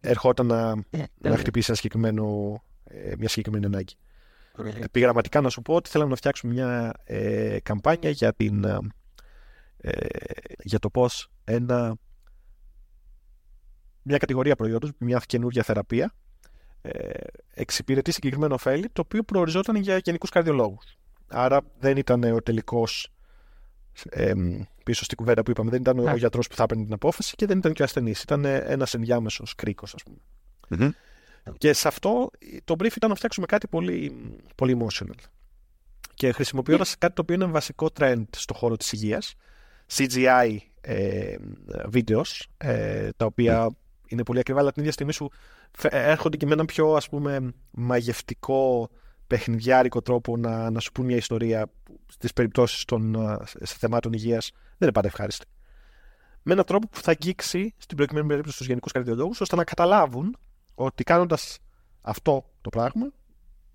[0.00, 3.94] ερχόταν να, ε, να χτυπήσει ένα συγκεκριμένο, ε, μια συγκεκριμένη ανάγκη.
[4.80, 8.64] Επιγραμματικά να σου πω ότι θέλαμε να φτιάξουμε μια ε, καμπάνια για, την,
[9.76, 10.06] ε,
[10.62, 11.96] για το πώς ένα,
[14.02, 16.27] μια κατηγορία προϊόντος, μια καινούργια θεραπεία ε,
[17.54, 20.98] εξυπηρετεί συγκεκριμένο ωφέλη το οποίο προοριζόταν για γενικούς καρδιολόγους.
[21.28, 23.12] Άρα δεν ήταν ο τελικός
[24.10, 24.32] ε,
[24.84, 25.70] πίσω στην κουβέντα που είπαμε.
[25.70, 28.22] Δεν ήταν ο γιατρός που θα έπαιρνε την απόφαση και δεν ήταν και ο ασθενής.
[28.22, 30.94] Ήταν ένας ενδιάμεσος κρίκος, ας πούμε.
[31.58, 32.30] Και σε αυτό
[32.64, 34.16] το brief ήταν να φτιάξουμε κάτι πολύ,
[34.54, 35.14] πολύ emotional.
[36.14, 39.34] Και χρησιμοποιώντας κάτι το οποίο είναι βασικό trend στο χώρο της υγείας,
[39.92, 41.36] CGI ε,
[41.92, 43.76] videos, ε, τα οποία
[44.08, 45.30] είναι πολύ ακριβά, αλλά την ίδια στιγμή σου
[45.82, 48.90] έρχονται και με έναν πιο ας πούμε μαγευτικό
[49.26, 51.70] παιχνιδιάρικο τρόπο να, να σου πούν μια ιστορία
[52.06, 53.16] στις περιπτώσεις των
[53.62, 55.46] σε θεμάτων υγείας δεν είναι πάντα ευχάριστη.
[56.42, 60.36] Με έναν τρόπο που θα αγγίξει στην προκειμένη περίπτωση στους γενικούς καρδιολόγους ώστε να καταλάβουν
[60.74, 61.58] ότι κάνοντας
[62.00, 63.12] αυτό το πράγμα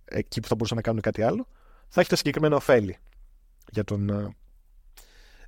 [0.05, 1.47] εκεί που θα μπορούσαν να κάνουν κάτι άλλο
[1.87, 2.97] θα έχετε συγκεκριμένα ωφέλη
[3.71, 4.33] για τον,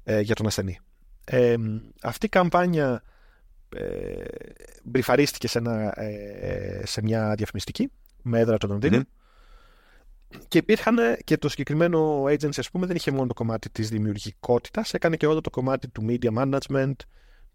[0.03, 0.79] ε, για τον ασθενή.
[1.25, 1.55] Ε,
[2.01, 3.03] αυτή η καμπάνια
[3.75, 4.23] ε,
[4.83, 9.03] μπριφαρίστηκε σε, ένα, ε, σε μια διαφημιστική με έδρα τον Λονδίνο
[10.47, 14.93] και υπήρχαν και το συγκεκριμένο agency, ας πούμε, δεν είχε μόνο το κομμάτι της δημιουργικότητας,
[14.93, 16.93] έκανε και όλο το κομμάτι του media management,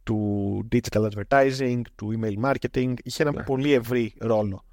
[0.03, 2.95] του digital advertising, του email marketing.
[3.03, 3.43] Είχε ένα ναι.
[3.43, 4.65] πολύ ευρύ ρόλο.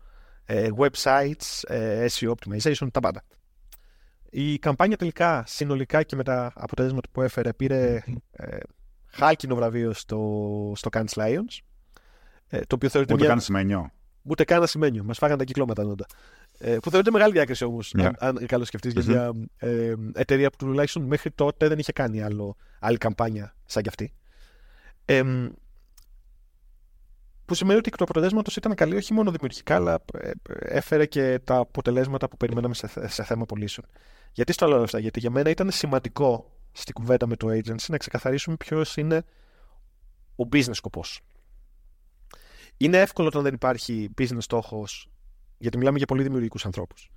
[0.46, 3.24] Ε, websites, ε, SEO optimization, τα πάντα.
[4.30, 8.58] Η καμπάνια τελικά, συνολικά και με τα αποτελέσματα που έφερε, πήρε ε,
[9.18, 11.60] χάλκινο βραβείο στο, στο Cannes Lions.
[12.48, 13.32] Ε, το οποίο θεωρείται Ούτε μια...
[13.32, 13.92] καν σημαίνιο.
[14.24, 15.04] Ούτε καν σημαίνιο.
[15.04, 16.06] Μας φάγανε τα κυκλώματα νόντα.
[16.58, 18.02] Ε, που θεωρείται μεγάλη διάκριση όμως, yeah.
[18.02, 18.06] Ναι.
[18.06, 22.22] αν, αν καλώς σκεφτείς, για μια ε, εταιρεία που τουλάχιστον μέχρι τότε δεν είχε κάνει
[22.22, 24.14] άλλο, άλλη καμπάνια σαν κι αυτή.
[25.06, 25.24] Ε,
[27.46, 31.56] που σημαίνει ότι το αποτελέσματος ήταν καλή όχι μόνο δημιουργικά, αλλά ε, έφερε και τα
[31.56, 33.88] αποτελέσματα που περιμέναμε σε, σε θέμα πωλήσεων.
[34.32, 37.98] Γιατί στο λέω αυτά, Γιατί για μένα ήταν σημαντικό στην κουβέντα με το agency να
[37.98, 39.24] ξεκαθαρίσουμε ποιος είναι
[40.36, 41.22] ο business σκοπός.
[42.78, 45.10] Είναι εύκολο όταν δεν υπάρχει business στόχος
[45.58, 47.12] γιατί μιλάμε για πολύ δημιουργικούς ανθρώπους.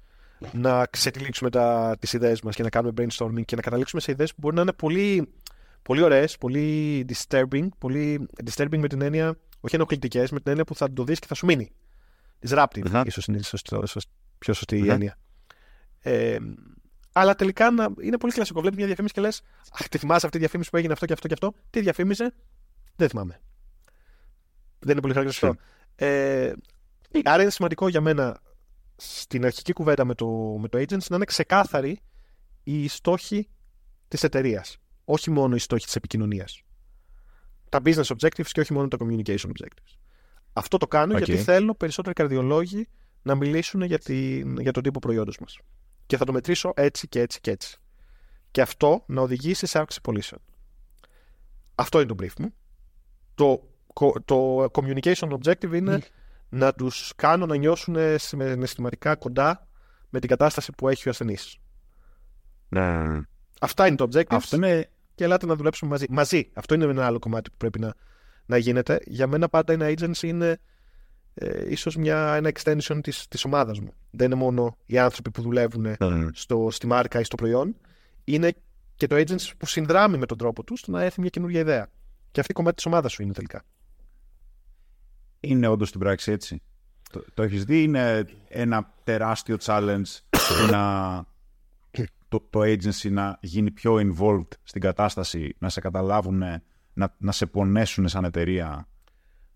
[0.52, 1.50] Να ξετυλίξουμε
[1.98, 4.62] τις ιδέες μας και να κάνουμε brainstorming και να καταλήξουμε σε ιδέες που μπορεί να
[4.62, 5.32] είναι πολύ,
[5.82, 10.74] πολύ ωραίες, πολύ disturbing, πολύ disturbing με την έννοια, όχι ενοχλητικές, με την έννοια που
[10.74, 11.70] θα το δεις και θα σου μείνει.
[12.48, 13.02] Disruptive, mm-hmm.
[13.06, 13.82] ίσως είναι σωστό,
[14.38, 14.86] πιο σωστή mm-hmm.
[14.86, 15.18] η έννοια.
[16.00, 16.38] Ε,
[17.12, 18.60] αλλά τελικά να, είναι πολύ κλασικό.
[18.60, 19.42] Βλέπεις μια διαφήμιση και λες:
[19.72, 21.52] Αχ, τη θυμάσαι αυτή τη διαφήμιση που έγινε αυτό και αυτό και αυτό.
[21.70, 22.34] Τι διαφήμιζε,
[22.96, 23.40] δεν θυμάμαι.
[24.78, 25.56] Δεν είναι πολύ χαρακτηριστικό.
[25.94, 26.52] Ε,
[27.24, 28.40] άρα είναι σημαντικό για μένα
[28.96, 30.26] στην αρχική κουβέντα με το,
[30.60, 32.00] με το agency να είναι ξεκάθαρη
[32.62, 33.48] η στόχη
[34.08, 34.78] της εταιρείας.
[35.04, 36.62] Όχι μόνο οι στόχοι της επικοινωνίας.
[37.68, 39.96] Τα business objectives και όχι μόνο τα communication objectives.
[40.52, 42.88] Αυτό το κάνω γιατί θέλω περισσότεροι καρδιολόγοι
[43.22, 45.58] να μιλήσουν για, την, για τον τύπο προϊόντος μας.
[46.10, 47.78] Και θα το μετρήσω έτσι και έτσι και έτσι.
[48.50, 50.40] Και αυτό να οδηγήσει σε αύξηση πωλήσεων.
[51.74, 52.54] Αυτό είναι το brief μου.
[53.34, 53.62] Το,
[54.24, 56.02] το communication objective είναι
[56.48, 59.68] να τους κάνω να νιώσουν συναισθηματικά κοντά
[60.08, 61.56] με την κατάσταση που έχει ο ασθενής.
[62.68, 63.04] Ναι.
[63.60, 64.34] Αυτά είναι το objective.
[64.34, 64.90] Αυτό είναι...
[65.14, 66.06] Και ελάτε να δουλέψουμε μαζί.
[66.08, 66.50] Μαζί.
[66.54, 67.94] Αυτό είναι ένα άλλο κομμάτι που πρέπει να,
[68.46, 69.00] να γίνεται.
[69.04, 70.60] Για μένα πάντα ένα agency είναι
[71.34, 73.92] ε, ίσως μια, ένα extension της, της ομάδας μου.
[74.10, 76.28] Δεν είναι μόνο οι άνθρωποι που δουλεύουν mm.
[76.32, 77.76] στο, στη μάρκα ή στο προϊόν.
[78.24, 78.52] Είναι
[78.94, 81.88] και το agency που συνδράμει με τον τρόπο τους στο να έρθει μια καινούργια ιδέα.
[82.30, 83.62] Και αυτή η κομμάτι της ομάδας σου είναι τελικά.
[85.40, 86.62] Είναι όντως στην πράξη έτσι.
[87.10, 90.18] Το, το έχεις δει, είναι ένα τεράστιο challenge
[90.70, 91.24] να
[92.28, 96.42] το, το agency να γίνει πιο involved στην κατάσταση, να σε καταλάβουν,
[96.92, 98.88] να, να σε πονέσουν σαν εταιρεία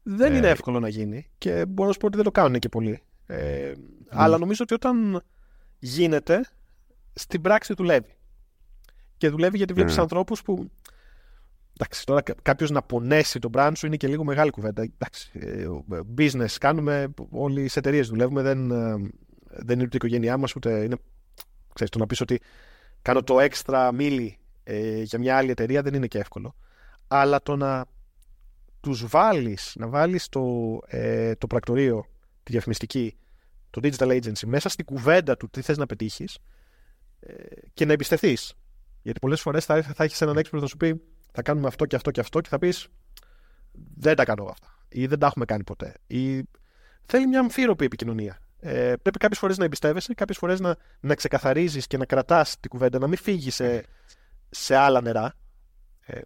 [0.07, 2.59] δεν ε, είναι εύκολο να γίνει και μπορώ να σου πω ότι δεν το κάνουν
[2.59, 3.03] και πολύ.
[3.27, 3.73] Ε,
[4.09, 5.23] Αλλά νομίζω ότι όταν
[5.79, 6.45] γίνεται,
[7.13, 8.17] στην πράξη δουλεύει.
[9.17, 10.01] Και δουλεύει γιατί βλέπεις mm.
[10.01, 10.71] ανθρώπους που.
[11.77, 14.83] Εντάξει, τώρα κάποιος να πονέσει τον brand σου είναι και λίγο μεγάλη κουβέντα.
[14.83, 15.67] Εντάξει, ε,
[16.19, 18.95] business κάνουμε, όλοι σε εταιρείες δουλεύουμε, δεν, ε,
[19.49, 20.97] δεν είναι ούτε η οικογένειά μας, ούτε είναι.
[21.73, 22.41] Ξέρεις, το να πεις ότι
[23.03, 26.55] κάνω το έξτρα μίλι ε, για μια άλλη εταιρεία δεν είναι και εύκολο.
[27.09, 27.85] Αλλά το να
[28.85, 32.07] τους βάλεις, να βάλεις το, ε, το πρακτορείο,
[32.43, 33.17] τη διαφημιστική,
[33.71, 36.39] το digital agency μέσα στην κουβέντα του τι θες να πετύχεις
[37.21, 37.33] ε,
[37.75, 38.55] και να εμπιστευτείς.
[39.03, 41.01] Γιατί πολλές φορές θα, θα έχεις έναν έξυπνο που θα σου πει
[41.33, 42.89] θα κάνουμε αυτό και αυτό και αυτό και θα πεις
[43.95, 46.43] δεν τα κάνω αυτά ή δεν τα έχουμε κάνει ποτέ ή
[47.07, 48.39] θέλει μια αμφίροπη επικοινωνία.
[48.61, 52.71] Ε, πρέπει κάποιες φορές να εμπιστεύεσαι, κάποιες φορές να, να ξεκαθαρίζεις και να κρατάς την
[52.71, 53.85] κουβέντα, να μην φύγεις σε,
[54.51, 55.35] σε άλλα νερά
[56.01, 56.21] ε,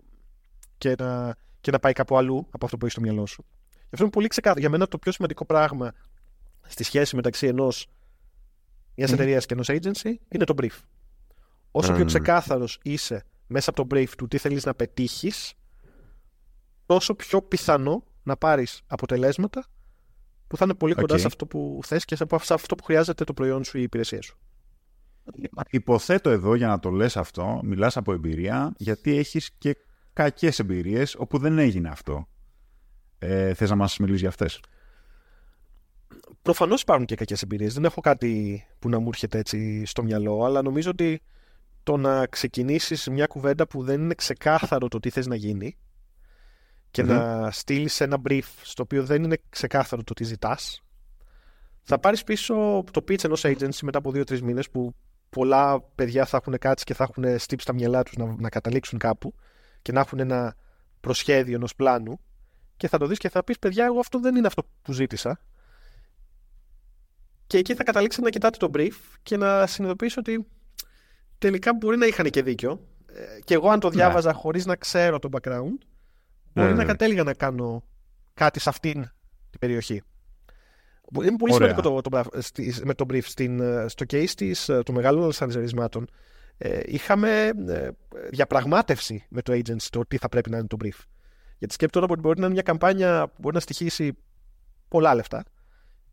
[0.78, 3.44] και να, και να πάει κάπου αλλού από αυτό που έχεις στο μυαλό σου.
[3.70, 4.60] Γι' αυτό είναι πολύ ξεκάθαρο.
[4.60, 5.92] Για μένα το πιο σημαντικό πράγμα
[6.66, 7.68] στη σχέση μεταξύ ενό
[8.94, 9.12] μιας mm.
[9.12, 10.78] εταιρείας και ενός agency είναι το brief.
[11.70, 15.54] Όσο πιο ξεκάθαρος είσαι μέσα από το brief του τι θέλεις να πετύχεις,
[16.86, 19.64] τόσο πιο πιθανό να πάρεις αποτελέσματα
[20.46, 23.32] που θα είναι πολύ κοντά σε αυτό που θες και σε αυτό που χρειάζεται το
[23.32, 24.38] προϊόν σου ή η υπηρεσία σου.
[25.70, 29.76] Υποθέτω εδώ για να το λες αυτό, μιλάς από εμπειρία, γιατί έχεις και
[30.18, 32.28] κακές εμπειρίες όπου δεν έγινε αυτό.
[33.18, 34.60] Ε, θες να μας μιλήσεις για αυτές;
[36.42, 37.74] Προφανώς υπάρχουν και κακές εμπειρίες.
[37.74, 41.22] Δεν έχω κάτι που να μου έρχεται έτσι στο μυαλό, αλλά νομίζω ότι
[41.82, 45.76] το να ξεκινήσεις μια κουβέντα που δεν είναι ξεκάθαρο το τι θες να γίνει
[46.90, 50.82] και να στείλεις ένα brief στο οποίο δεν είναι ξεκάθαρο το τι ζητάς,
[51.82, 54.94] θα πάρεις πίσω το pitch ενός agency μετά από δύο-τρεις μήνες που
[55.30, 58.98] πολλά παιδιά θα έχουν κάτσει και θα έχουν στύψει τα μυαλά τους να, να καταλήξουν
[58.98, 59.34] κάπου
[59.88, 60.54] και να έχουν ένα
[61.00, 62.20] προσχέδιο ενός πλάνου
[62.76, 65.40] και θα το δεις και θα πεις παιδιά εγώ αυτό δεν είναι αυτό που ζήτησα
[67.46, 70.46] και εκεί θα καταλήξεις να κοιτάτε το brief και να συνειδητοποιήσει ότι
[71.38, 73.94] τελικά μπορεί να είχαν και δίκιο ε, και εγώ αν το ναι.
[73.94, 74.38] διάβαζα ναι.
[74.38, 75.78] χωρίς να ξέρω το background
[76.52, 76.84] μπορεί ναι, να ναι.
[76.84, 77.84] κατέληγα να κάνω
[78.34, 79.02] κάτι σε αυτήν
[79.50, 80.02] την περιοχή.
[81.22, 82.24] Είναι πολύ σημαντικό το, το,
[82.84, 83.22] με το brief.
[83.22, 86.06] Στην, ε, στο case της, ε, του μεγάλου αλσανιζερισμάτων ε,
[86.84, 87.88] είχαμε ε,
[88.30, 91.04] διαπραγμάτευση με το agency το τι θα πρέπει να είναι το brief.
[91.58, 94.16] Γιατί σκέφτομαι ότι μπορεί να είναι μια καμπάνια που μπορεί να στοιχήσει
[94.88, 95.44] πολλά λεφτά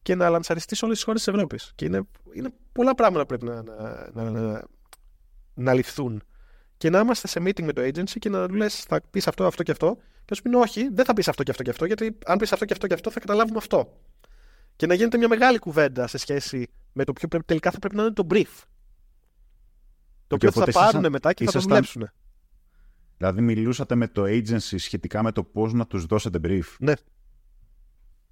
[0.02, 1.72] και να λανσαριστείς σε όλες τις χώρες της Ευρώπης.
[1.76, 2.02] Και είναι,
[2.34, 3.64] είναι πολλά πράγματα που πρέπει να,
[4.14, 4.64] να, να,
[5.54, 6.24] να, ληφθούν.
[6.78, 9.46] Και να είμαστε σε meeting με το agency και να του λες: Θα πεις αυτό,
[9.46, 9.98] αυτό και αυτό.
[9.98, 11.86] Και να σου πει: Όχι, δεν θα πεις αυτό και αυτό και αυτό.
[11.86, 14.00] Γιατί αν πεις αυτό και αυτό και αυτό, θα καταλάβουμε αυτό.
[14.76, 17.96] Και να γίνεται μια μεγάλη κουβέντα σε σχέση με το ποιο πρέπει, τελικά θα πρέπει
[17.96, 18.64] να είναι το brief.
[20.28, 22.10] Το οποίο θα πάρουν μετά και θα το δουλέψουν.
[23.18, 26.76] Δηλαδή μιλούσατε με το agency σχετικά με το πώς να τους δώσετε brief.
[26.80, 26.94] Ναι.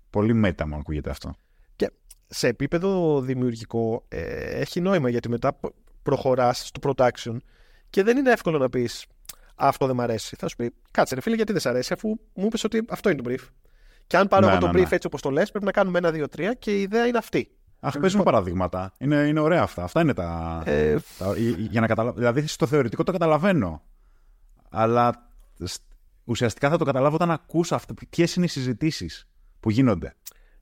[0.09, 1.35] Πολύ μέτα μου ακούγεται αυτό.
[1.75, 1.91] Και
[2.27, 4.19] σε επίπεδο δημιουργικό ε,
[4.59, 5.59] έχει νόημα γιατί μετά
[6.03, 7.37] προχωράς στο production
[7.89, 9.05] και δεν είναι εύκολο να πεις
[9.55, 10.35] αυτό δεν μ' αρέσει.
[10.35, 13.09] Θα σου πει κάτσε ρε φίλε γιατί δεν σ' αρέσει αφού μου είπες ότι αυτό
[13.09, 13.47] είναι το brief.
[14.07, 14.95] Και αν πάρω ναι, εγώ το ναι, brief ναι.
[14.95, 17.51] έτσι όπως το λες πρέπει να κάνουμε ένα, δύο, τρία και η ιδέα είναι αυτή.
[17.86, 18.93] Αχ, παίζουμε παραδείγματα.
[18.97, 19.84] Είναι, είναι ωραία αυτά.
[19.84, 20.61] Αυτά είναι τα.
[20.65, 20.97] Ε...
[21.17, 22.11] τα για να καταλα...
[22.11, 23.81] Δηλαδή στο θεωρητικό το καταλαβαίνω.
[24.69, 25.29] Αλλά
[26.23, 27.73] ουσιαστικά θα το καταλάβω όταν ακούς
[28.09, 29.27] ποιες είναι οι συζητήσεις
[29.59, 30.15] που γίνονται.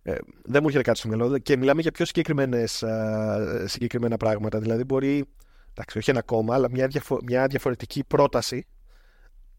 [0.03, 2.83] Ε, δεν μου έρχεται κάτι στο μυαλό και μιλάμε για πιο συγκεκριμένες,
[3.65, 4.59] συγκεκριμένα πράγματα.
[4.59, 5.25] Δηλαδή μπορεί,
[5.71, 6.89] εντάξει, όχι ένα κόμμα, αλλά μια,
[7.23, 8.65] μια διαφορετική πρόταση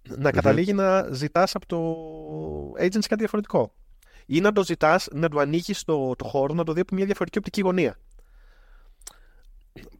[0.08, 1.78] να καταλήγει να ζητάς από το
[2.80, 3.72] agency κάτι διαφορετικό.
[4.26, 7.04] Ή να το ζητάς, να του ανοίγει το, το χώρο, να το δει από μια
[7.04, 7.98] διαφορετική οπτική γωνία.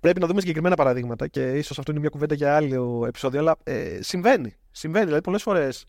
[0.01, 3.57] Πρέπει να δούμε συγκεκριμένα παραδείγματα και ίσως αυτό είναι μια κουβέντα για άλλο επεισόδιο, αλλά
[3.63, 4.57] ε, συμβαίνει.
[4.71, 5.05] Συμβαίνει.
[5.05, 5.87] Δηλαδή, πολλές φορές.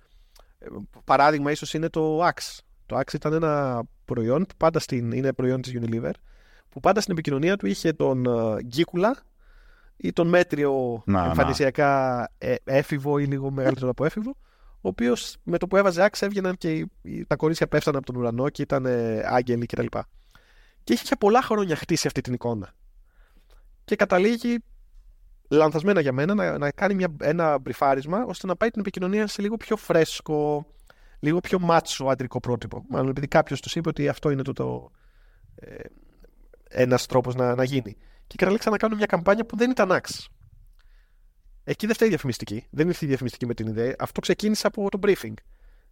[0.59, 0.65] Ε,
[1.03, 2.59] παράδειγμα, ίσως είναι το Axe.
[2.86, 5.11] Το Axe ήταν ένα προϊόν που πάντα στην.
[5.11, 6.11] είναι προϊόν της Unilever,
[6.69, 9.17] που πάντα στην επικοινωνία του είχε τον uh, Γκίκουλα
[9.97, 14.36] ή τον μέτριο να, εμφανισιακά ε, έφηβο ή λίγο μεγαλύτερο από έφηβο,
[14.86, 16.86] ο οποίος με το που έβαζε Axe έβγαιναν και
[17.27, 18.86] τα κορίτσια πέφτανε από τον ουρανό και ήταν
[19.25, 19.86] άγγελοι κτλ.
[19.86, 19.99] Και,
[20.84, 22.73] και είχε για πολλά χρόνια χτίσει αυτή την εικόνα
[23.86, 24.57] και καταλήγει
[25.49, 29.41] λανθασμένα για μένα να, να κάνει μια, ένα μπριφάρισμα ώστε να πάει την επικοινωνία σε
[29.41, 30.65] λίγο πιο φρέσκο,
[31.19, 32.86] λίγο πιο μάτσο αντρικό πρότυπο.
[32.89, 34.91] Μάλλον επειδή κάποιος τους είπε ότι αυτό είναι το, το
[35.55, 35.75] ε,
[36.69, 37.95] ένας τρόπος να, να γίνει.
[38.27, 40.29] Και καταλήξαν να κάνουν μια καμπάνια που δεν ήταν άξ.
[41.64, 42.68] Εκεί δεν φταίει η διαφημιστική.
[42.70, 43.95] Δεν ήρθε η διαφημιστική με την ιδέα.
[43.99, 45.34] Αυτό ξεκίνησε από το briefing.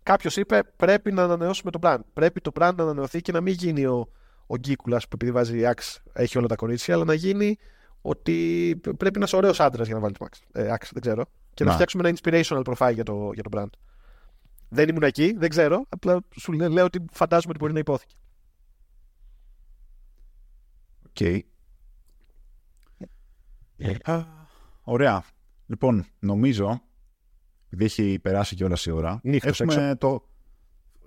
[0.03, 1.99] Κάποιος είπε πρέπει να ανανεώσουμε το brand.
[2.13, 4.09] Πρέπει το brand να ανανεωθεί και να μην γίνει ο,
[4.47, 7.57] ο Γκίκουλας που επειδή βάζει άξ έχει όλα τα κορίτσια, αλλά να γίνει
[8.01, 10.39] ότι πρέπει να είσαι ωραίος άντρας για να βάλει το Max.
[10.51, 11.25] Ε, δεν ξέρω.
[11.53, 11.69] Και να.
[11.69, 13.69] να φτιάξουμε ένα inspirational profile για το, για το brand.
[14.69, 15.85] Δεν ήμουν εκεί, δεν ξέρω.
[15.89, 18.15] Απλά σου λέω, λέω ότι φαντάζομαι ότι μπορεί να ειπώθηκε.
[21.07, 21.15] Οκ.
[21.19, 21.39] Okay.
[23.77, 23.95] Ε,
[24.83, 25.23] ωραία.
[25.71, 26.81] Λοιπόν, νομίζω,
[27.65, 30.27] επειδή έχει περάσει κιόλας η ώρα, Νύχτωσε, έχουμε το...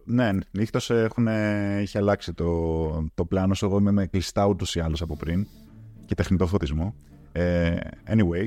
[0.05, 3.55] Ναι, νύχτωσε, έχουν, έχει αλλάξει το, το πλάνο.
[3.61, 5.47] Εγώ είμαι με κλειστά ούτως ή άλλως από πριν
[6.05, 6.95] και τεχνητό φωτισμό.
[7.33, 8.47] Ε, anyway,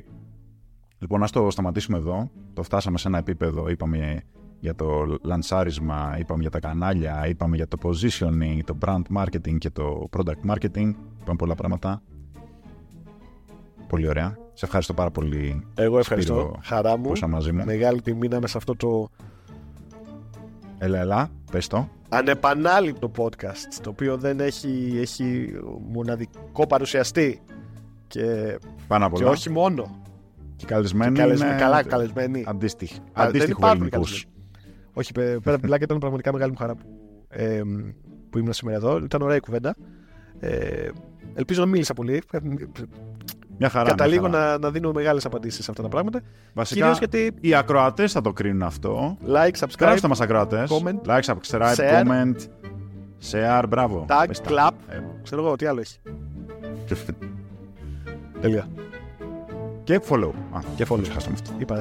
[0.97, 2.31] λοιπόν, ας το σταματήσουμε εδώ.
[2.53, 4.21] Το φτάσαμε σε ένα επίπεδο, είπαμε
[4.59, 9.69] για το λανσάρισμα, είπαμε για τα κανάλια, είπαμε για το positioning, το brand marketing και
[9.69, 10.93] το product marketing.
[11.21, 12.01] Είπαμε πολλά πράγματα.
[13.87, 14.46] Πολύ ωραία.
[14.57, 15.67] Σε ευχαριστώ πάρα πολύ.
[15.75, 16.33] Εγώ ευχαριστώ.
[16.33, 17.11] Σπύρο, Χαρά μου.
[17.27, 17.65] Μαζί μου.
[17.65, 19.09] Μεγάλη τιμή να είμαι σε αυτό το.
[20.77, 21.89] Έλα, έλα, πες το.
[22.09, 25.53] Ανεπανάληπτο podcast, το οποίο δεν έχει, έχει
[25.91, 27.41] μοναδικό παρουσιαστή
[28.07, 30.03] και, Πάνω και όχι μόνο.
[30.55, 31.13] Και καλεσμένοι.
[31.13, 31.61] Και καλεσμένοι είναι...
[31.61, 32.43] Καλά, καλεσμένοι.
[32.47, 32.99] Αντίστοιχοι.
[33.13, 33.55] Αντίστοιχοι
[34.93, 36.85] Όχι, πέρα από την ήταν πραγματικά μεγάλη μου χαρά που,
[37.29, 37.61] ε,
[38.29, 38.97] που ήμουν σήμερα εδώ.
[38.97, 39.75] Ήταν ωραία η κουβέντα.
[40.39, 40.89] Ε,
[41.33, 42.21] ελπίζω να μίλησα πολύ.
[43.57, 43.89] Μια χαρά.
[43.89, 46.21] Καταλήγω να, να δίνω μεγάλες απαντήσεις σε αυτά τα πράγματα.
[46.53, 47.33] Βασικά, γιατί...
[47.41, 49.17] οι ακροατές θα το κρίνουν αυτό.
[49.27, 49.79] Like, subscribe.
[49.79, 50.83] Γράψτε μας ακροατές.
[51.05, 52.35] Like, subscribe, share, comment.
[53.31, 54.05] Share, μπράβο.
[54.09, 54.71] Tag, clap.
[54.89, 54.99] Ε.
[55.23, 55.99] Ξέρω εγώ, τι άλλο έχει.
[58.41, 58.67] Τέλεια.
[59.83, 60.31] Και follow.
[60.51, 61.07] Α, και follow.
[61.13, 61.51] Χάσαμε αυτό.
[61.57, 61.79] Είπα,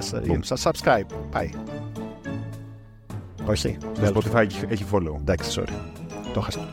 [0.63, 1.17] subscribe.
[1.31, 1.51] Πάει.
[3.47, 3.77] Όχι.
[3.93, 5.15] Στο Spotify έχει follow.
[5.21, 5.73] Εντάξει, sorry.
[6.33, 6.69] Το χάσα.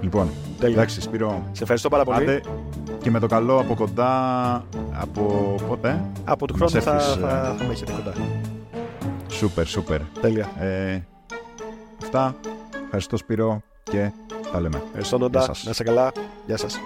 [0.00, 0.76] Λοιπόν, Τέλεια.
[0.76, 1.48] εντάξει, Σπύρο.
[1.52, 2.22] Σε ευχαριστώ πάρα πολύ.
[2.22, 2.40] Άντε,
[3.06, 4.64] και με το καλό από κοντά,
[5.00, 8.12] από πότε; Από του χρόνου θα, θα, θα, θα με έχετε κοντά.
[9.28, 10.00] Σούπερ, σούπερ.
[10.20, 10.50] Τέλεια.
[10.58, 11.00] Ε,
[12.02, 12.36] αυτά.
[12.84, 14.12] Ευχαριστώ Σπύρο και
[14.52, 14.82] τα λέμε.
[14.86, 15.46] Ευχαριστώ Νόντα.
[15.64, 16.12] Να είσαι καλά.
[16.46, 16.78] Γεια σας.